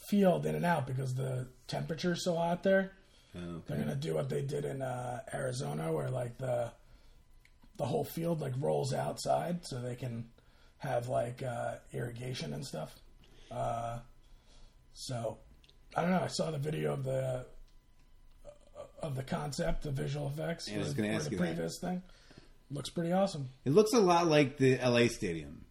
field 0.09 0.47
in 0.47 0.55
and 0.55 0.65
out 0.65 0.87
because 0.87 1.15
the 1.15 1.47
temperature's 1.69 2.25
so 2.25 2.35
hot 2.37 2.63
there. 2.63 2.93
Okay. 3.37 3.63
They're 3.69 3.77
going 3.77 3.89
to 3.89 3.95
do 3.95 4.15
what 4.15 4.29
they 4.29 4.43
did 4.43 4.65
in 4.65 4.81
uh, 4.83 5.21
Arizona, 5.33 5.93
where 5.93 6.11
like 6.11 6.39
the 6.39 6.71
the 7.77 7.85
whole 7.87 8.05
field 8.05 8.41
like 8.41 8.53
rolls 8.59 8.93
outside, 8.93 9.67
so 9.67 9.81
they 9.81 9.95
can 9.95 10.29
have 10.79 11.09
like 11.09 11.43
uh, 11.43 11.75
irrigation 11.93 12.53
and 12.55 12.65
stuff. 12.67 12.95
Uh, 13.51 13.99
so 14.95 15.39
I 15.97 16.03
don't 16.03 16.11
know. 16.11 16.21
I 16.23 16.29
saw 16.29 16.51
the 16.51 16.59
video 16.59 16.93
of 16.93 17.05
the 17.05 17.47
of 19.03 19.17
the 19.17 19.23
concept, 19.23 19.83
the 19.83 19.91
visual 19.91 20.29
effects 20.29 20.69
Yeah, 20.69 20.77
I 20.77 20.79
was 20.79 20.95
gonna 20.95 21.09
for 21.09 21.15
ask 21.15 21.25
the 21.27 21.31
you 21.33 21.39
that. 21.39 21.45
previous 21.55 21.79
thing. 21.81 22.03
Looks 22.71 22.91
pretty 22.91 23.13
awesome. 23.13 23.49
It 23.65 23.71
looks 23.73 23.93
a 23.95 23.99
lot 24.01 24.27
like 24.29 24.59
the 24.59 24.79
LA 24.79 25.09
Stadium. 25.09 25.65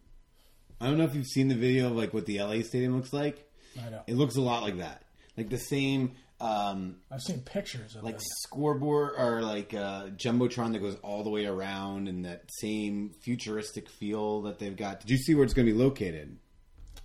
I 0.80 0.86
don't 0.86 0.98
know 0.98 1.04
if 1.04 1.14
you've 1.14 1.26
seen 1.26 1.48
the 1.48 1.54
video 1.54 1.86
of 1.86 1.92
like 1.96 2.12
what 2.12 2.26
the 2.26 2.38
LA 2.42 2.62
Stadium 2.62 2.96
looks 2.96 3.12
like. 3.12 3.48
I 3.80 3.88
know. 3.90 4.02
It 4.06 4.14
looks 4.16 4.36
a 4.36 4.40
lot 4.40 4.62
like 4.62 4.78
that, 4.78 5.02
like 5.36 5.48
the 5.48 5.58
same 5.58 6.12
um, 6.40 6.96
I've 7.10 7.20
seen 7.20 7.40
pictures 7.40 7.94
of 7.96 8.02
like 8.02 8.16
it. 8.16 8.22
scoreboard 8.42 9.12
or 9.18 9.42
like 9.42 9.74
uh, 9.74 10.06
jumbotron 10.08 10.72
that 10.72 10.78
goes 10.80 10.96
all 11.02 11.22
the 11.22 11.30
way 11.30 11.44
around, 11.46 12.08
and 12.08 12.24
that 12.24 12.44
same 12.60 13.10
futuristic 13.20 13.88
feel 13.88 14.42
that 14.42 14.58
they've 14.58 14.76
got. 14.76 15.00
Did 15.00 15.10
you 15.10 15.18
see 15.18 15.34
where 15.34 15.44
it's 15.44 15.52
going 15.54 15.66
to 15.66 15.72
be 15.72 15.78
located? 15.78 16.38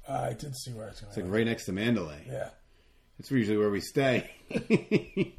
Uh, 0.08 0.28
I 0.30 0.34
did 0.34 0.56
see 0.56 0.72
where 0.72 0.88
it's 0.88 1.02
going. 1.02 1.10
It's 1.10 1.18
like 1.18 1.30
right 1.32 1.46
next 1.46 1.66
to 1.66 1.74
Mandalay. 1.74 2.24
Yeah. 2.28 2.50
It's 3.20 3.32
usually 3.32 3.58
where 3.58 3.70
we 3.70 3.82
stay. 3.82 4.30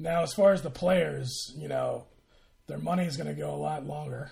Now, 0.00 0.22
as 0.22 0.32
far 0.32 0.52
as 0.52 0.62
the 0.62 0.70
players, 0.70 1.52
you 1.56 1.66
know, 1.68 2.04
their 2.68 2.78
money 2.78 3.04
is 3.04 3.16
going 3.16 3.26
to 3.26 3.34
go 3.34 3.52
a 3.52 3.56
lot 3.56 3.84
longer. 3.84 4.30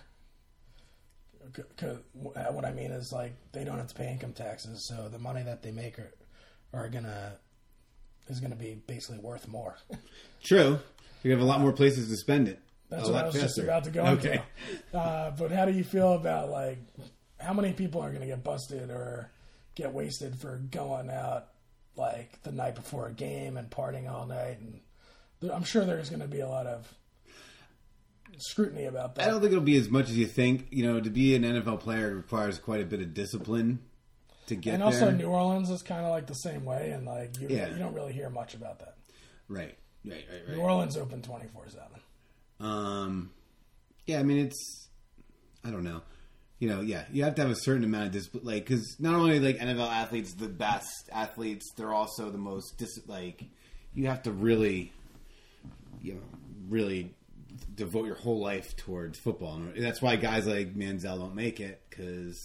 C- 1.57 1.63
c- 1.81 1.87
what 2.23 2.65
I 2.65 2.73
mean 2.73 2.93
is, 2.93 3.11
like, 3.13 3.33
they 3.53 3.65
don't 3.65 3.79
have 3.79 3.89
to 3.89 3.95
pay 3.95 4.11
income 4.13 4.33
taxes, 4.33 4.87
so 4.89 5.09
the 5.09 5.19
money 5.19 5.43
that 5.43 5.63
they 5.63 5.73
make 5.73 5.99
are, 5.99 6.13
are 6.73 6.89
gonna 6.89 7.33
is 8.29 8.41
gonna 8.41 8.57
be 8.57 8.75
basically 8.87 9.19
worth 9.19 9.49
more. 9.49 9.77
True. 10.45 10.79
You 11.23 11.31
have 11.33 11.41
a 11.41 11.45
lot 11.45 11.61
more 11.61 11.73
places 11.73 12.09
to 12.11 12.17
spend 12.17 12.47
it. 12.49 12.61
That's 12.91 13.09
a 13.09 13.13
what 13.13 13.23
I 13.25 13.27
was 13.27 13.35
just 13.35 13.45
faster. 13.57 13.63
about 13.65 13.85
to 13.85 13.91
go 13.91 14.07
Okay. 14.07 14.43
into. 14.93 14.99
Uh, 14.99 15.31
but 15.33 15.51
how 15.51 15.65
do 15.65 15.73
you 15.73 15.83
feel 15.85 16.13
about 16.13 16.51
like 16.51 16.79
how 17.41 17.53
many 17.55 17.73
people 17.73 18.01
are 18.03 18.09
going 18.11 18.21
to 18.21 18.27
get 18.29 18.45
busted 18.45 18.91
or 18.91 19.31
get 19.77 19.93
wasted 19.93 20.37
for 20.37 20.57
going 20.71 21.09
out 21.11 21.47
like 21.97 22.43
the 22.43 22.51
night 22.53 22.75
before 22.75 23.07
a 23.07 23.13
game 23.13 23.57
and 23.57 23.71
partying 23.71 24.11
all 24.11 24.27
night? 24.27 24.59
And 24.61 24.81
I'm 25.53 25.65
sure 25.65 25.85
there's 25.85 26.11
going 26.11 26.23
to 26.23 26.29
be 26.29 26.41
a 26.41 26.49
lot 26.49 26.67
of 26.67 26.93
scrutiny 28.39 28.85
about 28.87 29.15
that. 29.15 29.27
I 29.27 29.31
don't 29.31 29.41
think 29.41 29.53
it'll 29.53 29.65
be 29.65 29.77
as 29.77 29.89
much 29.89 30.09
as 30.11 30.17
you 30.19 30.27
think. 30.27 30.67
You 30.71 30.85
know, 30.87 31.01
to 31.01 31.11
be 31.11 31.35
an 31.35 31.43
NFL 31.43 31.81
player 31.81 32.15
requires 32.15 32.59
quite 32.59 32.81
a 32.81 32.85
bit 32.85 33.01
of 33.01 33.15
discipline 33.15 33.79
to 34.49 34.55
get 34.57 34.65
there. 34.65 34.75
and 34.75 34.83
there. 34.83 35.03
also, 35.03 35.11
New 35.11 35.27
Orleans 35.29 35.71
is 35.71 35.83
kind 35.83 36.05
of 36.05 36.11
like 36.11 36.27
the 36.27 36.35
same 36.35 36.65
way, 36.65 36.91
and 36.91 37.07
like 37.07 37.41
you, 37.41 37.49
Yeah. 37.49 37.69
you 37.69 37.79
don't 37.79 37.95
really 37.95 38.13
hear 38.13 38.31
much 38.31 38.55
about 38.55 38.79
that. 38.81 38.97
right, 39.49 39.77
right, 40.05 40.25
right, 40.31 40.41
right. 40.49 40.57
New. 40.57 40.63
Orleans 40.63 40.97
open 40.97 41.23
twenty 41.23 41.47
four 41.49 41.65
seven. 41.69 42.01
Um, 42.61 43.31
yeah, 44.07 44.19
I 44.21 44.23
mean, 44.23 44.39
it's 44.47 44.89
I 45.65 45.71
don't 45.71 45.85
know. 45.85 46.03
You 46.59 46.69
know, 46.71 46.81
yeah, 46.81 47.05
you 47.13 47.23
have 47.25 47.35
to 47.35 47.43
have 47.43 47.51
a 47.51 47.57
certain 47.57 47.85
amount 47.85 48.07
of 48.07 48.13
discipline, 48.13 48.45
like 48.45 48.65
because 48.67 48.97
not 48.99 49.15
only 49.15 49.39
like 49.41 49.59
NFL 49.59 49.91
athletes, 49.91 50.33
the 50.35 50.49
best 50.49 51.11
athletes, 51.13 51.71
they're 51.77 51.93
also 51.93 52.31
the 52.31 52.39
most 52.39 52.79
dis- 52.79 53.07
like 53.07 53.45
you 53.95 54.07
have 54.07 54.23
to 54.23 54.33
really, 54.33 54.93
you 56.01 56.15
know, 56.15 56.21
really 56.69 57.15
devote 57.75 58.07
your 58.07 58.17
whole 58.17 58.41
life 58.41 58.75
towards 58.77 59.19
football. 59.19 59.57
And 59.57 59.85
that's 59.85 60.01
why 60.01 60.17
guys 60.17 60.47
like 60.47 60.75
Manziel 60.75 61.19
don't 61.19 61.35
make 61.35 61.61
it 61.61 61.83
because 61.91 62.39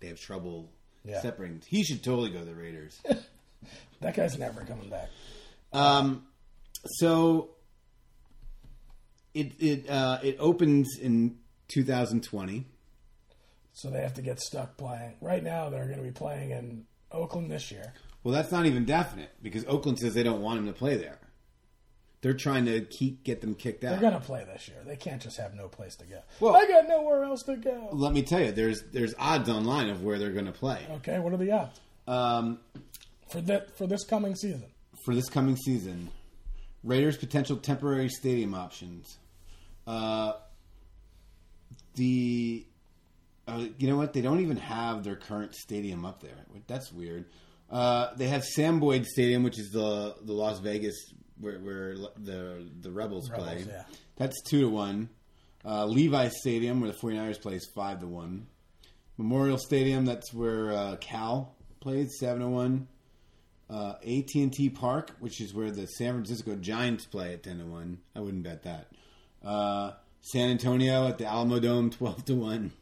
they 0.00 0.06
have 0.08 0.18
trouble 0.20 0.70
Yeah. 1.04 1.20
separating. 1.20 1.62
He 1.66 1.82
should 1.84 2.02
totally 2.02 2.30
go 2.30 2.38
to 2.40 2.44
the 2.46 2.54
Raiders. 2.54 3.00
That 4.00 4.14
guy's 4.14 4.38
never 4.38 4.60
coming 4.60 4.90
back. 4.90 5.08
Um, 5.72 6.26
so 6.84 7.50
it 9.34 9.52
it 9.58 9.88
uh, 9.90 10.18
it 10.22 10.36
opens 10.38 10.98
in 11.00 11.38
2020. 11.68 12.66
So 13.76 13.90
they 13.90 14.00
have 14.00 14.14
to 14.14 14.22
get 14.22 14.40
stuck 14.40 14.78
playing. 14.78 15.16
Right 15.20 15.42
now, 15.44 15.68
they're 15.68 15.84
going 15.84 15.98
to 15.98 16.02
be 16.02 16.10
playing 16.10 16.50
in 16.50 16.86
Oakland 17.12 17.50
this 17.50 17.70
year. 17.70 17.92
Well, 18.24 18.32
that's 18.32 18.50
not 18.50 18.64
even 18.64 18.86
definite 18.86 19.30
because 19.42 19.66
Oakland 19.66 19.98
says 19.98 20.14
they 20.14 20.22
don't 20.22 20.40
want 20.40 20.58
him 20.58 20.66
to 20.66 20.72
play 20.72 20.96
there. 20.96 21.18
They're 22.22 22.32
trying 22.32 22.64
to 22.64 22.80
keep 22.80 23.22
get 23.22 23.42
them 23.42 23.54
kicked 23.54 23.84
out. 23.84 23.90
They're 23.90 24.10
going 24.10 24.18
to 24.20 24.26
play 24.26 24.44
this 24.44 24.66
year. 24.66 24.78
They 24.86 24.96
can't 24.96 25.20
just 25.20 25.36
have 25.36 25.52
no 25.52 25.68
place 25.68 25.94
to 25.96 26.06
go. 26.06 26.20
Well- 26.40 26.56
I 26.56 26.66
got 26.66 26.88
nowhere 26.88 27.24
else 27.24 27.42
to 27.42 27.56
go. 27.56 27.90
Let 27.92 28.14
me 28.14 28.22
tell 28.22 28.40
you, 28.40 28.50
there's 28.50 28.82
there's 28.92 29.14
odds 29.18 29.50
online 29.50 29.90
of 29.90 30.02
where 30.02 30.18
they're 30.18 30.32
going 30.32 30.46
to 30.46 30.52
play 30.52 30.80
Okay, 30.92 31.18
what 31.18 31.34
are 31.34 31.36
the 31.36 31.52
odds 31.52 31.78
um, 32.08 32.58
for 33.28 33.42
that 33.42 33.76
for 33.76 33.86
this 33.86 34.04
coming 34.04 34.34
season? 34.34 34.64
for 35.04 35.14
this 35.14 35.28
coming 35.28 35.54
season. 35.56 36.08
Raiders 36.82 37.18
potential 37.18 37.58
temporary 37.58 38.08
stadium 38.08 38.54
options. 38.54 39.18
Uh, 39.86 40.32
the 41.94 42.66
uh, 43.46 43.66
you 43.78 43.88
know 43.88 43.96
what? 43.96 44.12
They 44.12 44.22
don't 44.22 44.40
even 44.40 44.56
have 44.56 45.04
their 45.04 45.16
current 45.16 45.54
stadium 45.54 46.04
up 46.04 46.20
there. 46.20 46.46
That's 46.66 46.92
weird. 46.92 47.26
Uh, 47.70 48.14
they 48.16 48.28
have 48.28 48.44
Sam 48.44 48.80
Boyd 48.80 49.06
Stadium, 49.06 49.42
which 49.42 49.58
is 49.58 49.70
the 49.70 50.14
the 50.22 50.32
Las 50.32 50.60
Vegas 50.60 50.94
where, 51.40 51.58
where 51.58 51.96
the 52.16 52.66
the 52.80 52.90
Rebels, 52.90 53.30
Rebels, 53.30 53.46
play. 53.48 53.64
yeah. 53.68 53.84
That's 54.16 54.40
two 54.42 54.60
to 54.62 54.68
one. 54.68 55.08
Uh, 55.64 55.84
Levi 55.86 56.28
Stadium, 56.28 56.80
where 56.80 56.90
the 56.92 56.96
49ers 56.96 57.40
play, 57.40 57.54
is 57.54 57.68
five 57.74 58.00
to 58.00 58.06
one. 58.06 58.46
Memorial 59.18 59.58
Stadium, 59.58 60.04
that's 60.04 60.32
where 60.32 60.72
uh, 60.72 60.96
Cal 61.00 61.56
plays, 61.80 62.16
seven 62.20 62.40
to 62.42 62.48
one. 62.48 62.88
Uh, 63.68 63.94
AT&T 64.06 64.70
Park, 64.70 65.10
which 65.18 65.40
is 65.40 65.52
where 65.52 65.72
the 65.72 65.86
San 65.86 66.12
Francisco 66.12 66.54
Giants 66.54 67.04
play 67.04 67.32
at 67.32 67.42
ten 67.42 67.58
to 67.58 67.64
one. 67.64 67.98
I 68.14 68.20
wouldn't 68.20 68.44
bet 68.44 68.62
that. 68.62 68.88
Uh, 69.44 69.92
San 70.20 70.50
Antonio 70.50 71.08
at 71.08 71.18
the 71.18 71.24
Alamodome, 71.24 71.90
twelve 71.96 72.24
to 72.26 72.34
one, 72.34 72.72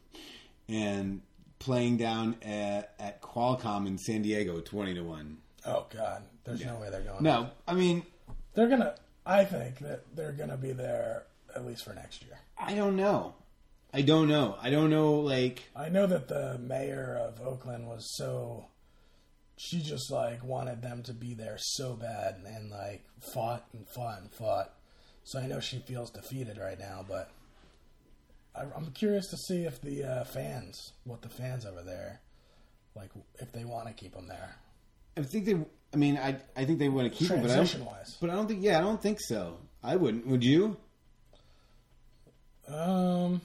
and 0.69 1.21
playing 1.59 1.97
down 1.97 2.37
at, 2.43 2.95
at 2.99 3.23
Qualcomm 3.23 3.87
in 3.87 3.99
San 3.99 4.23
Diego, 4.23 4.61
twenty 4.61 4.95
to 4.95 5.03
one. 5.03 5.39
Oh 5.67 5.87
God, 5.95 6.23
there's 6.45 6.65
no 6.65 6.77
way 6.77 6.91
they're 6.91 7.01
going. 7.03 7.23
No, 7.23 7.51
I 7.67 7.75
mean 7.75 8.05
they're 8.55 8.69
gonna. 8.69 8.95
I 9.27 9.45
think 9.45 9.79
that 9.79 10.03
they're 10.15 10.33
gonna 10.33 10.57
be 10.57 10.73
there 10.73 11.25
at 11.55 11.65
least 11.65 11.85
for 11.85 11.95
next 11.95 12.23
year. 12.23 12.39
I 12.59 12.75
don't 12.75 12.97
know. 12.97 13.35
I 13.93 14.03
don't 14.03 14.29
know. 14.29 14.57
I 14.61 14.71
don't 14.71 14.91
know. 14.91 15.21
Like 15.21 15.65
I 15.75 15.89
know 15.89 16.07
that 16.07 16.29
the 16.29 16.59
mayor 16.59 17.17
of 17.17 17.41
Oakland 17.41 17.87
was 17.87 18.17
so. 18.17 18.67
She 19.57 19.81
just 19.81 20.11
like 20.11 20.45
wanted 20.45 20.83
them 20.83 21.03
to 21.05 21.13
be 21.13 21.35
there 21.35 21.57
so 21.59 21.95
bad 21.95 22.41
and 22.45 22.71
like 22.71 23.05
fought 23.33 23.65
and 23.73 23.89
fought 23.89 24.21
and 24.21 24.33
fought. 24.33 24.73
So 25.23 25.39
I 25.39 25.47
know 25.47 25.61
she 25.61 25.79
feels 25.79 26.11
defeated 26.11 26.59
right 26.59 26.79
now, 26.79 27.05
but 27.09 27.31
I'm 28.57 28.87
curious 28.93 29.29
to 29.31 29.37
see 29.37 29.65
if 29.65 29.81
the 29.81 30.05
uh, 30.05 30.25
fans, 30.25 30.93
what 31.05 31.23
the 31.23 31.29
fans 31.29 31.67
over 31.67 31.83
there, 31.83 32.21
like 32.95 33.11
if 33.41 33.53
they 33.53 33.65
want 33.65 33.89
to 33.89 33.93
keep 33.93 34.15
them 34.15 34.29
there. 34.29 34.55
I 35.17 35.23
think 35.23 35.45
they. 35.45 35.57
I 35.93 35.97
mean, 35.97 36.17
I 36.17 36.37
I 36.57 36.65
think 36.65 36.79
they 36.79 36.89
want 36.89 37.13
to 37.13 37.17
keep 37.19 37.31
it, 37.31 37.43
but 37.43 37.51
I 37.51 37.57
don't. 37.57 37.67
Transition-wise. 37.67 38.17
But 38.21 38.31
I 38.31 38.35
don't 38.35 38.47
think. 38.47 38.63
Yeah, 38.63 38.79
I 38.79 38.81
don't 38.81 39.01
think 39.01 39.19
so. 39.21 39.59
I 39.83 39.97
wouldn't. 39.97 40.27
Would 40.27 40.45
you? 40.45 40.77
Um, 42.69 43.41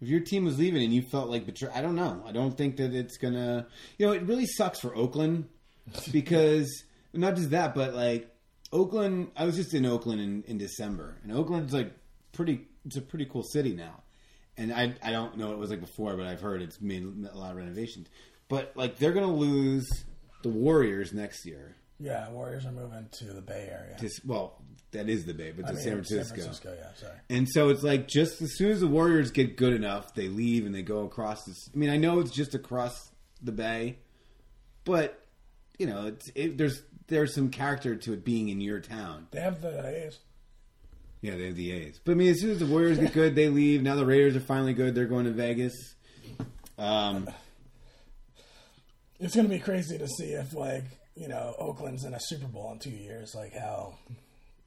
If 0.00 0.08
your 0.08 0.20
team 0.20 0.44
was 0.44 0.58
leaving 0.58 0.82
and 0.82 0.92
you 0.92 1.02
felt 1.02 1.28
like 1.28 1.46
betrayed, 1.46 1.72
I 1.74 1.80
don't 1.82 1.96
know. 1.96 2.22
I 2.26 2.32
don't 2.32 2.56
think 2.56 2.76
that 2.76 2.94
it's 2.94 3.16
gonna. 3.16 3.66
You 3.98 4.06
know, 4.06 4.12
it 4.12 4.22
really 4.22 4.46
sucks 4.46 4.80
for 4.80 4.94
Oakland 4.94 5.48
because 6.12 6.84
not 7.12 7.36
just 7.36 7.50
that, 7.50 7.74
but 7.74 7.94
like 7.94 8.28
Oakland. 8.72 9.30
I 9.36 9.44
was 9.44 9.56
just 9.56 9.74
in 9.74 9.86
Oakland 9.86 10.20
in, 10.20 10.44
in 10.46 10.58
December, 10.58 11.16
and 11.22 11.32
Oakland's 11.32 11.72
like 11.72 11.92
pretty. 12.34 12.66
It's 12.84 12.96
a 12.96 13.00
pretty 13.00 13.24
cool 13.26 13.42
city 13.42 13.74
now, 13.74 14.02
and 14.56 14.72
I 14.72 14.94
I 15.02 15.10
don't 15.10 15.36
know 15.38 15.46
what 15.46 15.54
it 15.54 15.58
was 15.58 15.70
like 15.70 15.80
before, 15.80 16.16
but 16.16 16.26
I've 16.26 16.40
heard 16.40 16.60
it's 16.62 16.80
made 16.80 17.02
a 17.02 17.36
lot 17.38 17.52
of 17.52 17.56
renovations. 17.56 18.08
But 18.48 18.72
like 18.74 18.98
they're 18.98 19.12
gonna 19.12 19.32
lose 19.32 19.88
the 20.42 20.50
Warriors 20.50 21.12
next 21.12 21.46
year. 21.46 21.76
yeah, 21.98 22.28
Warriors 22.30 22.66
are 22.66 22.72
moving 22.72 23.08
to 23.12 23.24
the 23.24 23.40
Bay 23.40 23.68
Area. 23.72 23.96
To, 23.98 24.10
well, 24.26 24.60
that 24.90 25.08
is 25.08 25.24
the 25.24 25.32
Bay, 25.32 25.52
but 25.56 25.62
to 25.62 25.68
I 25.68 25.74
mean, 25.74 25.82
San 25.82 25.92
Francisco. 25.94 26.24
San 26.24 26.44
Francisco, 26.44 26.76
yeah, 26.78 26.94
sorry. 27.00 27.18
And 27.30 27.48
so 27.48 27.70
it's 27.70 27.82
like 27.82 28.06
just 28.06 28.42
as 28.42 28.56
soon 28.56 28.70
as 28.72 28.80
the 28.80 28.86
Warriors 28.86 29.30
get 29.30 29.56
good 29.56 29.72
enough, 29.72 30.14
they 30.14 30.28
leave 30.28 30.66
and 30.66 30.74
they 30.74 30.82
go 30.82 31.04
across 31.04 31.44
this. 31.44 31.70
I 31.74 31.78
mean, 31.78 31.88
I 31.90 31.96
know 31.96 32.20
it's 32.20 32.30
just 32.32 32.54
across 32.54 33.10
the 33.42 33.52
bay, 33.52 33.96
but 34.84 35.20
you 35.78 35.86
know, 35.86 36.06
it's 36.08 36.30
it, 36.34 36.58
there's 36.58 36.82
there's 37.08 37.34
some 37.34 37.48
character 37.50 37.96
to 37.96 38.12
it 38.12 38.24
being 38.24 38.48
in 38.50 38.60
your 38.60 38.80
town. 38.80 39.26
They 39.30 39.40
have 39.40 39.60
the 39.62 39.86
A's. 40.06 40.18
Yeah, 41.24 41.36
they 41.36 41.46
have 41.46 41.56
the 41.56 41.72
A's. 41.72 41.98
But 42.04 42.12
I 42.12 42.14
mean, 42.16 42.30
as 42.30 42.40
soon 42.40 42.50
as 42.50 42.58
the 42.58 42.66
Warriors 42.66 42.98
get 42.98 43.14
good, 43.14 43.34
they 43.34 43.48
leave. 43.48 43.82
Now 43.82 43.94
the 43.94 44.04
Raiders 44.04 44.36
are 44.36 44.40
finally 44.40 44.74
good. 44.74 44.94
They're 44.94 45.06
going 45.06 45.24
to 45.24 45.30
Vegas. 45.30 45.72
Um, 46.76 47.30
It's 49.18 49.34
going 49.34 49.46
to 49.46 49.50
be 49.50 49.58
crazy 49.58 49.96
to 49.96 50.06
see 50.06 50.32
if, 50.32 50.52
like, 50.52 50.84
you 51.16 51.28
know, 51.28 51.54
Oakland's 51.58 52.04
in 52.04 52.12
a 52.12 52.20
Super 52.20 52.46
Bowl 52.46 52.70
in 52.72 52.78
two 52.78 52.90
years, 52.90 53.34
like 53.34 53.54
how 53.54 53.94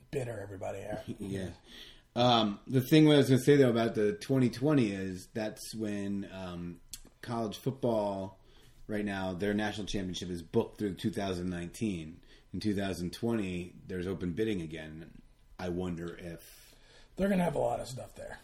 bitter 0.10 0.40
everybody 0.42 0.80
are. 0.80 1.04
Yeah. 1.20 1.50
Um, 2.16 2.58
the 2.66 2.82
thing 2.82 3.06
what 3.06 3.14
I 3.14 3.18
was 3.18 3.28
going 3.28 3.40
to 3.40 3.46
say 3.46 3.58
though 3.58 3.70
about 3.70 3.94
the 3.94 4.14
2020 4.14 4.88
is 4.92 5.28
that's 5.36 5.76
when 5.76 6.28
um, 6.34 6.78
college 7.22 7.58
football 7.58 8.40
right 8.88 9.06
now 9.06 9.34
their 9.34 9.54
national 9.54 9.86
championship 9.86 10.32
is 10.32 10.42
booked 10.42 10.80
through 10.80 10.96
2019. 10.96 12.18
In 12.52 12.60
2020, 12.60 13.74
there's 13.86 14.08
open 14.08 14.32
bidding 14.32 14.62
again. 14.62 15.12
I 15.60 15.70
wonder 15.70 16.16
if 16.20 16.76
They're 17.16 17.28
going 17.28 17.40
to 17.40 17.44
have 17.46 17.56
a 17.56 17.60
lot 17.60 17.80
of 17.80 17.88
stuff 17.88 18.16
there. 18.16 18.40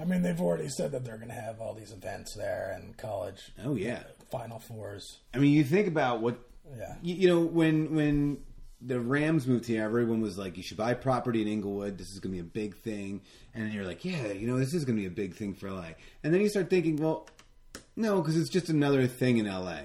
I 0.00 0.04
mean, 0.04 0.22
they've 0.22 0.40
already 0.40 0.68
said 0.68 0.92
that 0.92 1.04
they're 1.04 1.16
going 1.16 1.28
to 1.28 1.34
have 1.34 1.60
all 1.60 1.74
these 1.74 1.92
events 1.92 2.34
there 2.34 2.72
and 2.76 2.96
college 2.96 3.52
oh 3.64 3.74
yeah. 3.74 4.02
Final 4.30 4.58
Fours. 4.58 5.18
I 5.32 5.38
mean, 5.38 5.52
you 5.54 5.64
think 5.64 5.88
about 5.88 6.20
what 6.20 6.38
Yeah. 6.78 6.96
you, 7.02 7.14
you 7.14 7.28
know 7.28 7.40
when 7.40 7.94
when 7.94 8.38
the 8.80 9.00
Rams 9.00 9.46
moved 9.46 9.66
here, 9.66 9.82
everyone 9.82 10.20
was 10.20 10.36
like, 10.38 10.56
"You 10.56 10.62
should 10.62 10.76
buy 10.76 10.94
property 10.94 11.40
in 11.42 11.48
Inglewood. 11.48 11.98
This 11.98 12.12
is 12.12 12.20
going 12.20 12.32
to 12.36 12.42
be 12.42 12.46
a 12.46 12.52
big 12.64 12.76
thing." 12.76 13.22
And 13.54 13.64
then 13.64 13.72
you're 13.72 13.86
like, 13.86 14.04
"Yeah, 14.04 14.28
you 14.32 14.46
know, 14.46 14.58
this 14.58 14.72
is 14.74 14.84
going 14.84 14.96
to 14.96 15.00
be 15.02 15.06
a 15.06 15.10
big 15.10 15.34
thing 15.34 15.54
for 15.54 15.68
LA." 15.70 15.94
And 16.22 16.32
then 16.34 16.40
you 16.42 16.48
start 16.48 16.68
thinking, 16.70 16.96
"Well, 16.96 17.26
no, 17.96 18.20
because 18.20 18.36
it's 18.36 18.50
just 18.50 18.68
another 18.68 19.06
thing 19.08 19.38
in 19.38 19.46
LA." 19.46 19.80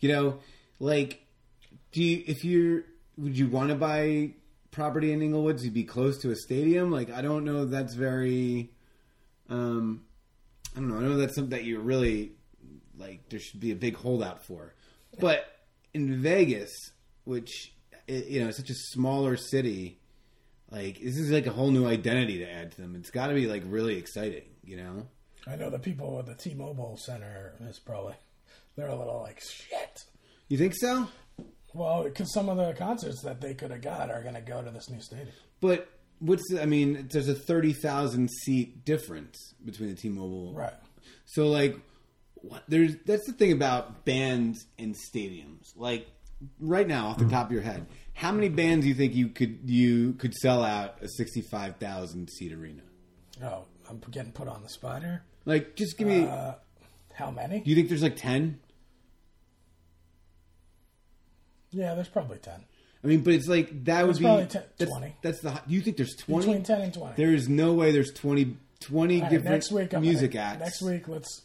You 0.00 0.08
know, 0.10 0.38
like, 0.80 1.22
do 1.92 2.02
you 2.02 2.22
if 2.26 2.44
you're 2.44 2.82
would 3.16 3.38
you 3.38 3.48
want 3.48 3.68
to 3.70 3.76
buy 3.76 4.32
property 4.74 5.12
in 5.12 5.22
Inglewood 5.22 5.58
to 5.58 5.70
be 5.70 5.84
close 5.84 6.18
to 6.18 6.30
a 6.30 6.36
stadium? 6.36 6.90
Like, 6.90 7.10
I 7.10 7.22
don't 7.22 7.44
know. 7.44 7.64
That's 7.64 7.94
very. 7.94 8.70
Um, 9.48 10.04
I 10.76 10.80
don't 10.80 10.88
know. 10.88 10.96
I 10.96 11.00
know 11.00 11.16
that's 11.16 11.34
something 11.34 11.50
that 11.50 11.64
you're 11.64 11.80
really 11.80 12.32
like. 12.98 13.28
There 13.28 13.38
should 13.38 13.60
be 13.60 13.70
a 13.70 13.76
big 13.76 13.96
holdout 13.96 14.44
for, 14.44 14.74
but 15.20 15.46
in 15.94 16.20
Vegas, 16.20 16.72
which 17.24 17.72
you 18.06 18.40
know, 18.40 18.48
is 18.48 18.56
such 18.56 18.70
a 18.70 18.74
smaller 18.74 19.36
city, 19.36 19.98
like 20.70 21.00
this 21.00 21.16
is 21.16 21.30
like 21.30 21.46
a 21.46 21.52
whole 21.52 21.70
new 21.70 21.86
identity 21.86 22.38
to 22.38 22.50
add 22.50 22.72
to 22.72 22.80
them. 22.80 22.94
It's 22.96 23.10
got 23.10 23.28
to 23.28 23.34
be 23.34 23.46
like 23.46 23.62
really 23.66 23.96
exciting, 23.96 24.44
you 24.64 24.76
know. 24.76 25.06
I 25.46 25.56
know 25.56 25.70
the 25.70 25.78
people 25.78 26.18
at 26.18 26.26
the 26.26 26.34
T-Mobile 26.34 26.96
Center 26.96 27.54
is 27.68 27.78
probably 27.78 28.14
they're 28.76 28.88
a 28.88 28.96
little 28.96 29.20
like 29.20 29.40
shit. 29.40 30.04
You 30.48 30.58
think 30.58 30.74
so? 30.74 31.08
Well, 31.74 32.04
because 32.04 32.32
some 32.32 32.48
of 32.48 32.56
the 32.56 32.72
concerts 32.72 33.20
that 33.22 33.40
they 33.40 33.52
could 33.54 33.70
have 33.70 33.82
got 33.82 34.10
are 34.10 34.22
going 34.22 34.34
to 34.34 34.40
go 34.40 34.62
to 34.62 34.70
this 34.70 34.88
new 34.88 35.00
stadium. 35.00 35.28
But 35.60 35.88
what's 36.20 36.42
the, 36.50 36.62
I 36.62 36.66
mean? 36.66 37.08
There's 37.10 37.28
a 37.28 37.34
thirty 37.34 37.72
thousand 37.72 38.30
seat 38.30 38.84
difference 38.84 39.54
between 39.64 39.90
the 39.90 39.96
T-Mobile, 39.96 40.54
Right. 40.54 40.72
So 41.26 41.48
like, 41.48 41.76
what, 42.36 42.62
there's 42.68 42.96
that's 43.04 43.26
the 43.26 43.32
thing 43.32 43.52
about 43.52 44.04
bands 44.04 44.66
and 44.78 44.94
stadiums. 44.94 45.76
Like 45.76 46.06
right 46.60 46.86
now, 46.86 47.08
off 47.08 47.18
the 47.18 47.28
top 47.28 47.46
of 47.46 47.52
your 47.52 47.62
head, 47.62 47.86
how 48.12 48.30
many 48.32 48.48
bands 48.48 48.84
do 48.84 48.88
you 48.88 48.94
think 48.94 49.14
you 49.14 49.28
could 49.28 49.58
you 49.64 50.12
could 50.14 50.34
sell 50.34 50.62
out 50.62 51.02
a 51.02 51.08
sixty 51.08 51.42
five 51.42 51.76
thousand 51.76 52.30
seat 52.30 52.52
arena? 52.52 52.82
Oh, 53.42 53.64
I'm 53.88 54.00
getting 54.10 54.32
put 54.32 54.48
on 54.48 54.62
the 54.62 54.68
spot 54.68 55.02
here. 55.02 55.24
Like, 55.44 55.76
just 55.76 55.98
give 55.98 56.08
me. 56.08 56.24
Uh, 56.24 56.54
how 57.12 57.30
many? 57.30 57.60
do 57.60 57.70
you 57.70 57.76
think 57.76 57.88
there's 57.88 58.02
like 58.02 58.16
ten? 58.16 58.60
Yeah, 61.74 61.94
there's 61.94 62.08
probably 62.08 62.38
ten. 62.38 62.64
I 63.02 63.06
mean, 63.06 63.20
but 63.20 63.34
it's 63.34 63.46
like 63.48 63.84
that 63.84 64.02
would 64.06 64.16
There's 64.16 64.18
be 64.18 64.24
probably 64.24 64.46
10 64.46 64.62
that's, 64.78 64.90
20. 64.90 65.16
That's 65.20 65.40
the. 65.40 65.50
Do 65.50 65.74
you 65.74 65.80
think 65.82 65.96
there's 65.98 66.14
twenty? 66.16 66.46
Between 66.46 66.62
ten 66.62 66.80
and 66.80 66.94
twenty. 66.94 67.14
There 67.16 67.34
is 67.34 67.48
no 67.50 67.74
way 67.74 67.92
there's 67.92 68.12
20, 68.12 68.56
20 68.80 69.16
All 69.16 69.20
right, 69.22 69.30
different 69.30 69.50
next 69.54 69.72
week, 69.72 69.92
I'm 69.92 70.00
music 70.00 70.32
gonna, 70.32 70.44
acts. 70.46 70.60
Next 70.60 70.82
week, 70.82 71.06
let's 71.08 71.42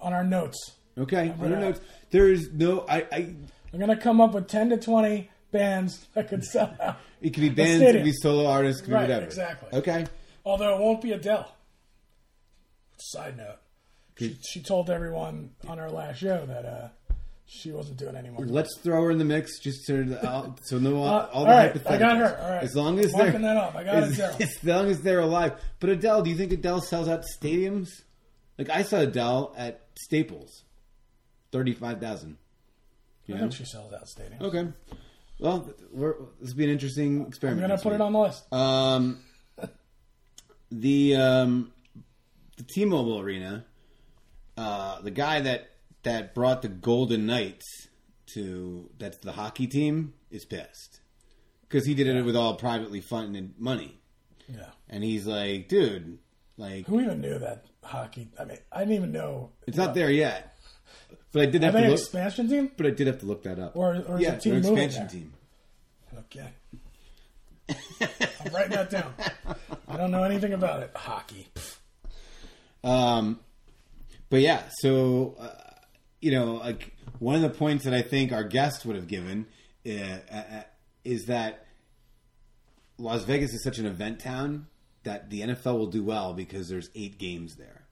on 0.00 0.12
our 0.12 0.24
notes. 0.24 0.72
Okay, 0.98 1.18
I 1.22 1.26
don't 1.28 1.38
gonna- 1.38 1.60
know. 1.70 1.74
There 2.10 2.30
is 2.30 2.50
no. 2.52 2.84
I. 2.88 3.06
I 3.12 3.34
I'm 3.72 3.80
gonna 3.80 3.96
come 3.96 4.20
up 4.20 4.32
with 4.34 4.48
ten 4.48 4.70
to 4.70 4.76
twenty 4.76 5.30
bands 5.52 6.06
that 6.14 6.28
could 6.28 6.42
sell 6.52 6.74
out. 6.80 6.96
it 7.20 7.30
could 7.30 7.40
be 7.42 7.48
bands, 7.50 7.82
it 7.82 7.92
could 7.92 8.04
be 8.04 8.12
solo 8.12 8.46
artists, 8.48 8.82
it 8.82 8.86
could 8.86 8.94
Right, 8.94 9.00
be 9.06 9.12
whatever. 9.12 9.26
exactly. 9.26 9.68
Okay. 9.78 10.06
Although 10.44 10.74
it 10.76 10.80
won't 10.80 11.00
be 11.00 11.12
Adele. 11.12 11.50
Side 12.98 13.36
note, 13.36 13.56
she, 14.16 14.36
she 14.48 14.62
told 14.62 14.88
everyone 14.90 15.50
on 15.66 15.78
our 15.78 15.90
last 15.90 16.18
show 16.18 16.44
that 16.46 16.64
uh, 16.64 16.88
she 17.46 17.70
wasn't 17.70 17.98
doing 17.98 18.16
any 18.16 18.30
more. 18.30 18.44
Let's 18.44 18.76
throw 18.78 19.02
her 19.02 19.10
in 19.10 19.18
the 19.18 19.24
mix, 19.24 19.58
just 19.60 19.84
to 19.86 20.04
that 20.04 20.24
all, 20.24 20.58
so 20.64 20.78
no 20.78 20.96
all, 20.96 21.06
Uh, 21.06 21.28
all 21.32 21.44
the 21.44 21.50
right, 21.50 21.74
hypotheticals. 21.74 21.90
I 21.90 21.98
got 21.98 22.16
her. 22.16 22.38
All 22.38 22.50
right. 22.50 22.62
As 22.62 22.74
long 22.74 22.98
as 22.98 23.12
Marking 23.12 23.42
they're 23.42 23.54
that 23.54 23.56
up. 23.56 23.74
I 23.76 23.84
got 23.84 23.94
as, 23.96 24.12
Adele. 24.12 24.36
as 24.40 24.64
long 24.64 24.90
as 24.90 25.00
they're 25.02 25.20
alive. 25.20 25.52
But 25.78 25.90
Adele, 25.90 26.22
do 26.22 26.30
you 26.30 26.36
think 26.36 26.52
Adele 26.52 26.80
sells 26.80 27.08
out 27.08 27.24
stadiums? 27.38 27.88
Like 28.58 28.70
I 28.70 28.82
saw 28.82 28.98
Adele 29.00 29.54
at 29.56 29.82
Staples, 29.94 30.64
thirty 31.52 31.74
five 31.74 32.00
thousand. 32.00 32.38
I 33.28 33.32
know? 33.32 33.40
think 33.40 33.52
she 33.52 33.64
sells 33.64 33.92
out 33.92 34.06
stadiums. 34.06 34.40
Okay. 34.40 34.68
Well, 35.38 35.70
we're, 35.92 36.14
this 36.40 36.50
will 36.50 36.58
be 36.58 36.64
an 36.64 36.70
interesting 36.70 37.26
experiment. 37.26 37.64
I'm 37.64 37.70
gonna 37.70 37.82
put 37.82 37.92
week. 37.92 38.00
it 38.00 38.00
on 38.00 38.12
the 38.12 38.18
list. 38.20 38.52
Um, 38.52 39.20
the 40.70 41.16
um, 41.16 41.72
the 42.56 42.62
T-Mobile 42.62 43.20
Arena, 43.20 43.64
uh, 44.56 45.00
the 45.00 45.10
guy 45.10 45.40
that 45.40 45.70
that 46.04 46.34
brought 46.34 46.62
the 46.62 46.68
Golden 46.68 47.26
Knights 47.26 47.88
to 48.34 48.90
that's 48.98 49.18
the 49.18 49.32
hockey 49.32 49.66
team 49.66 50.14
is 50.30 50.44
pissed 50.44 51.00
because 51.62 51.86
he 51.86 51.94
did 51.94 52.06
it 52.06 52.24
with 52.24 52.36
all 52.36 52.54
privately 52.54 53.00
funded 53.00 53.54
money, 53.58 54.00
yeah. 54.48 54.70
and 54.88 55.02
he's 55.02 55.26
like, 55.26 55.68
dude, 55.68 56.18
like 56.56 56.86
Who 56.86 57.00
even 57.00 57.20
knew 57.20 57.38
that 57.38 57.66
hockey? 57.82 58.28
I 58.38 58.44
mean, 58.44 58.58
I 58.72 58.80
didn't 58.80 58.94
even 58.94 59.12
know. 59.12 59.50
it's 59.66 59.76
not 59.76 59.94
there 59.94 60.10
yet. 60.10 60.56
But 61.32 61.42
I 61.42 61.46
did 61.46 61.64
have 61.64 61.72
to 61.72 61.78
an 61.78 61.90
look. 61.90 61.98
expansion 61.98 62.48
team? 62.48 62.70
But 62.76 62.86
I 62.86 62.90
did 62.90 63.08
have 63.08 63.18
to 63.18 63.26
look 63.26 63.42
that 63.42 63.58
up. 63.58 63.76
Or- 63.76 63.96
or 64.06 64.16
is 64.16 64.22
yeah, 64.22 64.36
team 64.36 64.54
expansion 64.54 65.08
team. 65.08 65.32
Okay. 66.16 66.48
I'm 67.68 68.52
writing 68.52 68.72
that 68.72 68.90
down. 68.90 69.12
I 69.88 69.96
don't 69.96 70.10
know 70.12 70.22
anything 70.22 70.52
about 70.52 70.82
it. 70.82 70.92
Hockey. 70.94 71.48
Um, 72.84 73.40
but 74.30 74.40
yeah, 74.40 74.62
so 74.80 75.36
uh, 75.40 75.63
you 76.24 76.30
know, 76.30 76.54
like 76.54 76.94
one 77.18 77.34
of 77.34 77.42
the 77.42 77.50
points 77.50 77.84
that 77.84 77.92
I 77.92 78.00
think 78.00 78.32
our 78.32 78.44
guest 78.44 78.86
would 78.86 78.96
have 78.96 79.06
given 79.06 79.44
uh, 79.86 79.90
uh, 79.90 80.36
uh, 80.36 80.62
is 81.04 81.26
that 81.26 81.66
Las 82.96 83.24
Vegas 83.24 83.52
is 83.52 83.62
such 83.62 83.76
an 83.76 83.84
event 83.84 84.20
town 84.20 84.66
that 85.02 85.28
the 85.28 85.42
NFL 85.42 85.76
will 85.78 85.90
do 85.90 86.02
well 86.02 86.32
because 86.32 86.66
there's 86.66 86.88
eight 86.94 87.18
games 87.18 87.56
there. 87.56 87.84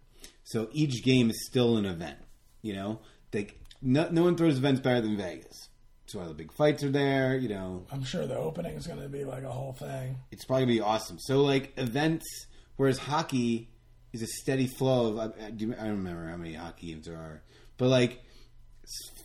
So 0.44 0.70
each 0.72 1.04
game 1.04 1.28
is 1.28 1.46
still 1.46 1.76
an 1.76 1.84
event. 1.84 2.16
You 2.62 2.72
know, 2.74 3.00
they 3.32 3.48
no, 3.82 4.08
no 4.10 4.22
one 4.22 4.36
throws 4.36 4.56
events 4.56 4.80
better 4.80 5.02
than 5.02 5.18
Vegas. 5.18 5.68
So 6.06 6.20
all 6.20 6.26
the 6.26 6.32
big 6.32 6.54
fights 6.54 6.82
are 6.82 6.90
there. 6.90 7.36
You 7.36 7.50
know, 7.50 7.84
I'm 7.92 8.02
sure 8.02 8.26
the 8.26 8.38
opening 8.38 8.76
is 8.76 8.86
going 8.86 9.02
to 9.02 9.10
be 9.10 9.24
like 9.24 9.42
a 9.42 9.50
whole 9.50 9.74
thing. 9.74 10.16
it's 10.30 10.46
probably 10.46 10.64
gonna 10.64 10.76
be 10.76 10.80
awesome. 10.80 11.18
So 11.18 11.42
like 11.42 11.74
events, 11.76 12.46
whereas 12.76 12.96
hockey 12.96 13.68
is 14.14 14.22
a 14.22 14.26
steady 14.26 14.68
flow 14.68 15.18
of. 15.18 15.18
I, 15.18 15.46
I, 15.46 15.50
do, 15.50 15.74
I 15.78 15.84
don't 15.84 15.98
remember 15.98 16.28
how 16.28 16.36
many 16.38 16.54
hockey 16.54 16.88
games 16.88 17.06
there 17.06 17.16
are, 17.16 17.42
but 17.82 17.88
like 17.88 18.22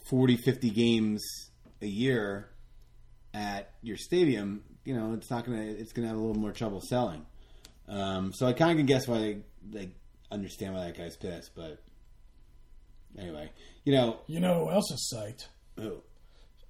40, 0.09 0.35
50 0.37 0.71
games 0.71 1.23
a 1.79 1.85
year 1.85 2.49
at 3.31 3.71
your 3.83 3.97
stadium. 3.97 4.63
You 4.83 4.95
know, 4.95 5.13
it's 5.13 5.29
not 5.29 5.45
gonna. 5.45 5.61
It's 5.61 5.93
gonna 5.93 6.07
have 6.07 6.17
a 6.17 6.19
little 6.19 6.41
more 6.41 6.51
trouble 6.51 6.81
selling. 6.81 7.23
Um, 7.87 8.33
so 8.33 8.47
I 8.47 8.53
kind 8.53 8.71
of 8.71 8.77
can 8.77 8.87
guess 8.87 9.07
why 9.07 9.19
they, 9.19 9.37
they 9.69 9.89
understand 10.31 10.73
why 10.73 10.85
that 10.85 10.97
guy's 10.97 11.15
pissed. 11.15 11.51
But 11.55 11.83
anyway, 13.15 13.51
you 13.83 13.93
know, 13.93 14.21
You 14.25 14.39
know 14.39 14.65
who 14.65 14.71
else 14.71 14.89
is 14.91 15.13
psyched? 15.13 15.45
oh, 15.77 16.01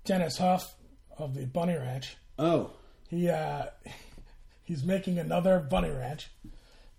Dennis 0.04 0.38
Hof 0.38 0.76
of 1.18 1.36
the 1.36 1.46
Bunny 1.46 1.76
Ranch. 1.78 2.18
oh, 2.38 2.72
He 3.10 3.30
uh, 3.30 3.68
he's 4.66 4.84
making 4.84 5.20
another 5.20 5.60
bunny 5.60 5.90
ranch. 5.92 6.32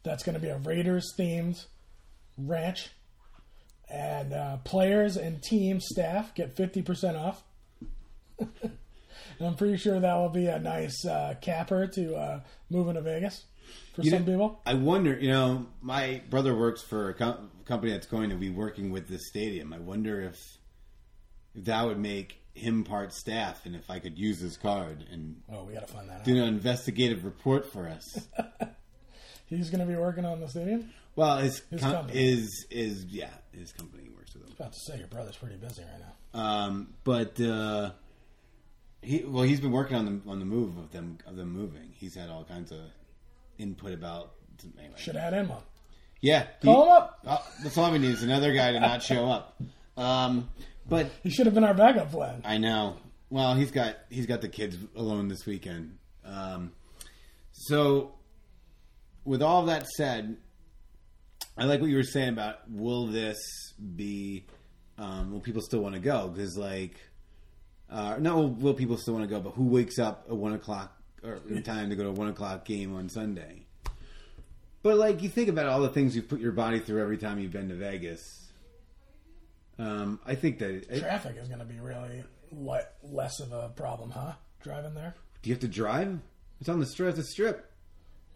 That's 0.02 0.22
going 0.24 0.34
to 0.34 0.40
be 0.40 0.48
a 0.48 0.56
Raiders 0.56 1.12
themed 1.18 1.66
ranch, 2.38 2.88
and 3.90 4.32
uh, 4.32 4.56
players 4.58 5.16
and 5.16 5.42
team 5.42 5.80
staff 5.80 6.34
get 6.34 6.56
fifty 6.56 6.82
percent 6.82 7.16
off. 7.16 7.42
and 8.38 8.50
I'm 9.40 9.54
pretty 9.56 9.76
sure 9.76 9.98
that 9.98 10.14
will 10.16 10.28
be 10.28 10.46
a 10.46 10.58
nice 10.58 11.04
uh, 11.04 11.34
capper 11.40 11.86
to 11.86 12.14
uh, 12.16 12.40
moving 12.70 12.94
to 12.94 13.00
Vegas 13.02 13.44
for 13.94 14.02
You 14.02 14.10
some 14.10 14.24
know, 14.24 14.32
people. 14.32 14.60
I 14.66 14.74
wonder, 14.74 15.18
you 15.18 15.28
know, 15.30 15.66
my 15.80 16.22
brother 16.30 16.54
works 16.54 16.82
for 16.82 17.08
a 17.10 17.14
com- 17.14 17.50
company 17.64 17.92
that's 17.92 18.06
going 18.06 18.30
to 18.30 18.36
be 18.36 18.50
working 18.50 18.90
with 18.90 19.08
this 19.08 19.28
stadium. 19.28 19.72
I 19.72 19.78
wonder 19.78 20.20
if 20.22 20.38
if 21.54 21.64
that 21.64 21.86
would 21.86 21.98
make 21.98 22.36
him 22.54 22.84
part 22.84 23.12
staff 23.12 23.64
and 23.66 23.74
if 23.76 23.88
I 23.90 23.98
could 24.00 24.18
use 24.18 24.38
his 24.40 24.56
card 24.56 25.04
and 25.12 25.40
Oh, 25.52 25.64
we 25.64 25.74
got 25.74 25.86
to 25.86 25.92
find 25.92 26.08
that 26.10 26.24
do 26.24 26.32
out. 26.32 26.42
an 26.42 26.48
investigative 26.54 27.24
report 27.24 27.72
for 27.72 27.88
us. 27.88 28.26
He's 29.48 29.70
going 29.70 29.80
to 29.80 29.86
be 29.86 29.96
working 29.98 30.24
on 30.24 30.40
the 30.40 30.48
stadium. 30.48 30.90
Well, 31.16 31.38
his 31.38 31.62
His 31.70 31.80
com- 31.80 31.92
company. 31.92 32.18
is 32.32 32.66
is 32.70 33.04
yeah, 33.06 33.30
his 33.52 33.72
company 33.72 34.08
works 34.14 34.34
with 34.34 34.44
him. 34.46 34.52
About 34.58 34.72
to 34.72 34.78
say 34.78 34.98
your 34.98 35.08
brother's 35.08 35.36
pretty 35.36 35.56
busy 35.56 35.82
right 35.82 36.00
now. 36.00 36.40
Um, 36.40 36.94
but 37.04 37.40
uh, 37.40 37.90
he 39.02 39.24
well, 39.24 39.42
he's 39.44 39.60
been 39.60 39.72
working 39.72 39.96
on 39.96 40.04
the 40.24 40.30
on 40.30 40.38
the 40.38 40.44
move 40.44 40.76
of 40.78 40.92
them 40.92 41.18
of 41.26 41.36
them 41.36 41.52
moving. 41.52 41.90
He's 41.94 42.14
had 42.14 42.28
all 42.30 42.44
kinds 42.44 42.70
of 42.72 42.78
input 43.58 43.92
about 43.92 44.32
anyway. 44.78 44.94
Should 44.96 45.16
add 45.16 45.34
in 45.34 45.48
one. 45.48 45.62
Yeah, 46.20 46.46
he- 46.60 46.66
Call 46.66 46.84
him 46.84 46.92
up. 46.92 47.18
Oh, 47.26 47.46
that's 47.62 47.78
all 47.78 47.90
we 47.90 47.98
need 47.98 48.10
is 48.10 48.22
another 48.22 48.52
guy 48.52 48.72
to 48.72 48.80
not 48.80 49.02
show 49.02 49.28
up. 49.28 49.60
Um, 49.96 50.48
but 50.88 51.10
He 51.22 51.30
should 51.30 51.46
have 51.46 51.54
been 51.54 51.64
our 51.64 51.74
backup 51.74 52.10
plan. 52.10 52.42
I 52.44 52.58
know. 52.58 52.96
Well, 53.30 53.54
he's 53.54 53.70
got 53.70 53.96
he's 54.10 54.26
got 54.26 54.40
the 54.40 54.48
kids 54.48 54.76
alone 54.96 55.28
this 55.28 55.44
weekend. 55.46 55.98
Um, 56.24 56.72
so, 57.52 58.12
with 59.28 59.42
all 59.42 59.66
that 59.66 59.86
said, 59.88 60.38
I 61.56 61.64
like 61.64 61.82
what 61.82 61.90
you 61.90 61.96
were 61.96 62.02
saying 62.02 62.30
about 62.30 62.68
will 62.70 63.06
this 63.06 63.38
be? 63.94 64.46
Um, 64.96 65.30
will 65.30 65.40
people 65.40 65.60
still 65.60 65.80
want 65.80 65.94
to 65.94 66.00
go? 66.00 66.28
Because 66.28 66.56
like, 66.56 66.96
uh, 67.90 68.16
no, 68.18 68.40
will 68.40 68.74
people 68.74 68.96
still 68.96 69.14
want 69.14 69.28
to 69.28 69.32
go? 69.32 69.38
But 69.38 69.50
who 69.50 69.66
wakes 69.66 69.98
up 69.98 70.24
at 70.28 70.36
one 70.36 70.54
o'clock 70.54 70.96
or 71.22 71.40
in 71.48 71.62
time 71.62 71.90
to 71.90 71.96
go 71.96 72.04
to 72.04 72.08
a 72.08 72.12
one 72.12 72.28
o'clock 72.28 72.64
game 72.64 72.96
on 72.96 73.10
Sunday? 73.10 73.66
But 74.82 74.96
like, 74.96 75.22
you 75.22 75.28
think 75.28 75.48
about 75.48 75.66
all 75.66 75.80
the 75.80 75.90
things 75.90 76.16
you 76.16 76.22
put 76.22 76.40
your 76.40 76.52
body 76.52 76.78
through 76.80 77.02
every 77.02 77.18
time 77.18 77.38
you've 77.38 77.52
been 77.52 77.68
to 77.68 77.74
Vegas. 77.74 78.50
Um, 79.78 80.20
I 80.26 80.36
think 80.36 80.58
that 80.60 80.70
it, 80.70 81.00
Traffic 81.00 81.36
is 81.36 81.48
going 81.48 81.60
to 81.60 81.66
be 81.66 81.78
really 81.78 82.24
le- 82.50 82.86
less 83.02 83.40
of 83.40 83.52
a 83.52 83.68
problem, 83.68 84.10
huh? 84.10 84.32
Driving 84.62 84.94
there. 84.94 85.14
Do 85.42 85.50
you 85.50 85.54
have 85.54 85.60
to 85.60 85.68
drive? 85.68 86.18
It's 86.60 86.68
on 86.68 86.80
the 86.80 86.86
strip. 86.86 87.10
It's 87.10 87.28
a 87.28 87.30
strip. 87.30 87.70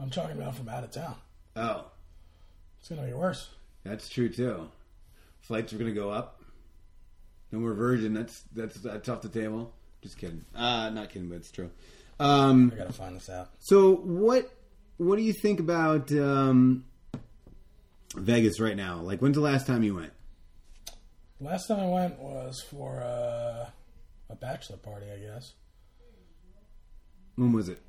I'm 0.01 0.11
talking 0.11 0.37
about 0.37 0.55
from 0.57 0.69
out 0.69 0.85
of 0.85 0.91
town. 0.91 1.15
Oh, 1.57 1.87
It's 2.81 2.89
going 2.89 3.01
to 3.01 3.07
be 3.07 3.13
worse. 3.15 3.49
that's 3.85 4.09
true 4.09 4.29
too. 4.29 4.69
Flights 5.41 5.73
are 5.73 5.79
going 5.79 5.93
to 5.93 5.99
go 6.01 6.11
up. 6.11 6.41
No 7.51 7.59
more 7.59 7.75
Virgin. 7.75 8.15
That's 8.15 8.41
that's 8.55 8.77
that's 8.77 9.09
off 9.09 9.23
the 9.23 9.29
table. 9.29 9.73
Just 10.03 10.17
kidding. 10.19 10.45
Uh, 10.55 10.89
not 10.91 11.11
kidding, 11.11 11.29
but 11.29 11.37
it's 11.37 11.51
true. 11.51 11.71
Um, 12.19 12.73
I 12.75 12.79
got 12.79 12.87
to 12.87 12.93
find 12.93 13.17
this 13.17 13.29
out. 13.29 13.51
so 13.59 13.95
what 13.97 14.51
what 14.97 15.17
do 15.17 15.23
you 15.23 15.33
think 15.33 15.61
about 15.61 16.11
um, 16.13 16.85
Vegas 18.17 18.59
right 18.61 18.77
now? 18.77 19.01
Like, 19.01 19.21
when's 19.21 19.35
the 19.35 19.41
last 19.43 19.67
time 19.67 19.83
you 19.83 19.95
went? 19.97 20.13
Last 21.41 21.67
time 21.67 21.81
I 21.81 21.89
went 21.89 22.19
was 22.21 22.61
for 22.63 23.03
uh, 23.03 23.67
a 24.31 24.35
bachelor 24.37 24.77
party, 24.77 25.07
I 25.13 25.19
guess. 25.19 25.53
When 27.37 27.53
was 27.53 27.69
it? 27.69 27.81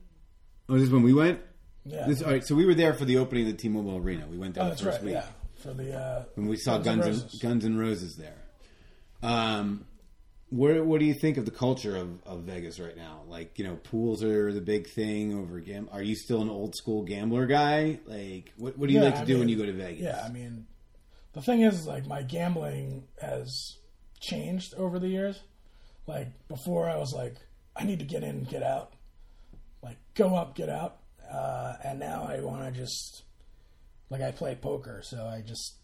Oh, 0.68 0.74
this 0.74 0.84
is 0.84 0.90
when 0.90 1.04
we 1.04 1.14
went. 1.14 1.40
Yeah. 1.86 2.08
This, 2.08 2.22
all 2.22 2.32
right, 2.32 2.46
so 2.46 2.56
we 2.56 2.66
were 2.66 2.74
there 2.74 2.94
for 2.94 3.06
the 3.06 3.18
opening 3.18 3.46
of 3.48 3.52
the 3.52 3.58
T-Mobile 3.58 3.98
Arena. 3.98 4.26
We 4.28 4.38
went 4.38 4.56
there 4.56 4.64
oh, 4.64 4.70
the 4.70 4.76
first 4.76 5.00
right. 5.00 5.04
week. 5.04 5.14
Yeah, 5.14 5.26
for 5.58 5.74
the 5.74 5.98
uh, 5.98 6.24
when 6.36 6.48
we 6.48 6.58
saw 6.58 6.78
Guns 6.78 6.86
Guns 6.86 7.06
and, 7.06 7.24
Roses. 7.24 7.40
Guns 7.42 7.66
and 7.66 7.80
Roses 7.80 8.16
there. 8.16 8.38
Um, 9.22 9.86
where 10.50 10.84
what 10.84 11.00
do 11.00 11.06
you 11.06 11.14
think 11.14 11.38
of 11.38 11.46
the 11.46 11.52
culture 11.52 11.96
of, 11.98 12.22
of 12.26 12.42
Vegas 12.42 12.80
right 12.80 12.96
now? 12.96 13.24
Like 13.28 13.58
you 13.58 13.66
know, 13.66 13.76
pools 13.76 14.24
are 14.24 14.54
the 14.54 14.62
big 14.62 14.88
thing 14.88 15.34
over 15.38 15.60
gam. 15.60 15.90
Are 15.92 16.04
you 16.04 16.16
still 16.16 16.42
an 16.42 16.50
old 16.50 16.76
school 16.76 17.04
gambler 17.04 17.48
guy? 17.48 18.00
Like 18.06 18.54
what 18.58 18.78
what 18.78 18.88
do 18.88 18.94
you 18.94 19.00
Yeah, 19.00 19.06
like 19.06 19.16
to 19.16 19.22
I 19.22 19.26
do 19.26 19.40
when 19.40 19.50
you 19.50 19.58
go 19.58 19.66
to 19.66 19.74
Vegas? 19.74 20.02
Yeah, 20.02 20.24
I 20.24 20.30
mean, 20.30 20.68
the 21.34 21.42
thing 21.42 21.62
is, 21.62 21.88
like, 21.88 22.06
my 22.06 22.22
gambling 22.22 23.06
has 23.20 23.78
changed 24.20 24.76
over 24.76 25.00
the 25.00 25.08
years. 25.08 25.42
Like, 26.06 26.28
before 26.48 26.90
I 26.90 26.98
was 26.98 27.12
like, 27.14 27.36
I 27.76 27.86
need 27.86 28.00
to 28.00 28.06
get 28.06 28.24
in, 28.24 28.44
get 28.44 28.62
out. 28.62 28.94
Like, 29.82 29.98
go 30.14 30.36
up, 30.36 30.56
get 30.56 30.70
out. 30.70 30.98
Uh, 31.34 31.76
and 31.84 32.00
now 32.00 32.28
I 32.30 32.40
want 32.42 32.64
to 32.66 32.72
just 32.80 33.24
Like 34.10 34.22
I 34.22 34.32
play 34.32 34.54
poker, 34.56 35.02
so 35.04 35.26
I 35.26 35.42
just 35.42 35.78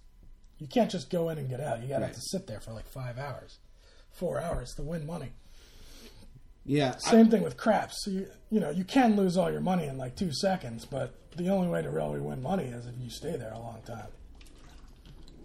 you 0.59 0.67
can't 0.67 0.91
just 0.91 1.09
go 1.09 1.29
in 1.29 1.37
and 1.39 1.49
get 1.49 1.59
out. 1.61 1.81
You 1.81 1.87
got 1.87 1.95
to 1.95 2.01
Right. 2.01 2.07
have 2.07 2.15
to 2.15 2.21
sit 2.21 2.45
there 2.47 2.59
for 2.59 2.73
like 2.73 2.87
five 2.87 3.17
hours, 3.17 3.57
four 4.11 4.39
hours 4.39 4.73
to 4.75 4.83
win 4.83 5.05
money. 5.07 5.31
Yeah, 6.65 6.95
I- 7.05 7.09
Same 7.11 7.29
thing 7.31 7.41
with 7.41 7.57
craps. 7.57 7.95
So 8.03 8.11
you 8.11 8.27
you 8.51 8.59
know 8.59 8.69
you 8.69 8.83
can 8.83 9.15
lose 9.15 9.37
all 9.37 9.49
your 9.51 9.61
money 9.61 9.85
in 9.87 9.97
like 9.97 10.15
two 10.15 10.31
seconds, 10.33 10.85
but 10.85 11.15
the 11.35 11.49
only 11.49 11.67
way 11.69 11.81
to 11.81 11.89
really 11.89 12.19
win 12.19 12.41
money 12.43 12.65
is 12.65 12.85
if 12.85 12.93
you 12.99 13.09
stay 13.09 13.35
there 13.37 13.53
a 13.53 13.59
long 13.59 13.81
time. 13.85 14.09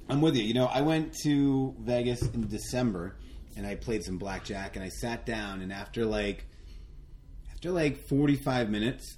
I'm 0.08 0.20
with 0.20 0.36
you. 0.36 0.42
You 0.42 0.52
know, 0.54 0.66
I 0.66 0.82
went 0.82 1.14
to 1.22 1.74
Vegas 1.80 2.20
in 2.22 2.46
December 2.48 3.16
and 3.56 3.66
I 3.66 3.74
played 3.76 4.04
some 4.04 4.18
blackjack 4.18 4.76
and 4.76 4.84
I 4.84 4.88
sat 4.90 5.24
down 5.24 5.62
and 5.62 5.72
after 5.72 6.04
like 6.04 6.44
after 7.52 7.70
like 7.70 7.96
45 8.08 8.68
minutes 8.68 9.16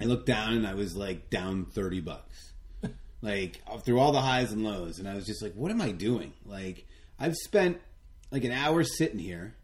I 0.00 0.04
looked 0.04 0.26
down 0.26 0.54
and 0.54 0.66
I 0.66 0.74
was 0.74 0.96
like 0.96 1.30
down 1.30 1.66
30 1.66 2.00
bucks. 2.00 2.52
like 3.22 3.62
uh, 3.66 3.78
through 3.78 4.00
all 4.00 4.12
the 4.12 4.20
highs 4.20 4.52
and 4.52 4.64
lows 4.64 4.98
and 4.98 5.08
I 5.08 5.14
was 5.14 5.26
just 5.26 5.42
like 5.42 5.54
what 5.54 5.70
am 5.70 5.80
I 5.80 5.92
doing? 5.92 6.32
Like 6.44 6.86
I've 7.18 7.34
spent 7.34 7.80
like 8.30 8.44
an 8.44 8.52
hour 8.52 8.82
sitting 8.84 9.18
here. 9.18 9.54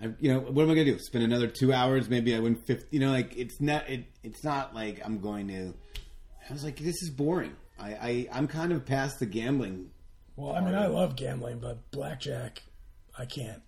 I, 0.00 0.10
you 0.20 0.32
know, 0.32 0.38
what 0.38 0.62
am 0.62 0.70
I 0.70 0.74
going 0.74 0.86
to 0.86 0.92
do? 0.92 0.98
Spend 1.00 1.24
another 1.24 1.48
2 1.48 1.72
hours 1.72 2.08
maybe 2.08 2.34
I 2.34 2.38
win 2.40 2.54
50, 2.54 2.86
you 2.90 3.00
know, 3.00 3.10
like 3.10 3.36
it's 3.36 3.60
not 3.60 3.88
it 3.88 4.04
it's 4.22 4.44
not 4.44 4.74
like 4.74 5.00
I'm 5.04 5.20
going 5.20 5.48
to 5.48 5.74
I 6.48 6.52
was 6.52 6.64
like 6.64 6.78
this 6.78 7.02
is 7.02 7.10
boring. 7.10 7.56
I, 7.78 7.88
I 7.90 8.28
I'm 8.32 8.48
kind 8.48 8.72
of 8.72 8.84
past 8.84 9.18
the 9.18 9.26
gambling 9.26 9.90
Well, 10.36 10.54
I 10.54 10.60
mean, 10.60 10.74
I 10.74 10.86
love 10.86 11.16
gambling, 11.16 11.58
but 11.58 11.90
blackjack, 11.90 12.62
I 13.18 13.24
can't. 13.24 13.62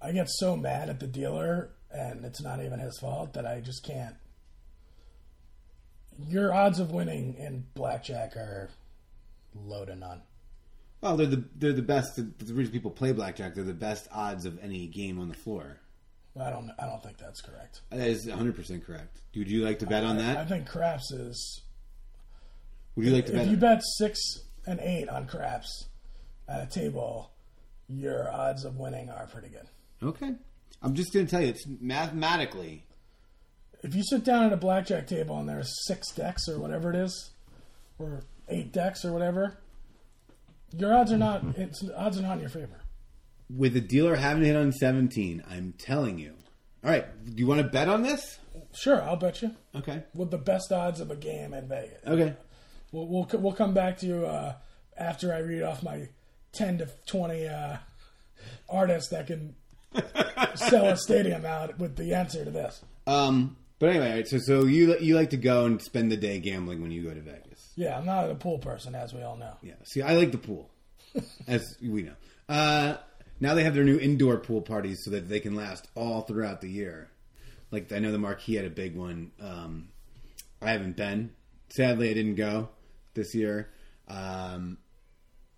I 0.00 0.12
get 0.12 0.28
so 0.28 0.56
mad 0.56 0.90
at 0.90 1.00
the 1.00 1.06
dealer, 1.06 1.70
and 1.90 2.24
it's 2.24 2.42
not 2.42 2.62
even 2.62 2.78
his 2.78 2.98
fault 2.98 3.32
that 3.32 3.46
I 3.46 3.60
just 3.60 3.82
can't. 3.84 4.16
Your 6.28 6.52
odds 6.52 6.78
of 6.78 6.90
winning 6.92 7.34
in 7.34 7.64
blackjack 7.74 8.36
are 8.36 8.70
low 9.54 9.84
to 9.84 9.94
none. 9.96 10.22
Well, 11.00 11.16
they're 11.16 11.26
the 11.26 11.44
they're 11.56 11.72
the 11.72 11.82
best. 11.82 12.16
The 12.16 12.54
reason 12.54 12.72
people 12.72 12.90
play 12.90 13.12
blackjack, 13.12 13.54
they're 13.54 13.64
the 13.64 13.74
best 13.74 14.08
odds 14.12 14.46
of 14.46 14.58
any 14.62 14.86
game 14.86 15.20
on 15.20 15.28
the 15.28 15.34
floor. 15.34 15.80
I 16.40 16.50
don't. 16.50 16.70
I 16.78 16.86
don't 16.86 17.02
think 17.02 17.18
that's 17.18 17.40
correct. 17.40 17.82
That 17.90 18.08
is 18.08 18.26
100 18.26 18.56
percent 18.56 18.84
correct. 18.86 19.20
Would 19.36 19.50
you 19.50 19.64
like 19.64 19.78
to 19.80 19.86
bet 19.86 20.02
on 20.04 20.16
that? 20.18 20.36
I 20.38 20.44
think 20.46 20.66
craps 20.68 21.10
is. 21.12 21.62
Would 22.96 23.06
you 23.06 23.12
like 23.12 23.26
to 23.26 23.32
If 23.32 23.38
bet? 23.38 23.48
you 23.48 23.56
bet 23.56 23.82
six 23.98 24.20
and 24.66 24.80
eight 24.80 25.08
on 25.08 25.26
craps 25.26 25.88
at 26.48 26.62
a 26.62 26.66
table, 26.66 27.32
your 27.88 28.30
odds 28.32 28.64
of 28.64 28.76
winning 28.76 29.10
are 29.10 29.26
pretty 29.26 29.48
good. 29.48 29.68
Okay, 30.02 30.32
I'm 30.82 30.94
just 30.94 31.12
going 31.12 31.26
to 31.26 31.30
tell 31.30 31.42
you, 31.42 31.48
it's 31.48 31.64
mathematically. 31.66 32.84
If 33.84 33.94
you 33.94 34.02
sit 34.02 34.24
down 34.24 34.44
at 34.44 34.52
a 34.52 34.56
blackjack 34.56 35.06
table 35.06 35.38
and 35.38 35.48
there's 35.48 35.72
six 35.86 36.10
decks 36.12 36.48
or 36.48 36.58
whatever 36.58 36.90
it 36.90 36.96
is, 36.96 37.30
or 37.98 38.22
eight 38.48 38.72
decks 38.72 39.04
or 39.04 39.12
whatever, 39.12 39.58
your 40.76 40.92
odds 40.94 41.12
are 41.12 41.18
not. 41.18 41.42
It's 41.56 41.82
odds 41.96 42.18
are 42.18 42.22
not 42.22 42.34
in 42.34 42.40
your 42.40 42.48
favor. 42.50 42.80
With 43.54 43.74
the 43.74 43.80
dealer 43.80 44.16
having 44.16 44.42
hit 44.44 44.56
on 44.56 44.72
17, 44.72 45.44
I'm 45.50 45.74
telling 45.78 46.18
you. 46.18 46.34
All 46.82 46.90
right, 46.90 47.04
do 47.24 47.32
you 47.40 47.46
want 47.46 47.60
to 47.62 47.68
bet 47.68 47.88
on 47.88 48.02
this? 48.02 48.38
Sure, 48.74 49.00
I'll 49.02 49.16
bet 49.16 49.40
you 49.42 49.52
Okay. 49.74 50.02
with 50.14 50.30
the 50.30 50.38
best 50.38 50.72
odds 50.72 51.00
of 51.00 51.10
a 51.10 51.16
game 51.16 51.52
in 51.54 51.68
Vegas. 51.68 52.04
Okay. 52.06 52.34
We'll 52.92 53.06
we'll, 53.06 53.28
we'll 53.34 53.52
come 53.52 53.74
back 53.74 53.98
to 53.98 54.06
you 54.06 54.26
uh, 54.26 54.54
after 54.96 55.32
I 55.34 55.38
read 55.38 55.62
off 55.62 55.82
my 55.82 56.08
ten 56.52 56.78
to 56.78 56.88
twenty 57.06 57.46
uh, 57.46 57.76
artists 58.68 59.10
that 59.10 59.26
can 59.26 59.54
sell 60.54 60.86
a 60.86 60.96
stadium 60.96 61.44
out 61.44 61.78
with 61.78 61.96
the 61.96 62.14
answer 62.14 62.44
to 62.44 62.50
this. 62.50 62.82
Um. 63.06 63.56
But 63.78 63.90
anyway, 63.90 64.24
so 64.24 64.38
so 64.38 64.64
you 64.64 64.96
you 64.98 65.14
like 65.14 65.30
to 65.30 65.36
go 65.36 65.66
and 65.66 65.82
spend 65.82 66.10
the 66.10 66.16
day 66.16 66.38
gambling 66.38 66.80
when 66.80 66.90
you 66.90 67.02
go 67.02 67.12
to 67.12 67.20
Vegas? 67.20 67.72
Yeah, 67.76 67.98
I'm 67.98 68.06
not 68.06 68.30
a 68.30 68.34
pool 68.34 68.58
person, 68.58 68.94
as 68.94 69.12
we 69.12 69.22
all 69.22 69.36
know. 69.36 69.54
Yeah. 69.62 69.74
See, 69.84 70.00
I 70.00 70.14
like 70.14 70.32
the 70.32 70.38
pool, 70.38 70.70
as 71.46 71.76
we 71.82 72.02
know. 72.02 72.14
Uh, 72.48 72.96
now 73.40 73.54
they 73.54 73.64
have 73.64 73.74
their 73.74 73.84
new 73.84 73.98
indoor 73.98 74.38
pool 74.38 74.62
parties 74.62 75.00
so 75.04 75.10
that 75.10 75.28
they 75.28 75.40
can 75.40 75.54
last 75.54 75.88
all 75.94 76.22
throughout 76.22 76.60
the 76.60 76.70
year. 76.70 77.10
Like 77.70 77.90
I 77.92 77.98
know 77.98 78.12
the 78.12 78.18
Marquee 78.18 78.54
had 78.54 78.64
a 78.64 78.70
big 78.70 78.96
one. 78.96 79.32
Um, 79.40 79.88
I 80.62 80.70
haven't 80.70 80.96
been. 80.96 81.30
Sadly, 81.70 82.10
I 82.10 82.14
didn't 82.14 82.36
go 82.36 82.68
this 83.14 83.34
year. 83.34 83.70
Um, 84.06 84.78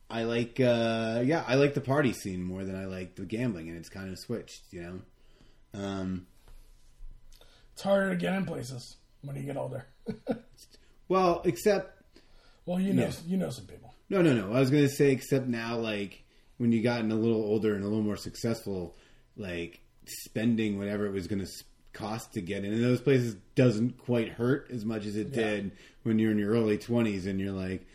I 0.08 0.22
like, 0.22 0.60
uh, 0.60 1.22
yeah, 1.24 1.44
I 1.46 1.56
like 1.56 1.74
the 1.74 1.80
party 1.80 2.12
scene 2.12 2.42
more 2.42 2.64
than 2.64 2.76
I 2.76 2.86
like 2.86 3.16
the 3.16 3.24
gambling, 3.24 3.68
and 3.68 3.76
it's 3.76 3.88
kind 3.88 4.10
of 4.10 4.18
switched, 4.18 4.62
you 4.72 4.82
know. 4.82 5.00
Um, 5.74 6.26
It's 7.77 7.83
harder 7.83 8.09
to 8.09 8.16
get 8.16 8.33
in 8.33 8.47
places 8.47 8.97
when 9.20 9.37
you 9.37 9.43
get 9.43 9.59
older. 9.59 9.85
well, 11.09 11.43
except 11.45 12.03
well, 12.64 12.81
you 12.81 12.95
know, 12.95 13.03
Yeah. 13.03 13.12
you 13.27 13.37
know 13.37 13.51
some 13.51 13.66
people. 13.66 13.93
No, 14.09 14.22
no, 14.22 14.33
no. 14.33 14.55
I 14.55 14.61
was 14.61 14.70
gonna 14.70 14.89
say, 14.89 15.11
except 15.12 15.47
now, 15.47 15.77
like 15.77 16.24
when 16.57 16.72
you 16.72 16.83
gotten 16.83 17.12
a 17.12 17.14
little 17.14 17.43
older 17.45 17.74
and 17.74 17.85
a 17.85 17.87
little 17.87 18.03
more 18.03 18.16
successful, 18.16 18.97
like 19.37 19.83
spending 20.07 20.79
whatever 20.79 21.05
it 21.05 21.12
was 21.12 21.27
gonna 21.27 21.45
cost 21.93 22.33
to 22.33 22.41
get 22.41 22.64
in 22.64 22.81
those 22.81 23.03
places 23.03 23.37
doesn't 23.55 23.99
quite 23.99 24.31
hurt 24.31 24.70
as 24.72 24.87
much 24.87 25.05
as 25.05 25.14
it 25.14 25.33
did 25.33 25.72
when 26.03 26.18
you're 26.18 26.31
in 26.31 26.39
your 26.39 26.53
early 26.53 26.79
twenties 26.79 27.27
and 27.27 27.39
you're 27.39 27.53
like, 27.53 27.87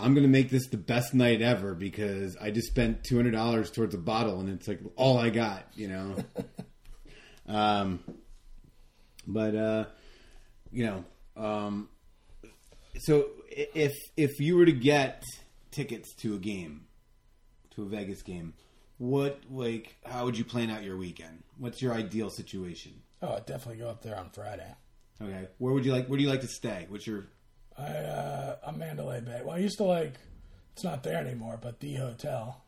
I'm 0.00 0.14
gonna 0.14 0.26
make 0.26 0.50
this 0.50 0.66
the 0.66 0.78
best 0.78 1.14
night 1.14 1.42
ever 1.42 1.74
because 1.76 2.36
I 2.40 2.50
just 2.50 2.66
spent 2.66 3.04
two 3.04 3.14
hundred 3.14 3.34
dollars 3.34 3.70
towards 3.70 3.94
a 3.94 3.98
bottle 3.98 4.40
and 4.40 4.48
it's 4.48 4.66
like 4.66 4.80
all 4.96 5.16
I 5.16 5.30
got, 5.30 5.64
you 5.76 5.86
know. 5.86 6.16
um, 7.46 8.00
but 9.32 9.54
uh, 9.54 9.84
you 10.70 10.86
know, 10.86 11.04
um, 11.36 11.88
so 12.98 13.28
if 13.48 13.92
if 14.16 14.40
you 14.40 14.56
were 14.56 14.66
to 14.66 14.72
get 14.72 15.24
tickets 15.70 16.14
to 16.16 16.34
a 16.34 16.38
game, 16.38 16.86
to 17.70 17.82
a 17.82 17.86
Vegas 17.86 18.22
game, 18.22 18.54
what 18.98 19.40
like 19.50 19.96
how 20.04 20.24
would 20.24 20.36
you 20.36 20.44
plan 20.44 20.70
out 20.70 20.82
your 20.82 20.96
weekend? 20.96 21.42
What's 21.58 21.80
your 21.80 21.94
ideal 21.94 22.30
situation? 22.30 22.92
Oh, 23.22 23.34
I'd 23.34 23.46
definitely 23.46 23.82
go 23.82 23.88
up 23.88 24.02
there 24.02 24.16
on 24.16 24.30
Friday. 24.30 24.74
Okay, 25.22 25.48
where 25.58 25.72
would 25.72 25.84
you 25.84 25.92
like? 25.92 26.06
Where 26.06 26.16
do 26.16 26.22
you 26.22 26.30
like 26.30 26.40
to 26.40 26.48
stay? 26.48 26.86
What's 26.88 27.06
your 27.06 27.26
I 27.80 27.82
uh, 27.82 28.56
I'm 28.66 28.78
Mandalay 28.78 29.20
Bay. 29.20 29.40
Well, 29.44 29.56
I 29.56 29.60
used 29.60 29.78
to 29.78 29.84
like. 29.84 30.14
It's 30.72 30.84
not 30.84 31.02
there 31.02 31.18
anymore, 31.18 31.58
but 31.60 31.80
the 31.80 31.94
hotel. 31.94 32.64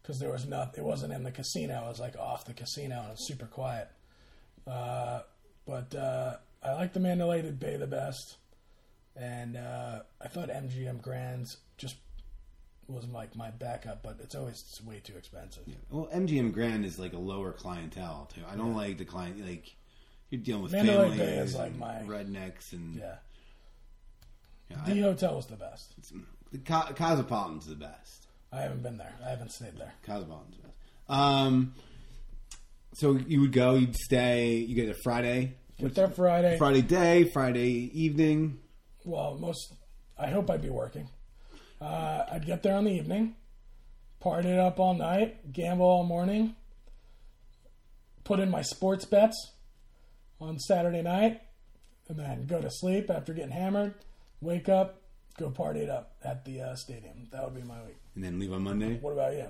Because 0.00 0.18
there 0.18 0.30
was 0.30 0.46
nothing. 0.46 0.84
It 0.84 0.86
wasn't 0.86 1.12
in 1.12 1.22
the 1.22 1.30
casino. 1.30 1.84
It 1.84 1.88
was 1.88 2.00
like 2.00 2.16
off 2.16 2.44
the 2.44 2.54
casino, 2.54 3.00
and 3.02 3.12
it's 3.12 3.26
super 3.26 3.46
quiet. 3.46 3.88
Uh, 4.66 5.20
but 5.66 5.94
uh, 5.94 6.36
I 6.62 6.72
like 6.74 6.92
the 6.92 7.00
Mandalay 7.00 7.42
Bay 7.50 7.76
the 7.76 7.86
best, 7.86 8.36
and 9.16 9.56
uh, 9.56 10.00
I 10.20 10.28
thought 10.28 10.48
MGM 10.48 11.00
Grand 11.02 11.54
just 11.78 11.96
was 12.88 13.06
like 13.08 13.34
my 13.36 13.50
backup, 13.50 14.02
but 14.02 14.18
it's 14.22 14.34
always 14.34 14.80
way 14.84 15.00
too 15.02 15.14
expensive. 15.16 15.62
well 15.90 16.08
MGM 16.14 16.52
Grand 16.52 16.84
is 16.84 16.98
like 16.98 17.12
a 17.12 17.18
lower 17.18 17.52
clientele 17.52 18.28
too. 18.34 18.42
I 18.50 18.56
don't 18.56 18.74
like 18.74 18.98
the 18.98 19.04
client 19.04 19.44
like 19.46 19.74
you're 20.30 20.40
dealing 20.40 20.62
with 20.64 20.72
Mandalay 20.72 20.96
families 21.10 21.18
Bay 21.18 21.36
is 21.38 21.54
like 21.54 21.76
my- 21.76 22.02
rednecks 22.06 22.72
and 22.72 22.96
Yeah, 22.96 23.14
yeah, 24.70 24.76
the 24.86 24.92
I- 24.92 25.02
hotel 25.02 25.36
was 25.36 25.46
the 25.46 25.56
best. 25.56 25.94
the 26.52 26.58
Co- 26.58 26.92
Cosmopolitan's 26.94 27.66
the 27.66 27.76
best. 27.76 28.26
I 28.52 28.60
haven't 28.62 28.82
been 28.82 28.98
there. 28.98 29.14
I 29.24 29.30
haven't 29.30 29.52
stayed 29.52 29.76
there. 29.78 29.92
Cosmopolitan's 30.04 30.56
the 30.56 30.62
best. 30.64 30.76
Um, 31.08 31.74
so 32.94 33.16
you 33.26 33.40
would 33.42 33.52
go, 33.52 33.74
you'd 33.74 33.96
stay, 33.96 34.56
you 34.56 34.74
get 34.74 34.88
a 34.88 34.94
Friday, 35.02 35.56
Get 35.78 35.94
there 35.94 36.08
Friday. 36.08 36.56
Friday 36.58 36.82
day, 36.82 37.24
Friday 37.32 37.90
evening. 37.92 38.58
well, 39.04 39.36
most. 39.38 39.74
I 40.18 40.28
hope 40.28 40.48
I'd 40.50 40.62
be 40.62 40.68
working. 40.70 41.08
Uh, 41.80 42.24
I'd 42.30 42.46
get 42.46 42.62
there 42.62 42.76
in 42.76 42.84
the 42.84 42.92
evening, 42.92 43.34
party 44.20 44.50
it 44.50 44.58
up 44.58 44.78
all 44.78 44.94
night, 44.94 45.52
gamble 45.52 45.84
all 45.86 46.04
morning, 46.04 46.54
put 48.24 48.38
in 48.38 48.50
my 48.50 48.62
sports 48.62 49.04
bets 49.04 49.36
on 50.40 50.58
Saturday 50.60 51.02
night, 51.02 51.40
and 52.08 52.18
then 52.18 52.46
go 52.46 52.60
to 52.60 52.68
sleep 52.70 53.10
after 53.10 53.32
getting 53.32 53.50
hammered. 53.50 53.94
Wake 54.40 54.68
up, 54.68 55.00
go 55.38 55.50
party 55.50 55.80
it 55.80 55.90
up 55.90 56.14
at 56.22 56.44
the 56.44 56.60
uh, 56.60 56.76
stadium. 56.76 57.28
That 57.32 57.44
would 57.44 57.54
be 57.54 57.66
my 57.66 57.82
week. 57.82 57.96
and 58.14 58.22
then 58.22 58.38
leave 58.38 58.52
on 58.52 58.62
Monday. 58.62 58.98
What 59.00 59.12
about 59.12 59.32
you? 59.32 59.46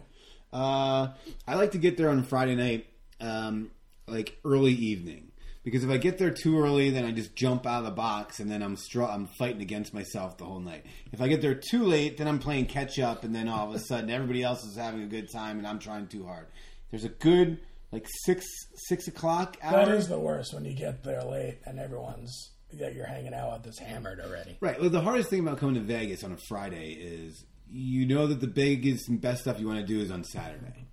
Uh, 0.52 1.08
I 1.46 1.54
like 1.54 1.72
to 1.72 1.78
get 1.78 1.96
there 1.98 2.08
on 2.10 2.22
Friday 2.24 2.54
night, 2.54 2.86
um, 3.22 3.70
like 4.06 4.38
early 4.44 4.72
evening, 4.72 5.32
because 5.64 5.84
if 5.84 5.90
I 5.90 5.96
get 5.96 6.18
there 6.18 6.30
too 6.30 6.58
early, 6.58 6.90
then 6.90 7.04
I 7.04 7.12
just 7.12 7.34
jump 7.34 7.66
out 7.66 7.78
of 7.78 7.84
the 7.84 7.90
box, 7.92 8.40
and 8.40 8.50
then 8.50 8.62
I'm 8.62 8.76
str- 8.76 9.04
I'm 9.04 9.26
fighting 9.38 9.62
against 9.62 9.94
myself 9.94 10.36
the 10.36 10.44
whole 10.44 10.60
night. 10.60 10.84
If 11.12 11.20
I 11.20 11.28
get 11.28 11.40
there 11.40 11.54
too 11.54 11.84
late, 11.84 12.18
then 12.18 12.28
I'm 12.28 12.38
playing 12.38 12.66
catch 12.66 12.98
up, 12.98 13.24
and 13.24 13.34
then 13.34 13.48
all 13.48 13.68
of 13.68 13.74
a 13.74 13.78
sudden 13.78 14.10
everybody 14.10 14.42
else 14.42 14.64
is 14.64 14.76
having 14.76 15.02
a 15.02 15.06
good 15.06 15.30
time, 15.30 15.58
and 15.58 15.66
I'm 15.66 15.78
trying 15.78 16.08
too 16.08 16.26
hard. 16.26 16.48
There's 16.90 17.04
a 17.04 17.08
good 17.08 17.58
like 17.92 18.06
six 18.24 18.44
six 18.74 19.06
o'clock 19.06 19.56
hour. 19.62 19.84
That 19.84 19.94
is 19.94 20.08
the 20.08 20.18
worst 20.18 20.54
when 20.54 20.64
you 20.64 20.74
get 20.74 21.04
there 21.04 21.22
late 21.22 21.58
and 21.64 21.78
everyone's 21.78 22.50
that 22.72 22.94
you're 22.94 23.06
hanging 23.06 23.34
out 23.34 23.52
with 23.52 23.66
is 23.66 23.78
hammered 23.78 24.18
already. 24.18 24.56
Right. 24.60 24.80
Well, 24.80 24.90
the 24.90 25.02
hardest 25.02 25.28
thing 25.28 25.40
about 25.40 25.58
coming 25.58 25.74
to 25.74 25.80
Vegas 25.82 26.24
on 26.24 26.32
a 26.32 26.38
Friday 26.48 26.92
is 26.92 27.44
you 27.70 28.06
know 28.06 28.26
that 28.26 28.40
the 28.40 28.46
biggest 28.46 29.08
and 29.08 29.20
best 29.20 29.42
stuff 29.42 29.60
you 29.60 29.66
want 29.66 29.80
to 29.80 29.86
do 29.86 30.00
is 30.00 30.10
on 30.10 30.24
Saturday, 30.24 30.86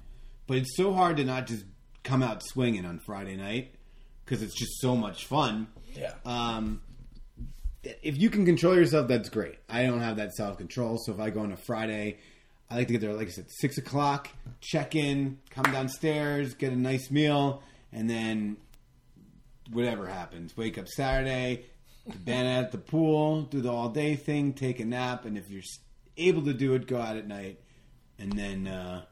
but 0.45 0.57
it's 0.57 0.75
so 0.75 0.93
hard 0.93 1.17
to 1.17 1.23
not 1.23 1.47
just 1.47 1.65
come 2.03 2.23
out 2.23 2.41
swinging 2.43 2.85
on 2.85 2.99
Friday 2.99 3.35
night 3.35 3.73
because 4.25 4.41
it's 4.41 4.57
just 4.57 4.79
so 4.79 4.95
much 4.95 5.25
fun. 5.25 5.67
Yeah. 5.93 6.13
Um, 6.25 6.81
if 7.83 8.17
you 8.17 8.29
can 8.29 8.45
control 8.45 8.75
yourself, 8.75 9.07
that's 9.07 9.29
great. 9.29 9.57
I 9.69 9.83
don't 9.83 10.01
have 10.01 10.17
that 10.17 10.33
self 10.33 10.57
control, 10.57 10.97
so 10.97 11.13
if 11.13 11.19
I 11.19 11.29
go 11.29 11.41
on 11.41 11.51
a 11.51 11.57
Friday, 11.57 12.17
I 12.69 12.75
like 12.75 12.87
to 12.87 12.93
get 12.93 13.01
there, 13.01 13.13
like 13.13 13.27
I 13.27 13.31
said, 13.31 13.47
six 13.49 13.77
o'clock, 13.77 14.29
check 14.61 14.95
in, 14.95 15.39
come 15.49 15.71
downstairs, 15.71 16.53
get 16.53 16.71
a 16.71 16.75
nice 16.75 17.09
meal, 17.09 17.63
and 17.91 18.09
then 18.09 18.57
whatever 19.71 20.07
happens, 20.07 20.55
wake 20.57 20.77
up 20.77 20.87
Saturday, 20.87 21.65
band 22.25 22.47
at 22.47 22.71
the 22.71 22.77
pool, 22.77 23.43
do 23.43 23.61
the 23.61 23.71
all 23.71 23.89
day 23.89 24.15
thing, 24.15 24.53
take 24.53 24.79
a 24.79 24.85
nap, 24.85 25.25
and 25.25 25.37
if 25.37 25.49
you're 25.49 25.63
able 26.17 26.43
to 26.43 26.53
do 26.53 26.73
it, 26.73 26.85
go 26.85 26.99
out 26.99 27.17
at 27.17 27.27
night, 27.27 27.59
and 28.17 28.33
then. 28.33 28.67
uh 28.67 29.03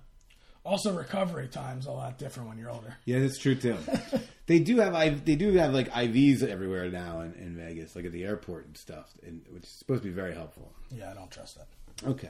Also, 0.68 0.94
recovery 0.94 1.48
time's 1.48 1.86
a 1.86 1.92
lot 1.92 2.18
different 2.18 2.50
when 2.50 2.58
you're 2.58 2.70
older. 2.70 2.98
Yeah, 3.06 3.20
that's 3.20 3.38
true 3.38 3.56
too. 3.56 3.78
they 4.48 4.60
do 4.60 4.78
have 4.80 4.94
I 4.94 5.10
they 5.10 5.36
do 5.36 5.54
have 5.54 5.74
like 5.74 5.90
IVs 5.92 6.44
everywhere 6.44 6.90
now 6.92 7.22
in, 7.22 7.34
in 7.36 7.56
Vegas, 7.56 7.96
like 7.96 8.04
at 8.04 8.12
the 8.12 8.26
airport 8.26 8.66
and 8.68 8.78
stuff, 8.78 9.10
and 9.26 9.42
which 9.50 9.64
is 9.64 9.70
supposed 9.70 10.04
to 10.04 10.10
be 10.10 10.14
very 10.14 10.34
helpful. 10.34 10.74
Yeah, 10.92 11.10
I 11.10 11.14
don't 11.14 11.32
trust 11.32 11.58
that. 11.58 11.68
Okay. 12.06 12.30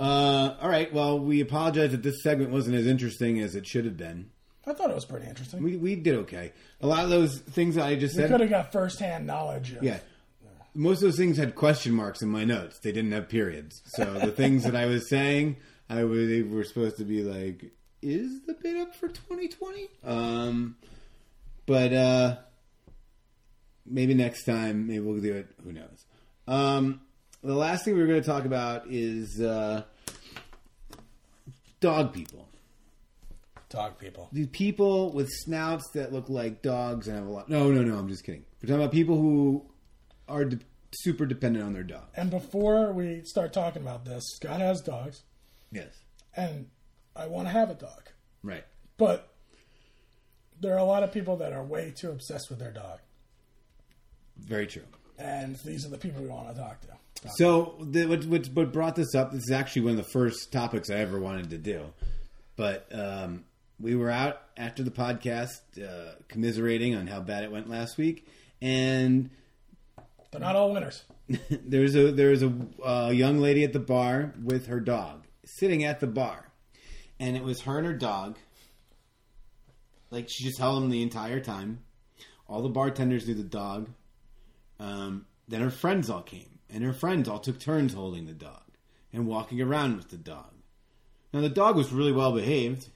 Uh, 0.00 0.56
all 0.60 0.68
right. 0.68 0.92
Well, 0.92 1.20
we 1.20 1.40
apologize 1.40 1.92
that 1.92 2.02
this 2.02 2.22
segment 2.22 2.50
wasn't 2.50 2.74
as 2.76 2.86
interesting 2.86 3.38
as 3.40 3.54
it 3.54 3.66
should 3.66 3.84
have 3.84 3.96
been. 3.96 4.30
I 4.66 4.72
thought 4.72 4.90
it 4.90 4.94
was 4.94 5.04
pretty 5.04 5.26
interesting. 5.28 5.62
We, 5.62 5.72
We 5.72 5.76
we 5.76 5.96
did 5.96 6.16
okay. 6.16 6.52
A 6.80 6.86
lot 6.88 7.04
of 7.04 7.10
those 7.10 7.38
things 7.38 7.76
that 7.76 7.86
I 7.86 7.94
just 7.94 8.14
said. 8.16 8.30
could 8.30 8.40
have 8.40 8.50
got 8.50 8.72
firsthand 8.72 9.26
knowledge. 9.26 9.72
Of, 9.72 9.82
Yeah. 9.84 9.98
Most 10.74 10.98
of 10.98 11.02
those 11.02 11.16
things 11.16 11.36
had 11.36 11.54
question 11.56 11.92
marks 11.92 12.22
in 12.22 12.28
my 12.28 12.44
notes. 12.44 12.78
They 12.78 12.92
didn't 12.92 13.12
have 13.12 13.28
periods. 13.28 13.82
So 13.86 14.04
the 14.18 14.30
things 14.30 14.62
that 14.62 14.76
I 14.76 14.86
was 14.86 15.08
saying, 15.08 15.56
I 15.90 16.04
was 16.04 16.28
they 16.28 16.42
were 16.42 16.64
supposed 16.64 16.98
to 16.98 17.04
be 17.04 17.22
like, 17.22 17.72
is 18.00 18.42
the 18.46 18.54
bid 18.54 18.76
up 18.76 18.94
for 18.94 19.08
2020? 19.08 19.88
Um, 20.04 20.76
but 21.66 21.92
uh, 21.92 22.36
maybe 23.84 24.14
next 24.14 24.44
time, 24.44 24.86
maybe 24.86 25.00
we'll 25.00 25.20
do 25.20 25.34
it. 25.34 25.48
Who 25.64 25.72
knows? 25.72 26.06
Um, 26.46 27.00
the 27.42 27.54
last 27.54 27.84
thing 27.84 27.94
we 27.94 28.00
were 28.00 28.06
going 28.06 28.22
to 28.22 28.26
talk 28.26 28.44
about 28.44 28.84
is 28.88 29.40
uh, 29.40 29.82
dog 31.80 32.12
people. 32.12 32.48
Dog 33.68 33.98
people. 33.98 34.28
These 34.32 34.48
people 34.48 35.12
with 35.12 35.28
snouts 35.30 35.90
that 35.94 36.12
look 36.12 36.28
like 36.28 36.62
dogs 36.62 37.08
and 37.08 37.16
have 37.16 37.26
a 37.26 37.30
lot. 37.30 37.48
No, 37.48 37.70
no, 37.70 37.82
no. 37.82 37.96
I'm 37.98 38.08
just 38.08 38.24
kidding. 38.24 38.44
We're 38.62 38.68
talking 38.68 38.82
about 38.82 38.92
people 38.92 39.16
who 39.16 39.64
are 40.28 40.44
de- 40.44 40.58
super 40.92 41.26
dependent 41.26 41.64
on 41.64 41.72
their 41.72 41.82
dog. 41.82 42.04
And 42.16 42.30
before 42.30 42.92
we 42.92 43.22
start 43.24 43.52
talking 43.52 43.82
about 43.82 44.04
this, 44.04 44.22
Scott 44.36 44.60
has 44.60 44.80
dogs, 44.80 45.22
Yes. 45.72 45.88
and 46.36 46.66
I 47.14 47.26
want 47.26 47.48
to 47.48 47.52
have 47.52 47.70
a 47.70 47.74
dog. 47.74 48.08
Right. 48.42 48.64
But 48.96 49.32
there 50.60 50.74
are 50.74 50.78
a 50.78 50.84
lot 50.84 51.02
of 51.02 51.12
people 51.12 51.36
that 51.38 51.52
are 51.52 51.62
way 51.62 51.92
too 51.96 52.10
obsessed 52.10 52.50
with 52.50 52.58
their 52.58 52.72
dog. 52.72 52.98
Very 54.38 54.66
true. 54.66 54.82
And 55.18 55.56
these 55.56 55.84
are 55.84 55.90
the 55.90 55.98
people 55.98 56.22
we 56.22 56.28
want 56.28 56.48
to 56.54 56.60
talk 56.60 56.80
to. 56.82 56.88
So, 57.36 57.76
the, 57.80 58.06
what, 58.06 58.24
what, 58.24 58.46
what 58.48 58.72
brought 58.72 58.96
this 58.96 59.14
up? 59.14 59.32
This 59.32 59.44
is 59.44 59.50
actually 59.50 59.82
one 59.82 59.90
of 59.92 59.98
the 59.98 60.10
first 60.10 60.50
topics 60.52 60.88
I 60.88 60.94
ever 60.96 61.20
wanted 61.20 61.50
to 61.50 61.58
do. 61.58 61.92
But 62.56 62.88
um, 62.92 63.44
we 63.78 63.94
were 63.94 64.10
out 64.10 64.40
after 64.56 64.82
the 64.82 64.90
podcast, 64.90 65.50
uh, 65.82 66.14
commiserating 66.28 66.94
on 66.94 67.06
how 67.06 67.20
bad 67.20 67.44
it 67.44 67.52
went 67.52 67.68
last 67.68 67.98
week, 67.98 68.26
and 68.62 69.28
They're 70.30 70.40
not 70.40 70.56
all 70.56 70.72
winners. 70.72 71.02
there's 71.50 71.94
a 71.94 72.10
there's 72.10 72.42
a 72.42 72.52
uh, 72.84 73.10
young 73.10 73.38
lady 73.38 73.64
at 73.64 73.72
the 73.72 73.78
bar 73.78 74.32
with 74.42 74.66
her 74.66 74.80
dog 74.80 75.26
sitting 75.50 75.84
at 75.84 76.00
the 76.00 76.06
bar, 76.06 76.50
and 77.18 77.36
it 77.36 77.42
was 77.44 77.62
her 77.62 77.78
and 77.78 77.86
her 77.86 77.92
dog. 77.94 78.36
Like 80.10 80.28
she 80.28 80.44
just 80.44 80.58
held 80.58 80.82
him 80.82 80.90
the 80.90 81.02
entire 81.02 81.40
time. 81.40 81.80
All 82.48 82.62
the 82.62 82.68
bartenders 82.68 83.26
knew 83.28 83.34
the 83.34 83.42
dog. 83.44 83.88
Um, 84.78 85.26
then 85.46 85.60
her 85.60 85.70
friends 85.70 86.10
all 86.10 86.22
came, 86.22 86.58
and 86.68 86.82
her 86.82 86.92
friends 86.92 87.28
all 87.28 87.38
took 87.38 87.60
turns 87.60 87.92
holding 87.94 88.26
the 88.26 88.32
dog 88.32 88.62
and 89.12 89.26
walking 89.26 89.60
around 89.60 89.96
with 89.96 90.08
the 90.10 90.16
dog. 90.16 90.52
Now 91.32 91.40
the 91.40 91.48
dog 91.48 91.76
was 91.76 91.92
really 91.92 92.12
well 92.12 92.32
behaved. 92.32 92.88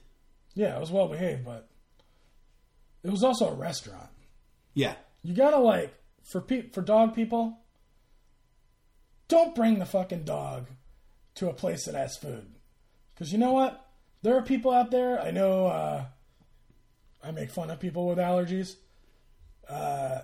Yeah, 0.55 0.75
it 0.75 0.79
was 0.79 0.91
well 0.91 1.07
behaved, 1.07 1.45
but 1.45 1.67
it 3.03 3.11
was 3.11 3.23
also 3.23 3.49
a 3.49 3.55
restaurant. 3.55 4.09
Yeah, 4.73 4.95
You 5.23 5.33
gotta 5.33 5.57
like 5.59 5.93
for 6.23 6.41
pe- 6.41 6.69
for 6.71 6.81
dog 6.81 7.13
people. 7.15 7.59
Don't 9.27 9.55
bring 9.55 9.79
the 9.79 9.85
fucking 9.85 10.23
dog 10.23 10.67
to 11.35 11.49
a 11.49 11.53
place 11.53 11.85
that 11.85 11.95
has 11.95 12.17
food, 12.17 12.45
because 13.13 13.31
you 13.31 13.37
know 13.37 13.51
what? 13.53 13.85
There 14.21 14.35
are 14.37 14.41
people 14.41 14.71
out 14.71 14.91
there. 14.91 15.19
I 15.21 15.31
know. 15.31 15.67
Uh, 15.67 16.05
I 17.23 17.31
make 17.31 17.49
fun 17.51 17.69
of 17.69 17.79
people 17.79 18.07
with 18.07 18.17
allergies, 18.19 18.75
uh, 19.69 20.19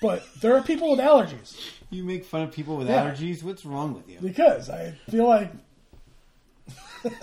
but 0.00 0.22
there 0.40 0.56
are 0.56 0.62
people 0.62 0.90
with 0.90 1.00
allergies 1.00 1.56
you 1.90 2.04
make 2.04 2.24
fun 2.24 2.42
of 2.42 2.52
people 2.52 2.76
with 2.76 2.88
Yeah. 2.88 3.04
allergies. 3.10 3.42
What's 3.42 3.64
wrong 3.64 3.94
with 3.94 4.08
you? 4.08 4.18
because 4.20 4.70
I 4.70 4.92
feel 5.10 5.26
like 5.26 5.50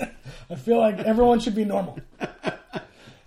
I 0.49 0.55
feel 0.55 0.79
like 0.79 0.99
everyone 0.99 1.39
should 1.39 1.55
be 1.55 1.65
normal. 1.65 1.99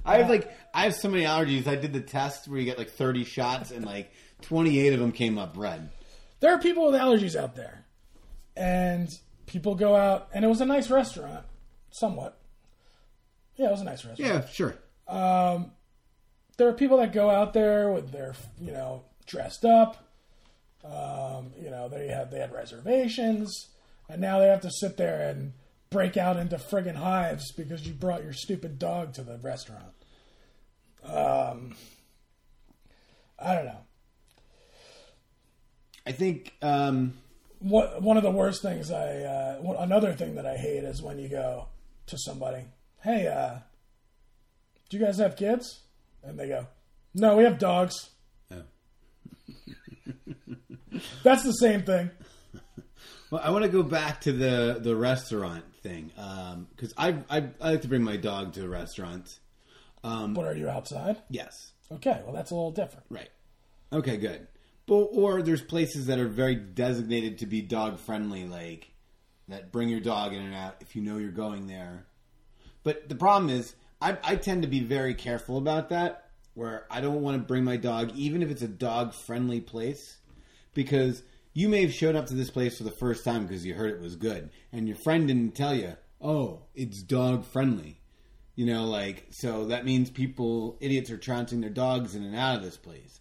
I 0.05 0.19
have 0.19 0.29
like 0.29 0.51
I 0.75 0.85
have 0.85 0.95
so 0.95 1.09
many 1.09 1.25
allergies. 1.25 1.67
I 1.67 1.77
did 1.77 1.93
the 1.93 2.01
test 2.01 2.49
where 2.49 2.59
you 2.59 2.65
get 2.65 2.79
like 2.79 2.91
30 2.91 3.25
shots 3.25 3.71
and 3.71 3.85
like 3.85 4.13
28 4.43 4.93
of 4.95 5.01
them 5.01 5.13
came 5.13 5.39
up 5.39 5.55
red. 5.57 5.89
there 6.41 6.53
are 6.55 6.59
people 6.59 6.87
with 6.91 6.95
allergies 7.01 7.37
out 7.39 7.55
there, 7.57 7.85
and 8.57 9.09
people 9.51 9.74
go 9.74 9.94
out, 9.96 10.28
and 10.32 10.44
it 10.44 10.48
was 10.48 10.61
a 10.61 10.66
nice 10.66 10.90
restaurant, 10.90 11.44
somewhat. 11.90 12.38
Yeah, 13.57 13.68
it 13.68 13.72
was 13.72 13.80
a 13.82 13.84
nice 13.84 14.05
restaurant. 14.05 14.44
Yeah, 14.44 14.48
sure. 14.48 14.76
There 16.57 16.68
are 16.68 16.74
people 16.74 16.98
that 16.98 17.12
go 17.12 17.30
out 17.30 17.55
there 17.55 17.90
with 17.90 18.12
their, 18.12 18.34
you 18.61 18.70
know, 18.70 19.05
dressed 19.26 19.64
up. 19.64 19.96
Um, 20.84 21.53
you 21.59 21.70
know, 21.70 21.88
they 21.88 22.09
had 22.09 22.30
they 22.30 22.38
had 22.38 22.53
reservations, 22.53 23.68
and 24.09 24.20
now 24.20 24.38
they 24.38 24.46
have 24.46 24.61
to 24.61 24.70
sit 24.70 24.96
there 24.98 25.28
and 25.30 25.55
break 25.88 26.16
out 26.16 26.36
into 26.36 26.57
friggin' 26.57 26.96
hives 26.96 27.51
because 27.53 27.86
you 27.86 27.94
brought 27.94 28.22
your 28.22 28.32
stupid 28.32 28.78
dog 28.78 29.14
to 29.14 29.22
the 29.22 29.38
restaurant. 29.38 29.94
Um, 31.03 31.74
I 33.38 33.55
don't 33.55 33.64
know. 33.64 33.80
I 36.07 36.12
think 36.12 36.55
um 36.61 37.14
what 37.61 38.03
one 38.03 38.17
of 38.17 38.23
the 38.23 38.31
worst 38.31 38.63
things 38.63 38.91
I 38.91 39.21
uh, 39.23 39.77
another 39.79 40.13
thing 40.15 40.35
that 40.35 40.47
I 40.47 40.57
hate 40.57 40.83
is 40.85 41.01
when 41.03 41.19
you 41.19 41.29
go 41.29 41.67
to 42.07 42.19
somebody, 42.19 42.65
hey, 43.03 43.27
uh, 43.29 43.59
do 44.89 44.99
you 44.99 45.05
guys 45.05 45.19
have 45.19 45.37
kids? 45.37 45.81
And 46.23 46.39
they 46.39 46.49
go, 46.49 46.67
no, 47.15 47.37
we 47.37 47.45
have 47.45 47.59
dogs. 47.59 48.11
Oh. 48.53 48.63
That's 51.23 51.45
the 51.45 51.53
same 51.53 51.83
thing. 51.83 52.11
well, 53.31 53.41
I 53.45 53.51
want 53.51 53.65
to 53.65 53.71
go 53.71 53.83
back 53.83 54.23
to 54.23 54.33
the 54.33 54.79
the 54.83 54.97
restaurant 54.97 55.65
thing 55.83 56.11
because 56.77 56.93
I, 56.97 57.17
I 57.31 57.49
I 57.61 57.71
like 57.73 57.83
to 57.83 57.89
bring 57.89 58.03
my 58.03 58.17
dog 58.17 58.55
to 58.55 58.69
restaurants. 58.69 59.39
But 60.03 60.39
are 60.47 60.55
you 60.55 60.69
outside? 60.69 61.19
Yes, 61.29 61.73
Okay, 61.93 62.21
well 62.25 62.33
that's 62.35 62.51
a 62.51 62.55
little 62.55 62.71
different. 62.73 63.05
right. 63.11 63.29
Okay, 63.93 64.17
good. 64.17 64.47
But 64.91 65.11
or 65.12 65.41
there's 65.41 65.62
places 65.62 66.07
that 66.07 66.18
are 66.18 66.26
very 66.26 66.57
designated 66.57 67.38
to 67.38 67.47
be 67.47 67.62
dog 67.62 68.01
friendly, 68.01 68.49
like 68.49 68.91
that 69.47 69.70
bring 69.70 69.88
your 69.88 70.01
dog 70.01 70.32
in 70.32 70.43
and 70.43 70.53
out 70.53 70.78
if 70.80 70.97
you 70.97 71.03
know 71.03 71.16
you're 71.16 71.30
going 71.30 71.68
there. 71.68 72.07
But 72.82 73.09
the 73.09 73.14
problem 73.14 73.51
is, 73.51 73.76
I, 74.03 74.18
I 74.24 74.34
tend 74.34 74.62
to 74.62 74.68
be 74.68 74.80
very 74.80 75.14
careful 75.14 75.59
about 75.59 75.91
that. 75.91 76.30
Where 76.55 76.86
I 76.91 77.01
don't 77.01 77.22
want 77.22 77.36
to 77.36 77.47
bring 77.47 77.62
my 77.62 77.76
dog, 77.76 78.11
even 78.16 78.43
if 78.43 78.51
it's 78.51 78.62
a 78.62 78.68
dog 78.68 79.14
friendly 79.14 79.61
place, 79.61 80.18
because 80.74 81.22
you 81.53 81.68
may 81.68 81.82
have 81.82 81.95
showed 81.95 82.16
up 82.16 82.26
to 82.26 82.34
this 82.34 82.51
place 82.51 82.76
for 82.76 82.82
the 82.82 82.91
first 82.91 83.24
time 83.24 83.47
because 83.47 83.64
you 83.64 83.74
heard 83.74 83.93
it 83.93 84.01
was 84.01 84.16
good, 84.16 84.51
and 84.72 84.88
your 84.88 84.97
friend 85.05 85.28
didn't 85.28 85.55
tell 85.55 85.72
you, 85.72 85.93
oh, 86.20 86.62
it's 86.74 87.01
dog 87.05 87.45
friendly. 87.45 88.01
You 88.57 88.66
know, 88.66 88.86
like, 88.86 89.28
so 89.30 89.66
that 89.66 89.84
means 89.84 90.11
people, 90.11 90.78
idiots, 90.80 91.12
are 91.12 91.16
trouncing 91.16 91.61
their 91.61 91.70
dogs 91.70 92.16
in 92.16 92.24
and 92.24 92.34
out 92.34 92.57
of 92.57 92.62
this 92.64 92.76
place. 92.76 93.20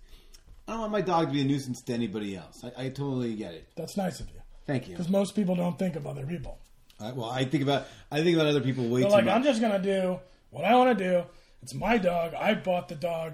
I 0.70 0.74
don't 0.74 0.82
want 0.82 0.91
my 0.91 1.01
dog 1.01 1.30
to 1.30 1.34
be 1.34 1.41
a 1.41 1.45
nuisance 1.45 1.82
to 1.82 1.93
anybody 1.93 2.36
else. 2.36 2.63
I, 2.63 2.86
I 2.86 2.89
totally 2.89 3.34
get 3.34 3.55
it. 3.55 3.70
That's 3.76 3.97
nice 3.97 4.20
of 4.20 4.28
you. 4.30 4.39
Thank 4.67 4.88
you. 4.88 4.93
Because 4.93 5.09
most 5.09 5.36
people 5.36 5.55
don't 5.55 5.80
think 5.80 5.95
of 5.95 6.05
other 6.05 6.28
people. 6.28 6.59
I, 6.99 7.11
well, 7.11 7.30
I 7.30 7.43
think 7.43 7.63
about 7.63 7.88
I 8.11 8.22
think 8.22 8.36
about 8.36 8.45
other 8.45 8.61
people 8.61 8.88
way 8.88 9.01
They're 9.01 9.09
too 9.09 9.15
like, 9.15 9.26
much. 9.26 9.34
I'm 9.34 9.43
just 9.43 9.61
gonna 9.61 9.82
do 9.82 10.20
what 10.51 10.65
I 10.65 10.76
want 10.76 10.95
to 10.95 11.03
do. 11.03 11.24
It's 11.63 11.74
my 11.74 11.97
dog. 11.97 12.36
I 12.36 12.53
bought 12.53 12.88
the 12.88 12.93
dog. 12.93 13.34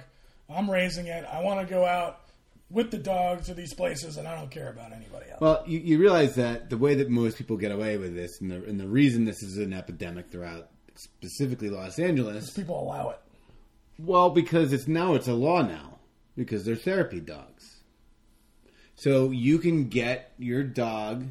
I'm 0.50 0.72
raising 0.72 1.08
it. 1.08 1.26
I 1.26 1.42
want 1.44 1.60
to 1.60 1.66
go 1.66 1.84
out 1.84 2.22
with 2.70 2.90
the 2.90 2.98
dog 3.00 3.44
to 3.44 3.54
these 3.54 3.74
places, 3.74 4.16
and 4.16 4.30
I 4.30 4.36
don't 4.36 4.50
care 4.50 4.70
about 4.70 4.94
anybody 4.94 5.30
else. 5.30 5.42
Well, 5.42 5.64
you, 5.68 5.80
you 5.80 6.00
realize 6.00 6.36
that 6.36 6.70
the 6.70 6.78
way 6.78 6.96
that 6.96 7.10
most 7.10 7.38
people 7.38 7.58
get 7.58 7.72
away 7.74 7.98
with 7.98 8.16
this, 8.16 8.40
and 8.40 8.50
the, 8.50 8.64
and 8.64 8.80
the 8.80 8.88
reason 8.88 9.26
this 9.26 9.44
is 9.44 9.58
an 9.58 9.74
epidemic 9.74 10.30
throughout 10.30 10.70
specifically 10.96 11.70
Los 11.70 12.00
Angeles, 12.00 12.50
people 12.52 12.82
allow 12.82 13.10
it. 13.10 13.20
well, 14.00 14.30
because 14.30 14.72
it's 14.72 14.88
now 14.88 15.16
it's 15.16 15.28
a 15.28 15.34
law 15.34 15.62
now 15.62 15.95
because 16.36 16.66
they're 16.66 16.76
therapy 16.76 17.20
dogs. 17.20 17.82
So 18.96 19.32
you 19.32 19.60
can 19.60 19.90
get 19.90 20.32
your 20.38 20.64
dog 20.64 21.28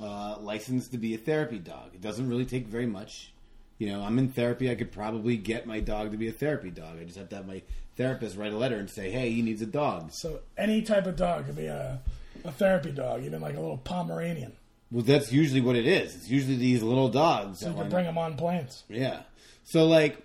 uh, 0.00 0.36
licensed 0.40 0.92
to 0.92 0.98
be 0.98 1.14
a 1.14 1.18
therapy 1.18 1.58
dog. 1.58 1.94
It 1.94 2.00
doesn't 2.00 2.28
really 2.28 2.44
take 2.44 2.66
very 2.66 2.86
much. 2.86 3.32
You 3.78 3.92
know, 3.92 4.02
I'm 4.02 4.18
in 4.18 4.28
therapy. 4.28 4.70
I 4.70 4.74
could 4.74 4.90
probably 4.90 5.36
get 5.36 5.66
my 5.66 5.80
dog 5.80 6.10
to 6.10 6.16
be 6.16 6.28
a 6.28 6.32
therapy 6.32 6.70
dog. 6.70 6.98
I 7.00 7.04
just 7.04 7.16
have 7.16 7.28
to 7.28 7.36
have 7.36 7.46
my 7.46 7.62
therapist 7.96 8.36
write 8.36 8.52
a 8.52 8.56
letter 8.56 8.76
and 8.76 8.90
say, 8.90 9.10
"Hey, 9.10 9.30
he 9.30 9.42
needs 9.42 9.62
a 9.62 9.66
dog." 9.66 10.10
So 10.12 10.40
any 10.56 10.82
type 10.82 11.06
of 11.06 11.14
dog 11.14 11.46
could 11.46 11.56
be 11.56 11.66
a 11.66 12.00
a 12.44 12.52
therapy 12.52 12.90
dog, 12.90 13.24
even 13.24 13.40
like 13.40 13.56
a 13.56 13.60
little 13.60 13.78
Pomeranian. 13.78 14.52
Well, 14.90 15.04
that's 15.04 15.32
usually 15.32 15.60
what 15.60 15.76
it 15.76 15.86
is. 15.86 16.14
It's 16.14 16.30
usually 16.30 16.56
these 16.56 16.82
little 16.82 17.08
dogs. 17.08 17.60
So 17.60 17.68
you 17.68 17.74
can 17.74 17.90
bring 17.90 18.04
them 18.04 18.18
on 18.18 18.36
planes. 18.36 18.84
Yeah. 18.88 19.20
So 19.64 19.86
like, 19.86 20.18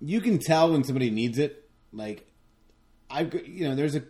you 0.00 0.20
can 0.20 0.38
tell 0.38 0.72
when 0.72 0.84
somebody 0.84 1.10
needs 1.10 1.38
it. 1.38 1.68
Like, 1.92 2.26
I've 3.10 3.32
you 3.46 3.68
know, 3.68 3.74
there's 3.74 3.94
a 3.94 4.02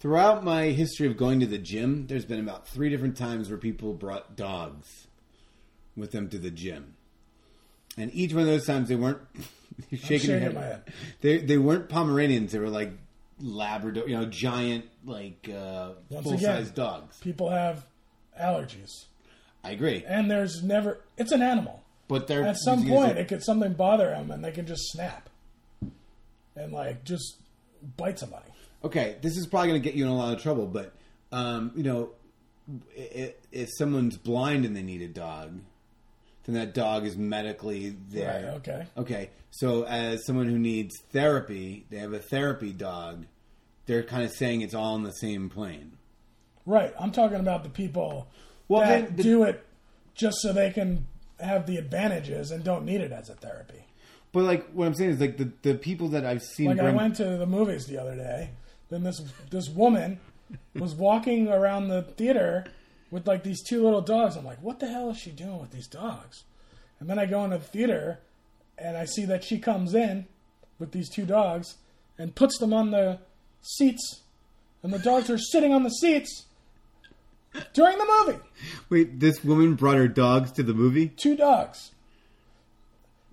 throughout 0.00 0.44
my 0.44 0.64
history 0.66 1.06
of 1.06 1.16
going 1.16 1.40
to 1.40 1.46
the 1.46 1.58
gym. 1.58 2.06
There's 2.06 2.24
been 2.24 2.40
about 2.40 2.66
three 2.68 2.88
different 2.88 3.16
times 3.16 3.48
where 3.48 3.58
people 3.58 3.92
brought 3.94 4.36
dogs 4.36 5.06
with 5.96 6.12
them 6.12 6.28
to 6.30 6.38
the 6.38 6.50
gym, 6.50 6.94
and 7.96 8.12
each 8.14 8.32
one 8.32 8.42
of 8.42 8.48
those 8.48 8.66
times 8.66 8.88
they 8.88 8.96
weren't 8.96 9.20
shaking, 9.92 9.98
shaking 10.20 10.40
head. 10.40 10.54
head. 10.54 10.82
They 11.20 11.38
they 11.38 11.58
weren't 11.58 11.88
Pomeranians. 11.88 12.52
They 12.52 12.58
were 12.58 12.70
like 12.70 12.92
Labrador, 13.40 14.08
you 14.08 14.16
know, 14.16 14.26
giant 14.26 14.84
like 15.04 15.48
uh, 15.52 15.90
full 16.22 16.38
size 16.38 16.70
dogs. 16.70 17.18
People 17.20 17.50
have 17.50 17.84
allergies, 18.40 18.90
I 19.64 19.72
agree, 19.72 20.04
and 20.06 20.30
there's 20.30 20.62
never. 20.62 21.00
It's 21.16 21.32
an 21.32 21.42
animal. 21.42 21.82
but 22.06 22.26
they're 22.28 22.44
At 22.44 22.56
some 22.58 22.86
point, 22.86 23.12
it- 23.12 23.18
it 23.18 23.28
could 23.28 23.42
something 23.42 23.72
bother 23.74 24.10
them, 24.10 24.30
and 24.30 24.44
they 24.44 24.52
can 24.52 24.66
just 24.66 24.90
snap 24.92 25.28
and 26.56 26.72
like 26.72 27.04
just 27.04 27.36
bite 27.96 28.18
somebody. 28.18 28.44
okay, 28.84 29.16
this 29.22 29.36
is 29.36 29.46
probably 29.46 29.68
going 29.70 29.82
to 29.82 29.88
get 29.88 29.96
you 29.96 30.04
in 30.04 30.10
a 30.10 30.16
lot 30.16 30.34
of 30.34 30.42
trouble, 30.42 30.66
but 30.66 30.94
um, 31.32 31.72
you 31.76 31.82
know, 31.82 32.10
if, 32.94 33.34
if 33.52 33.68
someone's 33.76 34.16
blind 34.16 34.64
and 34.64 34.76
they 34.76 34.82
need 34.82 35.02
a 35.02 35.08
dog, 35.08 35.58
then 36.44 36.54
that 36.54 36.74
dog 36.74 37.04
is 37.04 37.16
medically 37.16 37.96
there. 38.10 38.44
Right, 38.46 38.54
okay. 38.56 38.86
Okay. 38.96 39.30
So 39.50 39.84
as 39.84 40.24
someone 40.26 40.46
who 40.46 40.58
needs 40.58 40.94
therapy, 41.12 41.84
they 41.90 41.98
have 41.98 42.12
a 42.12 42.18
therapy 42.18 42.72
dog. 42.72 43.26
They're 43.86 44.02
kind 44.02 44.22
of 44.22 44.30
saying 44.32 44.60
it's 44.62 44.74
all 44.74 44.94
on 44.94 45.02
the 45.02 45.12
same 45.12 45.48
plane. 45.50 45.98
Right. 46.66 46.92
I'm 46.98 47.12
talking 47.12 47.40
about 47.40 47.64
the 47.64 47.70
people 47.70 48.28
Well, 48.68 48.80
that 48.82 49.16
the- 49.16 49.22
do 49.22 49.42
it 49.44 49.64
just 50.14 50.38
so 50.40 50.52
they 50.52 50.70
can 50.70 51.06
have 51.40 51.66
the 51.66 51.76
advantages 51.76 52.50
and 52.50 52.64
don't 52.64 52.84
need 52.84 53.00
it 53.00 53.12
as 53.12 53.28
a 53.30 53.34
therapy. 53.34 53.84
But 54.38 54.44
like 54.44 54.70
what 54.70 54.86
I'm 54.86 54.94
saying 54.94 55.10
is 55.10 55.20
like 55.20 55.36
the, 55.36 55.50
the 55.62 55.74
people 55.74 56.10
that 56.10 56.24
I've 56.24 56.44
seen 56.44 56.68
Like 56.68 56.78
I 56.78 56.92
went 56.92 57.16
to 57.16 57.24
the 57.24 57.44
movies 57.44 57.86
the 57.86 58.00
other 58.00 58.14
day. 58.14 58.50
Then 58.88 59.02
this 59.02 59.20
this 59.50 59.68
woman 59.68 60.20
was 60.76 60.94
walking 60.94 61.48
around 61.48 61.88
the 61.88 62.02
theater 62.02 62.64
with 63.10 63.26
like 63.26 63.42
these 63.42 63.60
two 63.64 63.82
little 63.82 64.00
dogs. 64.00 64.36
I'm 64.36 64.44
like, 64.44 64.62
what 64.62 64.78
the 64.78 64.86
hell 64.86 65.10
is 65.10 65.18
she 65.18 65.32
doing 65.32 65.58
with 65.58 65.72
these 65.72 65.88
dogs? 65.88 66.44
And 67.00 67.10
then 67.10 67.18
I 67.18 67.26
go 67.26 67.42
into 67.42 67.58
the 67.58 67.64
theater 67.64 68.20
and 68.78 68.96
I 68.96 69.06
see 69.06 69.24
that 69.24 69.42
she 69.42 69.58
comes 69.58 69.92
in 69.92 70.26
with 70.78 70.92
these 70.92 71.10
two 71.10 71.26
dogs 71.26 71.74
and 72.16 72.32
puts 72.32 72.58
them 72.58 72.72
on 72.72 72.92
the 72.92 73.18
seats, 73.60 74.20
and 74.84 74.92
the 74.92 75.00
dogs 75.00 75.28
are 75.30 75.38
sitting 75.38 75.74
on 75.74 75.82
the 75.82 75.90
seats 75.90 76.44
during 77.72 77.98
the 77.98 78.22
movie. 78.24 78.38
Wait, 78.88 79.18
this 79.18 79.42
woman 79.42 79.74
brought 79.74 79.96
her 79.96 80.06
dogs 80.06 80.52
to 80.52 80.62
the 80.62 80.74
movie? 80.74 81.08
two 81.08 81.34
dogs. 81.34 81.90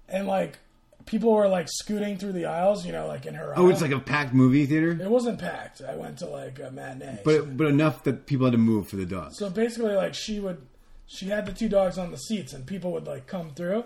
And 0.09 0.25
like 0.25 0.57
people 1.05 1.31
were 1.31 1.47
like 1.47 1.67
scooting 1.69 2.17
through 2.17 2.33
the 2.33 2.45
aisles, 2.45 2.85
you 2.85 2.91
know, 2.91 3.07
like 3.07 3.25
in 3.25 3.35
her. 3.35 3.53
Oh, 3.55 3.63
aisle. 3.65 3.69
it's 3.71 3.81
like 3.81 3.91
a 3.91 3.99
packed 3.99 4.33
movie 4.33 4.65
theater? 4.65 4.91
it 4.91 5.09
wasn't 5.09 5.39
packed. 5.39 5.81
I 5.81 5.95
went 5.95 6.19
to 6.19 6.25
like 6.27 6.59
a 6.59 6.71
matinee. 6.71 7.19
But 7.23 7.55
but 7.57 7.67
enough 7.67 8.03
that 8.03 8.25
people 8.25 8.45
had 8.45 8.53
to 8.53 8.57
move 8.57 8.87
for 8.87 8.95
the 8.95 9.05
dogs. 9.05 9.37
so 9.37 9.49
basically, 9.49 9.93
like 9.93 10.13
she 10.13 10.39
would, 10.39 10.61
she 11.05 11.27
had 11.27 11.45
the 11.45 11.53
two 11.53 11.69
dogs 11.69 11.97
on 11.97 12.11
the 12.11 12.17
seats, 12.17 12.53
and 12.53 12.65
people 12.65 12.91
would 12.91 13.07
like 13.07 13.27
come 13.27 13.51
through 13.51 13.85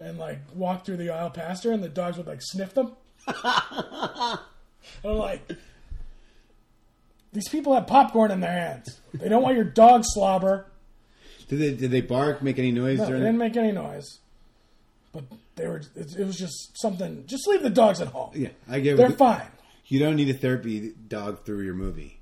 and 0.00 0.18
like 0.18 0.40
walk 0.54 0.84
through 0.84 0.96
the 0.98 1.10
aisle 1.10 1.30
past 1.30 1.64
her, 1.64 1.72
and 1.72 1.82
the 1.82 1.88
dogs 1.88 2.16
would 2.16 2.26
like 2.26 2.40
sniff 2.42 2.74
them. 2.74 2.92
and 3.26 3.36
I'm 5.04 5.16
like, 5.16 5.48
these 7.32 7.48
people 7.48 7.74
have 7.74 7.86
popcorn 7.86 8.30
in 8.30 8.40
their 8.40 8.52
hands. 8.52 9.00
They 9.14 9.28
don't 9.28 9.42
want 9.42 9.56
your 9.56 9.64
dog 9.64 10.02
slobber. 10.04 10.66
Did 11.48 11.58
they 11.60 11.74
did 11.74 11.90
they 11.90 12.02
bark, 12.02 12.42
make 12.42 12.58
any 12.58 12.72
noise 12.72 12.98
No, 12.98 13.06
they 13.06 13.12
didn't 13.12 13.38
make 13.38 13.56
any 13.56 13.72
noise. 13.72 14.18
But 15.12 15.24
they 15.58 15.68
were. 15.68 15.82
It, 15.94 16.16
it 16.18 16.26
was 16.26 16.36
just 16.38 16.80
something. 16.80 17.24
Just 17.26 17.46
leave 17.46 17.62
the 17.62 17.68
dogs 17.70 18.00
at 18.00 18.08
home. 18.08 18.30
Yeah, 18.34 18.48
I 18.68 18.80
get 18.80 18.96
They're 18.96 19.08
what- 19.10 19.18
fine. 19.18 19.48
You 19.86 19.98
don't 20.00 20.16
need 20.16 20.28
a 20.30 20.34
therapy 20.34 20.92
dog 21.08 21.44
through 21.44 21.62
your 21.64 21.74
movie. 21.74 22.14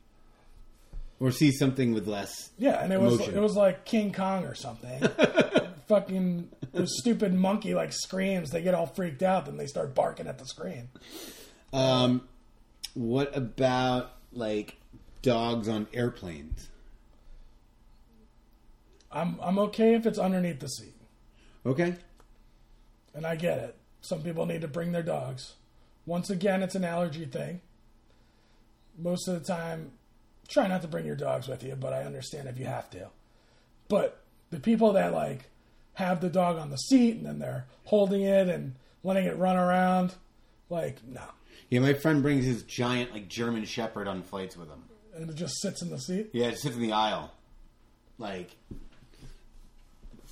Or 1.18 1.30
see 1.32 1.50
something 1.50 1.94
with 1.94 2.06
less 2.06 2.50
Yeah, 2.58 2.82
and 2.82 2.92
it 2.92 3.00
was 3.00 3.20
it 3.20 3.38
was 3.40 3.56
like 3.56 3.84
King 3.86 4.12
Kong 4.12 4.44
or 4.44 4.54
something. 4.54 5.02
Fucking 5.88 6.50
the 6.72 6.86
stupid 6.86 7.32
monkey 7.32 7.74
like 7.74 7.92
screams. 7.92 8.50
They 8.50 8.60
get 8.62 8.74
all 8.74 8.86
freaked 8.86 9.22
out, 9.22 9.46
then 9.46 9.56
they 9.56 9.66
start 9.66 9.94
barking 9.94 10.26
at 10.26 10.38
the 10.38 10.44
screen. 10.44 10.90
Um, 11.72 12.28
what 12.94 13.34
about 13.36 14.12
like 14.32 14.76
dogs 15.22 15.68
on 15.68 15.86
airplanes? 15.94 16.68
I'm 19.10 19.38
I'm 19.42 19.58
okay 19.60 19.94
if 19.94 20.06
it's 20.06 20.18
underneath 20.18 20.60
the 20.60 20.68
seat, 20.68 20.94
Okay, 21.64 21.94
and 23.16 23.26
I 23.26 23.34
get 23.34 23.58
it. 23.58 23.74
Some 24.02 24.22
people 24.22 24.46
need 24.46 24.60
to 24.60 24.68
bring 24.68 24.92
their 24.92 25.02
dogs. 25.02 25.54
Once 26.04 26.30
again, 26.30 26.62
it's 26.62 26.76
an 26.76 26.84
allergy 26.84 27.24
thing. 27.24 27.60
Most 28.96 29.26
of 29.26 29.34
the 29.34 29.44
time, 29.44 29.90
try 30.46 30.68
not 30.68 30.82
to 30.82 30.88
bring 30.88 31.06
your 31.06 31.16
dogs 31.16 31.48
with 31.48 31.64
you, 31.64 31.74
but 31.74 31.92
I 31.92 32.04
understand 32.04 32.46
if 32.46 32.58
you 32.58 32.66
have 32.66 32.88
to. 32.90 33.08
But 33.88 34.20
the 34.50 34.60
people 34.60 34.92
that 34.92 35.12
like 35.12 35.50
have 35.94 36.20
the 36.20 36.28
dog 36.28 36.58
on 36.58 36.70
the 36.70 36.76
seat 36.76 37.16
and 37.16 37.26
then 37.26 37.40
they're 37.40 37.66
holding 37.84 38.22
it 38.22 38.48
and 38.48 38.74
letting 39.02 39.24
it 39.24 39.36
run 39.36 39.56
around, 39.56 40.14
like 40.70 40.98
no, 41.04 41.22
yeah, 41.68 41.80
my 41.80 41.94
friend 41.94 42.22
brings 42.22 42.44
his 42.44 42.62
giant 42.62 43.12
like 43.12 43.28
German 43.28 43.64
Shepherd 43.64 44.06
on 44.06 44.22
flights 44.22 44.56
with 44.56 44.68
him. 44.68 44.84
and 45.16 45.30
it 45.30 45.36
just 45.36 45.60
sits 45.60 45.82
in 45.82 45.90
the 45.90 45.98
seat. 45.98 46.30
Yeah, 46.32 46.46
it 46.46 46.58
sits 46.58 46.76
in 46.76 46.82
the 46.82 46.92
aisle, 46.92 47.32
like, 48.18 48.56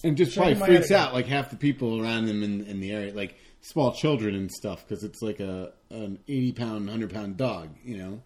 and 0.04 0.16
just 0.16 0.36
probably 0.36 0.54
freaks 0.54 0.90
out 0.92 1.12
like 1.14 1.26
half 1.26 1.50
the 1.50 1.56
people 1.56 2.00
around 2.00 2.26
them 2.26 2.42
in, 2.44 2.64
in 2.66 2.78
the 2.80 2.92
area, 2.92 3.12
like 3.12 3.36
small 3.62 3.92
children 3.92 4.34
and 4.36 4.50
stuff, 4.52 4.86
because 4.86 5.02
it's 5.02 5.20
like 5.22 5.40
a 5.40 5.72
an 5.90 6.18
eighty 6.28 6.52
pound, 6.52 6.88
hundred 6.88 7.12
pound 7.12 7.36
dog, 7.36 7.70
you 7.84 7.96
know. 7.98 8.22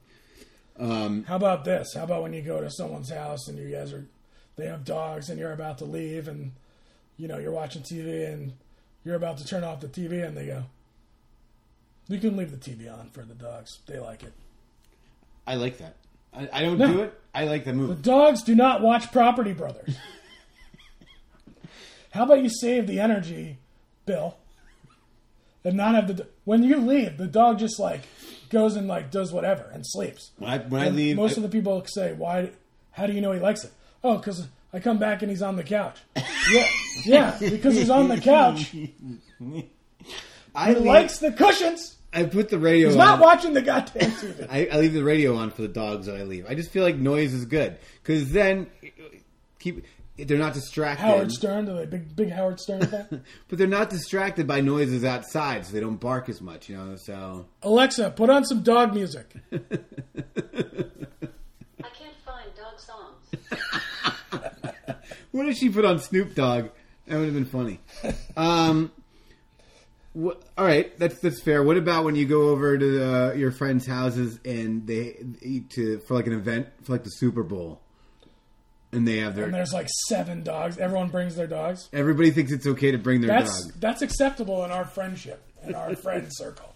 Um, 0.79 1.24
How 1.24 1.37
about 1.37 1.64
this? 1.64 1.95
How 1.95 2.05
about 2.05 2.22
when 2.22 2.33
you 2.33 2.43
go 2.43 2.61
to 2.61 2.70
someone's 2.70 3.11
house 3.11 3.49
and 3.49 3.59
you 3.59 3.68
guys 3.70 3.93
are, 3.93 4.07
they 4.57 4.66
have 4.66 4.85
dogs 4.85 5.29
and 5.29 5.39
you're 5.39 5.53
about 5.53 5.79
to 5.79 5.85
leave 5.85 6.29
and, 6.29 6.53
you 7.16 7.26
know, 7.26 7.39
you're 7.39 7.51
watching 7.53 7.83
TV 7.83 8.33
and 8.33 8.53
you're 9.05 9.16
about 9.16 9.39
to 9.39 9.45
turn 9.45 9.64
off 9.64 9.81
the 9.81 9.89
TV 9.89 10.24
and 10.24 10.37
they 10.37 10.47
go, 10.47 10.64
you 12.09 12.18
can 12.18 12.37
leave 12.37 12.51
the 12.53 12.57
TV 12.70 12.93
on 12.93 13.11
for 13.11 13.22
the 13.22 13.35
dogs. 13.35 13.81
They 13.87 13.99
like 13.99 14.22
it. 14.22 14.33
I 15.49 15.57
like 15.57 15.79
that. 15.79 15.97
I, 16.33 16.49
I 16.53 16.62
don't 16.62 16.79
No. 16.79 16.93
do 16.93 17.03
it. 17.03 17.20
I 17.35 17.45
like 17.45 17.64
the 17.64 17.72
The 17.72 17.76
movie. 17.76 18.01
dogs 18.03 18.43
do 18.45 18.55
not 18.55 18.81
watch 18.81 19.11
Property 19.11 19.53
Brothers. 19.55 19.97
How 22.19 22.25
about 22.25 22.43
you 22.43 22.51
save 22.51 22.89
the 22.89 22.99
energy 22.99 23.59
bill 24.05 24.37
and 25.64 25.77
not 25.77 25.95
have 25.95 26.09
the 26.16 26.27
when 26.45 26.64
you 26.64 26.79
leave 26.79 27.16
the 27.16 27.29
dog 27.29 27.61
just 27.61 27.79
like 27.79 28.01
goes 28.51 28.75
and 28.75 28.89
like 28.89 29.12
does 29.12 29.33
whatever 29.33 29.71
and 29.73 29.85
sleeps. 29.87 30.33
When 30.37 30.51
I 30.51 30.59
when 30.59 30.83
I 30.83 30.89
leave, 30.89 31.14
most 31.14 31.35
I- 31.35 31.37
of 31.37 31.43
the 31.45 31.49
people 31.49 31.81
say, 31.87 32.12
"Why? 32.14 32.51
How 32.91 33.07
do 33.07 33.12
you 33.12 33.21
know 33.21 33.31
he 33.31 33.39
likes 33.39 33.62
it?" 33.62 33.71
Oh, 34.03 34.16
because 34.16 34.49
I 34.73 34.81
come 34.81 34.99
back 34.99 35.23
and 35.23 35.31
he's 35.31 35.43
on 35.43 35.55
the 35.55 35.62
couch. 35.62 35.99
yeah, 36.51 36.66
yeah, 37.05 37.37
because 37.39 37.77
he's 37.77 37.89
on 37.91 38.09
the 38.09 38.21
couch. 38.21 38.64
He 38.66 38.93
I 40.57 40.73
leave- 40.73 40.83
likes 40.85 41.19
the 41.19 41.31
cushions. 41.31 41.99
I 42.12 42.25
put 42.25 42.49
the 42.49 42.59
radio. 42.59 42.89
He's 42.89 42.97
on. 42.97 43.05
not 43.07 43.21
watching 43.21 43.53
the 43.53 43.62
goddamn 43.62 44.11
TV. 44.11 44.47
I, 44.51 44.66
I 44.73 44.79
leave 44.79 44.93
the 44.93 45.05
radio 45.05 45.37
on 45.37 45.51
for 45.53 45.62
the 45.62 45.69
dogs 45.69 46.07
that 46.07 46.16
I 46.16 46.25
leave. 46.25 46.47
I 46.49 46.55
just 46.57 46.71
feel 46.71 46.83
like 46.83 46.97
noise 46.97 47.33
is 47.33 47.45
good 47.45 47.79
because 48.03 48.33
then 48.33 48.66
keep 49.61 49.85
they're 50.19 50.39
not 50.39 50.55
distracted. 50.55 51.03
Howard 51.03 51.33
Stern, 51.33 51.66
the 51.66 51.87
big 51.87 52.14
big 52.16 52.31
Howard 52.31 52.61
Stern 52.61 52.81
thing. 52.87 53.23
but 53.49 53.59
they're 53.59 53.66
not 53.66 53.91
distracted 53.91 54.47
by 54.47 54.61
noises 54.61 55.05
outside, 55.05 55.64
so 55.66 55.73
they 55.73 55.81
don't 55.81 55.97
bark 55.97 56.29
as 56.29 56.41
much. 56.41 56.69
You 56.69 56.77
know, 56.77 56.97
so 56.97 57.47
Alexa, 57.62 58.11
put 58.11 58.31
on 58.31 58.45
some 58.45 58.62
dog 58.62 58.95
music. 58.95 59.33
I 59.53 59.59
can't 61.91 62.16
find 62.25 62.51
dog 62.57 62.79
songs. 62.81 63.39
what 65.31 65.49
if 65.49 65.57
she 65.57 65.69
put 65.71 65.85
on 65.85 65.99
Snoop 65.99 66.35
Dogg? 66.35 66.71
That 67.07 67.16
would 67.16 67.25
have 67.25 67.35
been 67.35 67.47
funny. 67.47 67.81
Um, 68.37 68.93
wh- 70.14 70.37
all 70.57 70.64
right, 70.64 70.97
that's 70.99 71.19
that's 71.21 71.41
fair. 71.41 71.62
What 71.62 71.77
about 71.77 72.05
when 72.05 72.16
you 72.16 72.27
go 72.27 72.49
over 72.49 72.77
to 72.77 73.05
uh, 73.05 73.33
your 73.33 73.51
friends' 73.51 73.87
houses 73.87 74.41
and 74.45 74.87
they 74.87 75.16
eat 75.41 75.71
to 75.71 76.01
for 76.01 76.14
like 76.14 76.27
an 76.27 76.35
event 76.35 76.69
for 76.83 76.93
like 76.93 77.05
the 77.05 77.11
Super 77.11 77.43
Bowl, 77.43 77.81
and 78.93 79.07
they 79.07 79.18
have 79.18 79.34
their. 79.34 79.45
And 79.47 79.55
there's 79.55 79.72
like 79.72 79.89
seven 80.09 80.43
dogs. 80.43 80.78
Everyone 80.78 81.09
brings 81.09 81.36
their 81.36 81.47
dogs. 81.47 81.89
everybody 81.93 82.30
thinks 82.30 82.53
it's 82.53 82.66
okay 82.66 82.91
to 82.91 82.99
bring 82.99 83.20
their 83.20 83.28
That's 83.28 83.64
dog. 83.66 83.72
that's 83.80 84.03
acceptable 84.03 84.64
in 84.64 84.70
our 84.70 84.84
friendship, 84.84 85.43
in 85.66 85.74
our 85.74 85.95
friend 86.03 86.28
circle. 86.30 86.74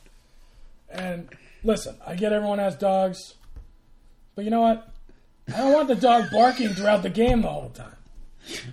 And 0.90 1.28
listen, 1.64 1.96
I 2.06 2.14
get 2.14 2.32
everyone 2.32 2.58
has 2.58 2.76
dogs, 2.76 3.34
but 4.34 4.44
you 4.44 4.50
know 4.50 4.60
what? 4.60 4.88
I 5.52 5.58
don't 5.58 5.72
want 5.72 5.88
the 5.88 5.94
dog 5.96 6.30
barking 6.30 6.68
throughout 6.70 7.02
the 7.02 7.10
game 7.10 7.42
the 7.42 7.48
whole 7.48 7.70
time. 7.70 7.96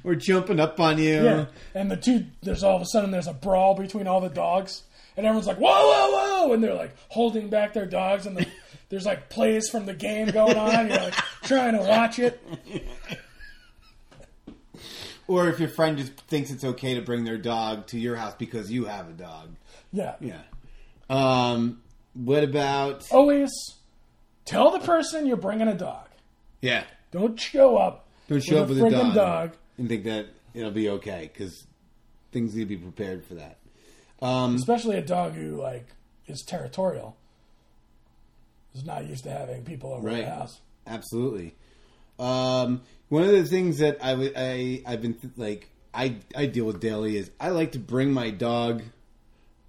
We're 0.04 0.16
jumping 0.16 0.60
up 0.60 0.80
on 0.80 0.98
you. 0.98 1.24
Yeah. 1.24 1.46
And 1.76 1.90
the 1.92 1.96
two, 1.98 2.26
there's 2.42 2.64
all 2.64 2.76
of 2.76 2.82
a 2.82 2.86
sudden 2.86 3.12
there's 3.12 3.28
a 3.28 3.34
brawl 3.34 3.76
between 3.76 4.08
all 4.08 4.20
the 4.20 4.30
dogs, 4.30 4.84
and 5.16 5.26
everyone's 5.26 5.48
like, 5.48 5.58
whoa, 5.58 5.70
whoa, 5.70 6.12
whoa, 6.48 6.54
and 6.54 6.64
they're 6.64 6.74
like 6.74 6.96
holding 7.10 7.50
back 7.50 7.74
their 7.74 7.86
dogs, 7.86 8.26
and 8.26 8.36
the, 8.38 8.48
there's 8.90 9.06
like 9.06 9.30
plays 9.30 9.70
from 9.70 9.86
the 9.86 9.94
game 9.94 10.30
going 10.30 10.58
on. 10.58 10.74
And 10.74 10.90
you're 10.90 11.00
like 11.00 11.14
trying 11.44 11.74
to 11.74 11.82
watch 11.82 12.20
it. 12.20 12.42
Or 15.30 15.48
if 15.48 15.60
your 15.60 15.70
friend 15.70 15.96
just 15.96 16.14
thinks 16.22 16.50
it's 16.50 16.64
okay 16.64 16.96
to 16.96 17.02
bring 17.04 17.24
their 17.24 17.38
dog 17.38 17.86
to 17.88 18.00
your 18.00 18.16
house 18.16 18.34
because 18.40 18.72
you 18.72 18.86
have 18.86 19.08
a 19.10 19.14
dog. 19.14 19.50
Yeah. 19.94 20.16
Yeah. 20.20 20.42
Um. 21.08 21.82
What 22.16 22.44
about? 22.44 23.08
Always 23.12 23.52
tell 24.46 24.72
the 24.72 24.80
person 24.80 25.28
you're 25.28 25.38
bringing 25.38 25.68
a 25.68 25.76
dog. 25.78 26.08
Yeah. 26.62 26.84
Don't 27.12 27.40
show 27.40 27.78
up. 27.78 28.08
Don't 28.28 28.44
show 28.44 28.64
up 28.64 28.70
with 28.70 28.80
a 28.82 28.90
dog, 28.90 29.14
dog. 29.14 29.52
and 29.78 29.88
think 29.88 30.04
that 30.06 30.26
it'll 30.56 30.72
be 30.72 30.90
okay 30.90 31.30
because 31.32 31.66
things 32.32 32.56
need 32.56 32.62
to 32.64 32.66
be 32.66 32.78
prepared 32.78 33.24
for 33.24 33.36
that. 33.36 33.58
Um. 34.24 34.56
especially 34.56 34.98
a 34.98 35.02
dog 35.06 35.34
who 35.34 35.62
like 35.62 35.86
is 36.26 36.44
territorial. 36.46 37.16
Is 38.74 38.84
not 38.84 39.06
used 39.08 39.24
to 39.26 39.32
having 39.32 39.64
people 39.64 39.94
over 39.94 40.08
Right. 40.08 40.26
the 40.26 40.32
house. 40.32 40.60
Absolutely. 40.88 41.54
Um, 42.18 42.82
one 43.10 43.24
of 43.24 43.32
the 43.32 43.44
things 43.44 43.80
that 43.80 44.04
I 44.04 44.14
would 44.14 44.34
I 44.36 44.82
I've 44.86 45.02
been 45.02 45.16
th- 45.16 45.34
like 45.36 45.70
I 45.94 46.18
I 46.36 46.46
deal 46.46 46.66
with 46.66 46.80
daily 46.80 47.18
is 47.18 47.30
I 47.40 47.50
like 47.50 47.74
to 47.74 47.80
bring 47.80 48.14
my 48.14 48.30
dog 48.30 48.84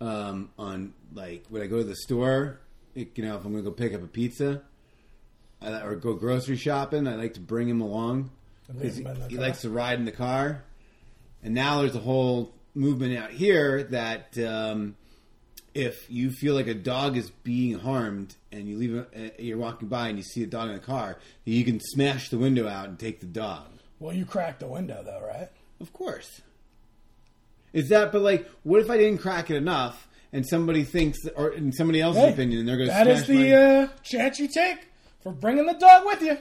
um, 0.00 0.50
on 0.58 0.92
like 1.12 1.44
when 1.48 1.62
I 1.62 1.66
go 1.66 1.78
to 1.78 1.84
the 1.84 1.96
store. 1.96 2.60
like, 2.94 3.16
You 3.18 3.24
know, 3.24 3.36
if 3.36 3.44
I'm 3.44 3.52
going 3.52 3.64
to 3.64 3.70
go 3.70 3.74
pick 3.74 3.94
up 3.94 4.02
a 4.02 4.06
pizza 4.06 4.62
I, 5.60 5.82
or 5.82 5.96
go 5.96 6.14
grocery 6.14 6.56
shopping, 6.56 7.06
I 7.06 7.16
like 7.16 7.34
to 7.34 7.40
bring 7.40 7.68
him 7.68 7.80
along 7.80 8.30
because 8.68 8.96
he, 8.96 9.06
he 9.28 9.36
likes 9.36 9.62
to 9.62 9.70
ride 9.70 9.98
in 9.98 10.04
the 10.04 10.12
car. 10.12 10.62
And 11.42 11.54
now 11.54 11.80
there's 11.80 11.96
a 11.96 12.00
whole 12.00 12.54
movement 12.74 13.16
out 13.16 13.30
here 13.30 13.82
that 13.84 14.38
um, 14.38 14.96
if 15.74 16.10
you 16.10 16.30
feel 16.30 16.54
like 16.54 16.66
a 16.66 16.74
dog 16.74 17.16
is 17.16 17.30
being 17.30 17.78
harmed 17.78 18.34
and 18.50 18.68
you 18.68 18.76
leave, 18.76 18.94
a, 18.96 19.00
uh, 19.26 19.30
you're 19.38 19.58
walking 19.58 19.88
by 19.88 20.08
and 20.08 20.18
you 20.18 20.24
see 20.24 20.42
a 20.42 20.46
dog 20.46 20.70
in 20.70 20.76
a 20.76 20.80
car, 20.80 21.18
you 21.44 21.64
can 21.64 21.80
smash 21.80 22.28
the 22.28 22.38
window 22.38 22.66
out 22.68 22.88
and 22.88 22.98
take 22.98 23.20
the 23.20 23.26
dog. 23.26 23.66
Well, 23.98 24.14
you 24.14 24.24
cracked 24.24 24.60
the 24.60 24.66
window 24.68 25.02
though, 25.04 25.24
right? 25.26 25.48
Of 25.80 25.92
course. 25.92 26.40
Is 27.72 27.88
that? 27.90 28.10
But 28.12 28.22
like, 28.22 28.48
what 28.62 28.80
if 28.80 28.90
I 28.90 28.96
didn't 28.96 29.18
crack 29.18 29.50
it 29.50 29.56
enough 29.56 30.08
and 30.32 30.46
somebody 30.46 30.84
thinks, 30.84 31.18
or 31.36 31.50
in 31.50 31.72
somebody 31.72 32.00
else's 32.00 32.22
Hey, 32.22 32.32
opinion, 32.32 32.66
they're 32.66 32.76
going 32.76 32.88
to 32.88 32.94
that 32.94 33.06
is 33.06 33.26
the 33.26 33.34
my- 33.34 33.52
uh, 33.52 33.88
chance 34.02 34.38
you 34.38 34.48
take 34.48 34.78
for 35.22 35.32
bringing 35.32 35.66
the 35.66 35.74
dog 35.74 36.04
with 36.06 36.22
you. 36.22 36.38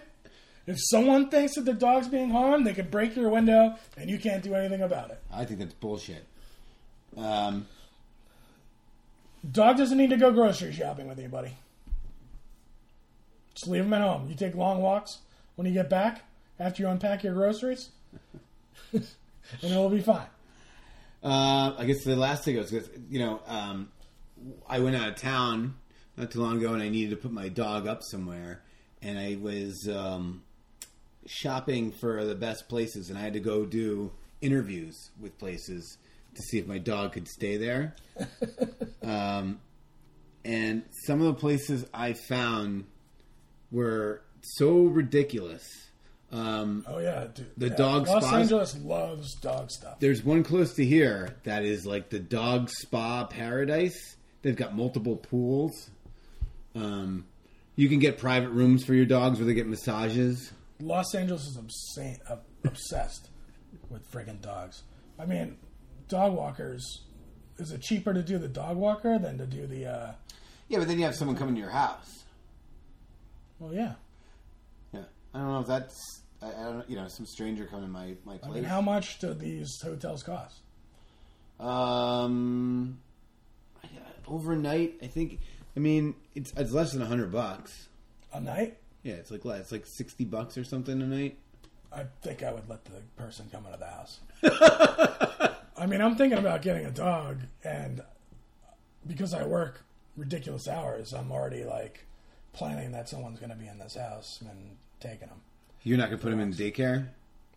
If 0.65 0.77
someone 0.91 1.29
thinks 1.29 1.55
that 1.55 1.65
the 1.65 1.73
dog's 1.73 2.07
being 2.07 2.29
harmed, 2.29 2.65
they 2.67 2.73
can 2.73 2.89
break 2.89 3.15
your 3.15 3.29
window 3.29 3.75
and 3.97 4.09
you 4.09 4.19
can't 4.19 4.43
do 4.43 4.53
anything 4.53 4.81
about 4.81 5.09
it. 5.09 5.19
I 5.33 5.45
think 5.45 5.59
that's 5.59 5.73
bullshit. 5.73 6.25
Um, 7.17 7.67
Dog 9.49 9.77
doesn't 9.77 9.97
need 9.97 10.09
to 10.09 10.17
go 10.17 10.31
grocery 10.31 10.73
shopping 10.73 11.07
with 11.07 11.31
buddy. 11.31 11.53
Just 13.53 13.67
leave 13.67 13.83
him 13.83 13.93
at 13.93 14.01
home. 14.01 14.27
You 14.29 14.35
take 14.35 14.55
long 14.55 14.81
walks 14.81 15.19
when 15.55 15.67
you 15.67 15.73
get 15.73 15.89
back 15.89 16.23
after 16.59 16.83
you 16.83 16.89
unpack 16.89 17.23
your 17.23 17.33
groceries, 17.33 17.89
and 18.93 19.03
it'll 19.61 19.89
be 19.89 20.01
fine. 20.01 20.27
Uh, 21.23 21.73
I 21.77 21.85
guess 21.85 22.03
the 22.03 22.15
last 22.15 22.43
thing 22.43 22.57
was, 22.57 22.71
you 23.09 23.19
know, 23.19 23.41
um, 23.47 23.91
I 24.67 24.79
went 24.79 24.95
out 24.95 25.09
of 25.09 25.15
town 25.15 25.75
not 26.17 26.31
too 26.31 26.41
long 26.41 26.57
ago, 26.57 26.73
and 26.73 26.83
I 26.83 26.89
needed 26.89 27.11
to 27.11 27.15
put 27.17 27.31
my 27.31 27.49
dog 27.49 27.87
up 27.87 28.03
somewhere, 28.03 28.61
and 29.01 29.17
I 29.17 29.37
was 29.41 29.87
um, 29.87 30.43
shopping 31.25 31.91
for 31.91 32.25
the 32.25 32.35
best 32.35 32.67
places, 32.67 33.09
and 33.09 33.17
I 33.17 33.21
had 33.21 33.33
to 33.33 33.39
go 33.39 33.65
do 33.65 34.11
interviews 34.41 35.11
with 35.19 35.37
places 35.37 35.97
to 36.39 36.43
see 36.47 36.57
if 36.57 36.67
my 36.67 36.77
dog 36.77 37.13
could 37.13 37.27
stay 37.27 37.57
there. 37.57 37.95
um, 39.03 39.59
and 40.45 40.83
some 41.05 41.19
of 41.21 41.27
the 41.27 41.33
places 41.33 41.85
I 41.93 42.13
found 42.13 42.85
were 43.71 44.21
so 44.41 44.83
ridiculous. 44.83 45.63
Um, 46.31 46.85
Oh 46.87 46.99
yeah, 46.99 47.27
dude. 47.33 47.51
The 47.57 47.69
Yeah, 47.69 47.75
dog 47.75 48.07
Los 48.07 48.23
spas? 48.23 48.33
Angeles 48.41 48.77
loves 48.77 49.35
dog 49.35 49.71
stuff. 49.71 49.99
there's 49.99 50.23
one 50.23 50.43
close 50.43 50.73
to 50.75 50.85
here 50.85 51.35
that 51.43 51.63
is 51.65 51.85
like 51.85 52.09
the 52.09 52.19
dog 52.19 52.69
spa 52.69 53.25
paradise. 53.25 54.15
They've 54.41 54.55
got 54.55 54.75
multiple 54.75 55.17
pools. 55.17 55.89
Um, 56.75 57.25
you 57.75 57.89
can 57.89 57.99
get 57.99 58.17
private 58.17 58.49
rooms 58.49 58.85
for 58.85 58.93
your 58.93 59.05
dogs 59.05 59.39
where 59.39 59.45
they 59.47 59.53
get 59.55 59.67
massages. 59.67 60.51
Los 60.79 61.13
Angeles 61.15 61.47
is 61.47 61.57
obscene, 61.57 62.17
obsessed 62.63 63.29
with 63.89 64.09
friggin' 64.11 64.39
dogs. 64.41 64.83
I 65.17 65.25
mean, 65.25 65.57
dog 66.09 66.33
walkers. 66.33 67.01
Is 67.57 67.71
it 67.71 67.81
cheaper 67.81 68.13
to 68.13 68.21
do 68.21 68.37
the 68.37 68.47
dog 68.47 68.77
walker 68.77 69.17
than 69.17 69.37
to 69.37 69.45
do 69.45 69.65
the? 69.67 69.85
uh 69.85 70.11
Yeah, 70.67 70.79
but 70.79 70.87
then 70.87 70.99
you 70.99 71.05
have 71.05 71.15
someone 71.15 71.37
coming 71.37 71.55
to 71.55 71.61
your 71.61 71.69
house. 71.69 72.23
Well, 73.59 73.73
yeah. 73.73 73.93
Yeah, 74.93 75.03
I 75.33 75.39
don't 75.39 75.47
know 75.47 75.59
if 75.61 75.67
that's 75.67 76.21
I, 76.41 76.47
I 76.47 76.63
don't 76.71 76.89
you 76.89 76.95
know 76.95 77.07
some 77.07 77.25
stranger 77.25 77.65
coming 77.65 77.85
to 77.85 77.91
my 77.91 78.15
my 78.25 78.39
I 78.43 78.49
mean, 78.49 78.63
how 78.63 78.81
much 78.81 79.19
do 79.19 79.33
these 79.33 79.79
hotels 79.81 80.23
cost? 80.23 80.59
um, 81.59 82.99
overnight, 84.27 84.95
I 85.01 85.07
think. 85.07 85.39
I 85.75 85.79
mean, 85.81 86.15
it's 86.35 86.53
it's 86.55 86.71
less 86.71 86.93
than 86.93 87.01
a 87.01 87.05
hundred 87.05 87.31
bucks. 87.31 87.87
A 88.33 88.39
night? 88.39 88.77
Yeah, 89.03 89.15
it's 89.15 89.31
like 89.31 89.43
it's 89.45 89.71
like 89.71 89.85
sixty 89.85 90.23
bucks 90.23 90.57
or 90.57 90.63
something 90.63 91.01
a 91.01 91.05
night. 91.05 91.37
I 91.91 92.03
think 92.21 92.43
I 92.43 92.53
would 92.53 92.69
let 92.69 92.85
the 92.85 93.01
person 93.17 93.49
come 93.51 93.65
into 93.65 93.79
the 93.79 93.85
house. 93.85 94.19
I 95.79 95.85
mean, 95.85 96.01
I'm 96.01 96.15
thinking 96.15 96.37
about 96.37 96.61
getting 96.61 96.85
a 96.85 96.91
dog, 96.91 97.39
and 97.63 98.01
because 99.07 99.33
I 99.33 99.45
work 99.45 99.81
ridiculous 100.17 100.67
hours, 100.67 101.13
I'm 101.13 101.31
already 101.31 101.63
like 101.63 102.05
planning 102.51 102.91
that 102.91 103.07
someone's 103.07 103.39
going 103.39 103.51
to 103.51 103.55
be 103.55 103.67
in 103.67 103.79
this 103.79 103.95
house 103.95 104.39
and 104.41 104.77
taking 104.99 105.29
them. 105.29 105.41
You're 105.83 105.97
not 105.97 106.09
gonna 106.09 106.21
put 106.21 106.31
them 106.31 106.41
in 106.41 106.53
daycare. 106.53 107.07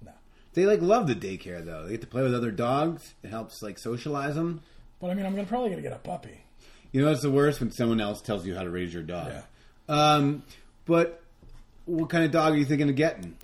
No. 0.04 0.12
They 0.54 0.64
like 0.64 0.80
love 0.80 1.08
the 1.08 1.14
daycare 1.14 1.64
though. 1.64 1.84
They 1.84 1.92
get 1.92 2.02
to 2.02 2.06
play 2.06 2.22
with 2.22 2.34
other 2.34 2.52
dogs. 2.52 3.14
It 3.24 3.30
helps 3.30 3.62
like 3.62 3.78
socialize 3.78 4.36
them. 4.36 4.62
But 5.00 5.10
I 5.10 5.14
mean, 5.14 5.26
I'm 5.26 5.34
gonna, 5.34 5.48
probably 5.48 5.70
going 5.70 5.82
to 5.82 5.88
get 5.88 5.96
a 5.96 6.00
puppy. 6.00 6.38
You 6.92 7.02
know 7.02 7.08
what's 7.08 7.22
the 7.22 7.30
worst 7.30 7.58
when 7.58 7.72
someone 7.72 8.00
else 8.00 8.20
tells 8.20 8.46
you 8.46 8.54
how 8.54 8.62
to 8.62 8.70
raise 8.70 8.94
your 8.94 9.02
dog. 9.02 9.32
Yeah. 9.32 9.42
Um, 9.88 10.44
but 10.84 11.22
what 11.86 12.08
kind 12.10 12.24
of 12.24 12.30
dog 12.30 12.52
are 12.52 12.56
you 12.56 12.64
thinking 12.64 12.88
of 12.88 12.94
getting? 12.94 13.36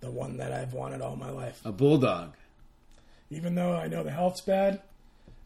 The 0.00 0.10
one 0.10 0.36
that 0.36 0.52
I've 0.52 0.72
wanted 0.72 1.00
all 1.00 1.16
my 1.16 1.30
life. 1.30 1.60
A 1.64 1.72
bulldog. 1.72 2.34
Even 3.34 3.54
though 3.54 3.74
I 3.74 3.88
know 3.88 4.02
the 4.02 4.10
health's 4.10 4.40
bad, 4.40 4.80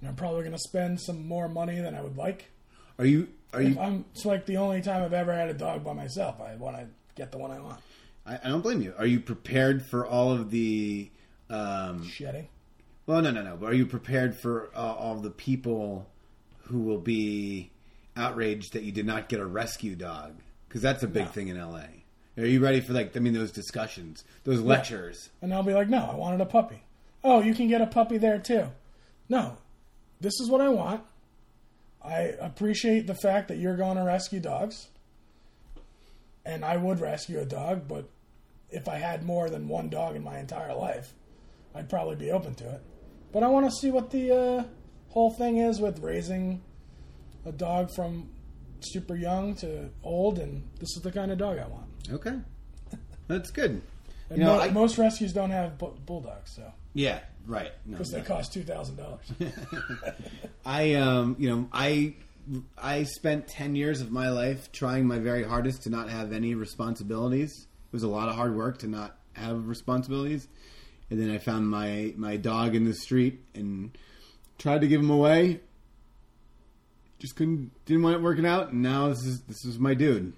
and 0.01 0.09
I'm 0.09 0.15
probably 0.17 0.41
going 0.41 0.53
to 0.53 0.59
spend 0.59 1.01
some 1.01 1.27
more 1.27 1.49
money 1.49 1.81
than 1.81 1.95
I 1.95 2.03
would 2.03 2.17
like. 2.17 2.51
Are 2.99 3.05
you? 3.07 3.29
Are 3.53 3.63
If 3.63 3.75
you? 3.75 3.81
I'm, 3.81 4.05
it's 4.13 4.25
like 4.25 4.47
the 4.47 4.59
only 4.59 4.83
time 4.83 5.03
I've 5.03 5.13
ever 5.13 5.33
had 5.35 5.49
a 5.49 5.55
dog 5.55 5.85
by 5.85 5.93
myself. 5.95 6.41
I 6.41 6.55
want 6.57 6.77
to 6.77 6.87
get 7.17 7.33
the 7.33 7.39
one 7.39 7.51
I 7.51 7.61
want. 7.61 7.81
I, 8.27 8.37
I 8.45 8.49
don't 8.49 8.61
blame 8.61 8.83
you. 8.83 8.93
Are 8.99 9.07
you 9.07 9.21
prepared 9.21 9.83
for 9.87 10.07
all 10.07 10.33
of 10.33 10.51
the? 10.51 11.11
Um, 11.51 12.07
Shedding. 12.07 12.49
well, 13.07 13.23
no, 13.23 13.31
no, 13.31 13.43
no. 13.43 13.57
But 13.57 13.67
are 13.71 13.75
you 13.75 13.87
prepared 13.87 14.37
for 14.37 14.71
uh, 14.75 14.79
all 14.79 15.17
the 15.17 15.31
people 15.31 16.07
who 16.65 16.81
will 16.81 16.99
be 17.01 17.71
outraged 18.17 18.75
that 18.75 18.83
you 18.83 18.93
did 18.93 19.07
not 19.07 19.29
get 19.31 19.41
a 19.41 19.47
rescue 19.47 19.97
dog? 19.97 20.35
Because 20.69 20.83
that's 20.83 21.03
a 21.03 21.09
big 21.09 21.25
No. 21.25 21.31
thing 21.31 21.49
in 21.49 21.59
LA. 21.59 21.85
Are 22.37 22.45
you 22.45 22.61
ready 22.61 22.81
for 22.81 22.93
like? 22.93 23.17
I 23.17 23.21
mean, 23.21 23.33
those 23.33 23.51
discussions, 23.51 24.25
those 24.45 24.61
lectures. 24.61 25.31
And 25.41 25.55
I'll 25.55 25.63
be 25.63 25.73
like, 25.73 25.89
no, 25.89 26.09
I 26.13 26.15
wanted 26.15 26.41
a 26.43 26.47
puppy. 26.47 26.83
Oh, 27.25 27.41
you 27.43 27.55
can 27.55 27.69
get 27.69 27.81
a 27.81 27.87
puppy 27.87 28.19
there 28.19 28.39
too. 28.39 28.67
No, 29.29 29.57
this 30.21 30.35
is 30.41 30.49
what 30.51 30.61
I 30.61 30.69
want. 30.69 31.03
I 32.03 32.21
appreciate 32.41 33.07
the 33.07 33.15
fact 33.15 33.49
that 33.49 33.59
you're 33.59 33.77
going 33.77 33.97
to 33.97 34.05
rescue 34.05 34.41
dogs. 34.41 34.89
And 36.45 36.65
I 36.65 36.77
would 36.77 37.01
rescue 37.01 37.41
a 37.41 37.45
dog, 37.45 37.87
but 37.89 38.09
if 38.71 38.89
I 38.89 38.97
had 38.97 39.23
more 39.25 39.51
than 39.51 39.69
one 39.69 39.89
dog 39.91 40.17
in 40.17 40.23
my 40.25 40.39
entire 40.39 40.75
life, 40.75 41.13
I'd 41.75 41.91
probably 41.91 42.17
be 42.17 42.31
open 42.31 42.55
to 42.57 42.71
it. 42.71 42.83
But 43.33 43.43
I 43.43 43.49
want 43.49 43.67
to 43.67 43.73
see 43.73 43.91
what 43.91 44.11
the 44.11 44.35
uh, 44.35 44.65
whole 45.11 45.31
thing 45.31 45.59
is 45.59 45.79
with 45.81 45.99
raising 45.99 46.63
a 47.45 47.53
dog 47.53 47.91
from 47.95 48.31
super 48.81 49.15
young 49.17 49.55
to 49.57 49.91
old, 50.03 50.39
and 50.39 50.67
this 50.79 50.97
is 50.97 51.03
the 51.03 51.13
kind 51.13 51.31
of 51.31 51.37
dog 51.39 51.59
I 51.59 51.67
want. 51.67 51.87
Okay, 52.11 52.39
that's 53.27 53.51
good. 53.51 53.83
And 54.31 54.39
You 54.39 54.45
know, 54.45 54.55
mo- 54.57 54.61
I- 54.63 54.71
most 54.71 54.97
rescues 54.97 55.35
don't 55.35 55.51
have 55.51 55.77
bu- 55.77 55.97
bulldogs, 56.07 56.55
so 56.57 56.73
Yeah, 56.99 57.21
right. 57.47 57.71
No, 57.87 57.93
because 57.93 58.11
they 58.11 58.23
cost 58.23 58.53
two 58.53 58.65
thousand 58.65 58.97
dollars. 58.97 59.21
I 60.67 60.95
um 60.95 61.37
you 61.39 61.49
know 61.49 61.69
I 61.73 62.17
I 62.77 63.05
spent 63.05 63.47
ten 63.47 63.77
years 63.77 64.01
of 64.01 64.11
my 64.11 64.31
life 64.31 64.73
trying 64.73 65.07
my 65.07 65.21
very 65.21 65.45
hardest 65.45 65.85
to 65.85 65.91
not 65.91 66.11
have 66.11 66.33
any 66.33 66.57
responsibilities. 66.57 67.53
It 67.53 67.93
was 67.93 68.03
a 68.03 68.09
lot 68.09 68.29
of 68.29 68.35
hard 68.35 68.57
work 68.57 68.79
to 68.79 68.89
not 68.89 69.17
have 69.35 69.69
responsibilities, 69.69 70.49
and 71.09 71.21
then 71.21 71.31
I 71.31 71.39
found 71.39 71.71
my 71.71 72.15
my 72.17 72.37
dog 72.37 72.75
in 72.75 72.85
the 72.85 72.95
street 72.95 73.45
and 73.55 73.97
tried 74.59 74.81
to 74.81 74.89
give 74.89 75.01
him 75.01 75.11
away. 75.11 75.61
Just 77.21 77.37
couldn't 77.37 77.71
didn't 77.85 78.03
want 78.03 78.17
it 78.17 78.23
working 78.23 78.45
out, 78.45 78.73
and 78.73 78.83
now 78.83 79.11
this 79.11 79.25
is 79.25 79.43
this 79.43 79.65
is 79.65 79.79
my 79.79 79.95
dude, 79.95 80.33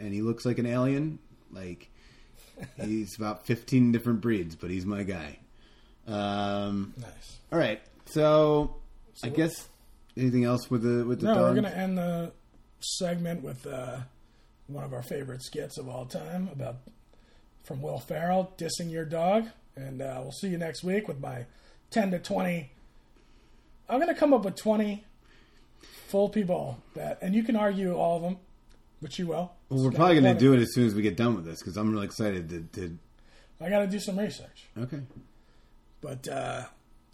and 0.00 0.12
he 0.12 0.22
looks 0.22 0.44
like 0.44 0.58
an 0.58 0.66
alien. 0.66 1.20
Like 1.52 1.88
he's 2.84 3.16
about 3.16 3.46
fifteen 3.46 3.92
different 3.92 4.20
breeds, 4.20 4.56
but 4.56 4.72
he's 4.72 4.84
my 4.84 5.04
guy. 5.04 5.38
Um, 6.06 6.94
nice. 6.96 7.38
all 7.52 7.58
right. 7.58 7.80
So, 8.06 8.76
I 9.22 9.28
guess 9.28 9.68
anything 10.16 10.44
else 10.44 10.70
with 10.70 10.82
the 10.82 11.04
with 11.04 11.20
the 11.20 11.26
No, 11.26 11.34
dog? 11.34 11.42
we're 11.44 11.62
gonna 11.62 11.74
end 11.74 11.98
the 11.98 12.32
segment 12.80 13.42
with 13.42 13.66
uh, 13.66 13.98
one 14.66 14.84
of 14.84 14.92
our 14.92 15.02
favorite 15.02 15.42
skits 15.42 15.78
of 15.78 15.88
all 15.88 16.06
time 16.06 16.48
about 16.52 16.76
from 17.64 17.82
Will 17.82 17.98
Ferrell 17.98 18.52
dissing 18.58 18.90
your 18.90 19.04
dog. 19.04 19.46
And 19.76 20.02
uh, 20.02 20.18
we'll 20.22 20.32
see 20.32 20.48
you 20.48 20.58
next 20.58 20.82
week 20.82 21.06
with 21.08 21.20
my 21.20 21.46
10 21.90 22.10
to 22.10 22.18
20. 22.18 22.70
I'm 23.88 23.98
going 23.98 24.08
to 24.12 24.18
come 24.18 24.32
up 24.34 24.44
with 24.44 24.56
20 24.56 25.04
full 26.08 26.28
people 26.28 26.78
that, 26.94 27.18
and 27.22 27.34
you 27.34 27.42
can 27.42 27.56
argue 27.56 27.94
all 27.94 28.16
of 28.16 28.22
them, 28.22 28.38
which 29.00 29.18
you 29.18 29.28
will. 29.28 29.52
Well, 29.68 29.84
we're 29.84 29.90
probably 29.92 30.20
going 30.20 30.34
to 30.34 30.38
do 30.38 30.52
it 30.52 30.60
as 30.60 30.74
soon 30.74 30.86
as 30.86 30.94
we 30.94 31.02
get 31.02 31.16
done 31.16 31.34
with 31.36 31.44
this 31.44 31.60
because 31.60 31.76
I'm 31.76 31.92
really 31.92 32.06
excited 32.06 32.48
to. 32.50 32.80
to... 32.80 32.98
I 33.60 33.68
got 33.70 33.80
to 33.80 33.86
do 33.86 34.00
some 34.00 34.18
research. 34.18 34.66
Okay. 34.76 35.00
But 36.00 36.26
uh, 36.28 36.64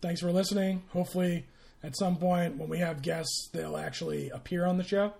thanks 0.01 0.21
for 0.21 0.31
listening. 0.33 0.83
Hopefully, 0.91 1.47
at 1.83 1.97
some 1.97 2.17
point 2.17 2.57
when 2.57 2.69
we 2.69 2.79
have 2.79 3.03
guests, 3.03 3.49
they'll 3.53 3.77
actually 3.77 4.31
appear 4.31 4.65
on 4.65 4.79
the 4.79 4.85
show. 4.85 5.13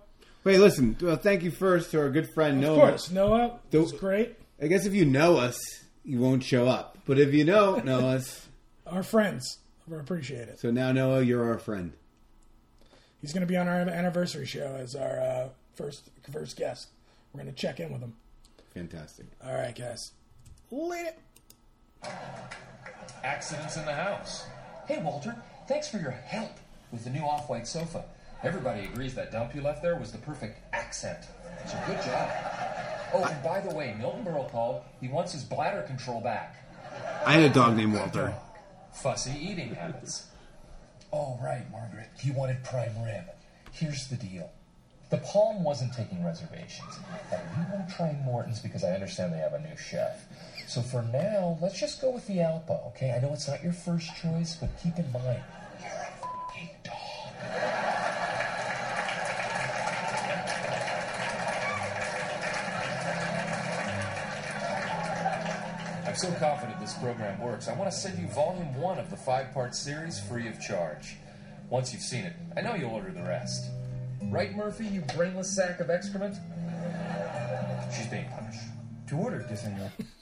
Wait, 0.43 0.59
listen. 0.59 0.95
Well, 1.01 1.17
thank 1.17 1.43
you 1.43 1.51
first 1.51 1.91
to 1.91 1.99
our 1.99 2.09
good 2.09 2.29
friend 2.33 2.57
Of 2.57 2.61
Noah. 2.63 2.89
course, 2.89 3.11
Noah. 3.11 3.59
It 3.71 3.77
was 3.79 3.91
great. 3.91 4.35
I 4.61 4.67
guess 4.67 4.85
if 4.85 4.93
you 4.93 5.05
know 5.05 5.37
us, 5.37 5.57
you 6.05 6.19
won't 6.19 6.43
show 6.43 6.67
up. 6.67 6.97
But 7.05 7.19
if 7.19 7.33
you 7.33 7.43
don't 7.43 7.83
know 7.85 8.07
us, 8.09 8.47
Our 8.85 9.03
friends. 9.03 9.57
We 9.87 9.97
appreciate 9.97 10.47
it. 10.49 10.59
so 10.59 10.69
now 10.71 10.91
Noah, 10.91 11.21
you're 11.21 11.45
our 11.51 11.59
friend. 11.59 11.93
He's 13.21 13.33
going 13.33 13.41
to 13.41 13.47
be 13.47 13.57
on 13.57 13.67
our 13.67 13.79
anniversary 13.79 14.45
show 14.45 14.75
as 14.79 14.95
our 14.95 15.19
uh, 15.19 15.49
first 15.75 16.09
first 16.31 16.55
guest. 16.57 16.87
We're 17.33 17.41
going 17.41 17.53
to 17.53 17.59
check 17.61 17.79
in 17.79 17.91
with 17.91 18.01
him. 18.01 18.13
Fantastic. 18.73 19.25
All 19.45 19.53
right, 19.55 19.75
guys. 19.75 20.11
Later. 20.71 21.11
Accidents 23.23 23.77
in 23.77 23.85
the 23.85 23.93
house. 23.93 24.45
Hey, 24.87 25.01
Walter, 25.01 25.35
thanks 25.67 25.87
for 25.87 25.97
your 25.97 26.11
help 26.11 26.57
with 26.91 27.03
the 27.03 27.09
new 27.09 27.21
off 27.21 27.49
white 27.49 27.67
sofa. 27.67 28.05
Everybody 28.43 28.85
agrees 28.85 29.15
that 29.15 29.31
dump 29.31 29.55
you 29.55 29.61
left 29.61 29.81
there 29.81 29.97
was 29.97 30.11
the 30.11 30.17
perfect 30.19 30.59
accent. 30.73 31.25
So 31.65 31.77
good 31.87 32.01
job. 32.03 32.29
Oh, 33.13 33.23
and 33.23 33.43
by 33.43 33.61
the 33.61 33.73
way, 33.75 33.95
Milton 33.97 34.23
Berle 34.23 34.49
called. 34.51 34.83
He 35.01 35.07
wants 35.07 35.31
his 35.31 35.43
bladder 35.43 35.81
control 35.81 36.21
back. 36.21 36.55
I 37.25 37.33
had 37.33 37.43
a 37.43 37.53
dog 37.53 37.75
named 37.75 37.93
Walter. 37.93 38.33
Fussy 38.93 39.31
eating 39.39 39.73
habits. 39.75 40.27
Oh, 41.11 41.39
right, 41.41 41.69
Margaret. 41.71 42.09
You 42.21 42.33
wanted 42.33 42.63
prime 42.63 42.91
rib. 43.03 43.23
Here's 43.71 44.07
the 44.07 44.17
deal. 44.17 44.51
The 45.09 45.17
Palm 45.17 45.63
wasn't 45.63 45.93
taking 45.93 46.23
reservations, 46.23 46.99
but 47.29 47.41
we 47.55 47.63
won't 47.71 47.89
try 47.89 48.11
Morton's 48.25 48.59
because 48.59 48.83
I 48.83 48.91
understand 48.91 49.31
they 49.31 49.37
have 49.37 49.53
a 49.53 49.59
new 49.59 49.77
chef. 49.77 50.25
So 50.67 50.81
for 50.81 51.01
now, 51.01 51.57
let's 51.61 51.79
just 51.79 52.01
go 52.01 52.09
with 52.11 52.27
the 52.27 52.39
Alpo, 52.39 52.87
okay? 52.87 53.11
I 53.11 53.21
know 53.21 53.31
it's 53.31 53.47
not 53.47 53.63
your 53.63 53.71
first 53.71 54.13
choice, 54.21 54.57
but 54.59 54.69
keep 54.83 54.97
in 54.99 55.09
mind, 55.13 55.41
you're 55.79 55.89
a 55.89 56.11
fucking 56.19 56.69
dog. 56.83 56.93
I'm 66.05 66.15
so 66.15 66.29
confident 66.33 66.81
this 66.81 66.95
program 66.95 67.39
works, 67.39 67.69
I 67.69 67.73
want 67.73 67.89
to 67.89 67.97
send 67.97 68.19
you 68.19 68.27
volume 68.27 68.75
one 68.75 68.99
of 68.99 69.09
the 69.09 69.15
five 69.15 69.53
part 69.53 69.73
series 69.73 70.19
free 70.19 70.49
of 70.49 70.59
charge. 70.59 71.15
Once 71.69 71.93
you've 71.93 72.01
seen 72.01 72.25
it, 72.25 72.33
I 72.57 72.61
know 72.61 72.75
you'll 72.75 72.91
order 72.91 73.11
the 73.11 73.23
rest. 73.23 73.71
Right, 74.23 74.53
Murphy, 74.53 74.85
you 74.87 74.99
brainless 75.15 75.55
sack 75.55 75.79
of 75.79 75.89
excrement? 75.89 76.35
She's 77.95 78.07
being 78.07 78.27
punished. 78.35 78.59
To 79.07 79.15
order, 79.15 79.45
Disney. 79.47 79.71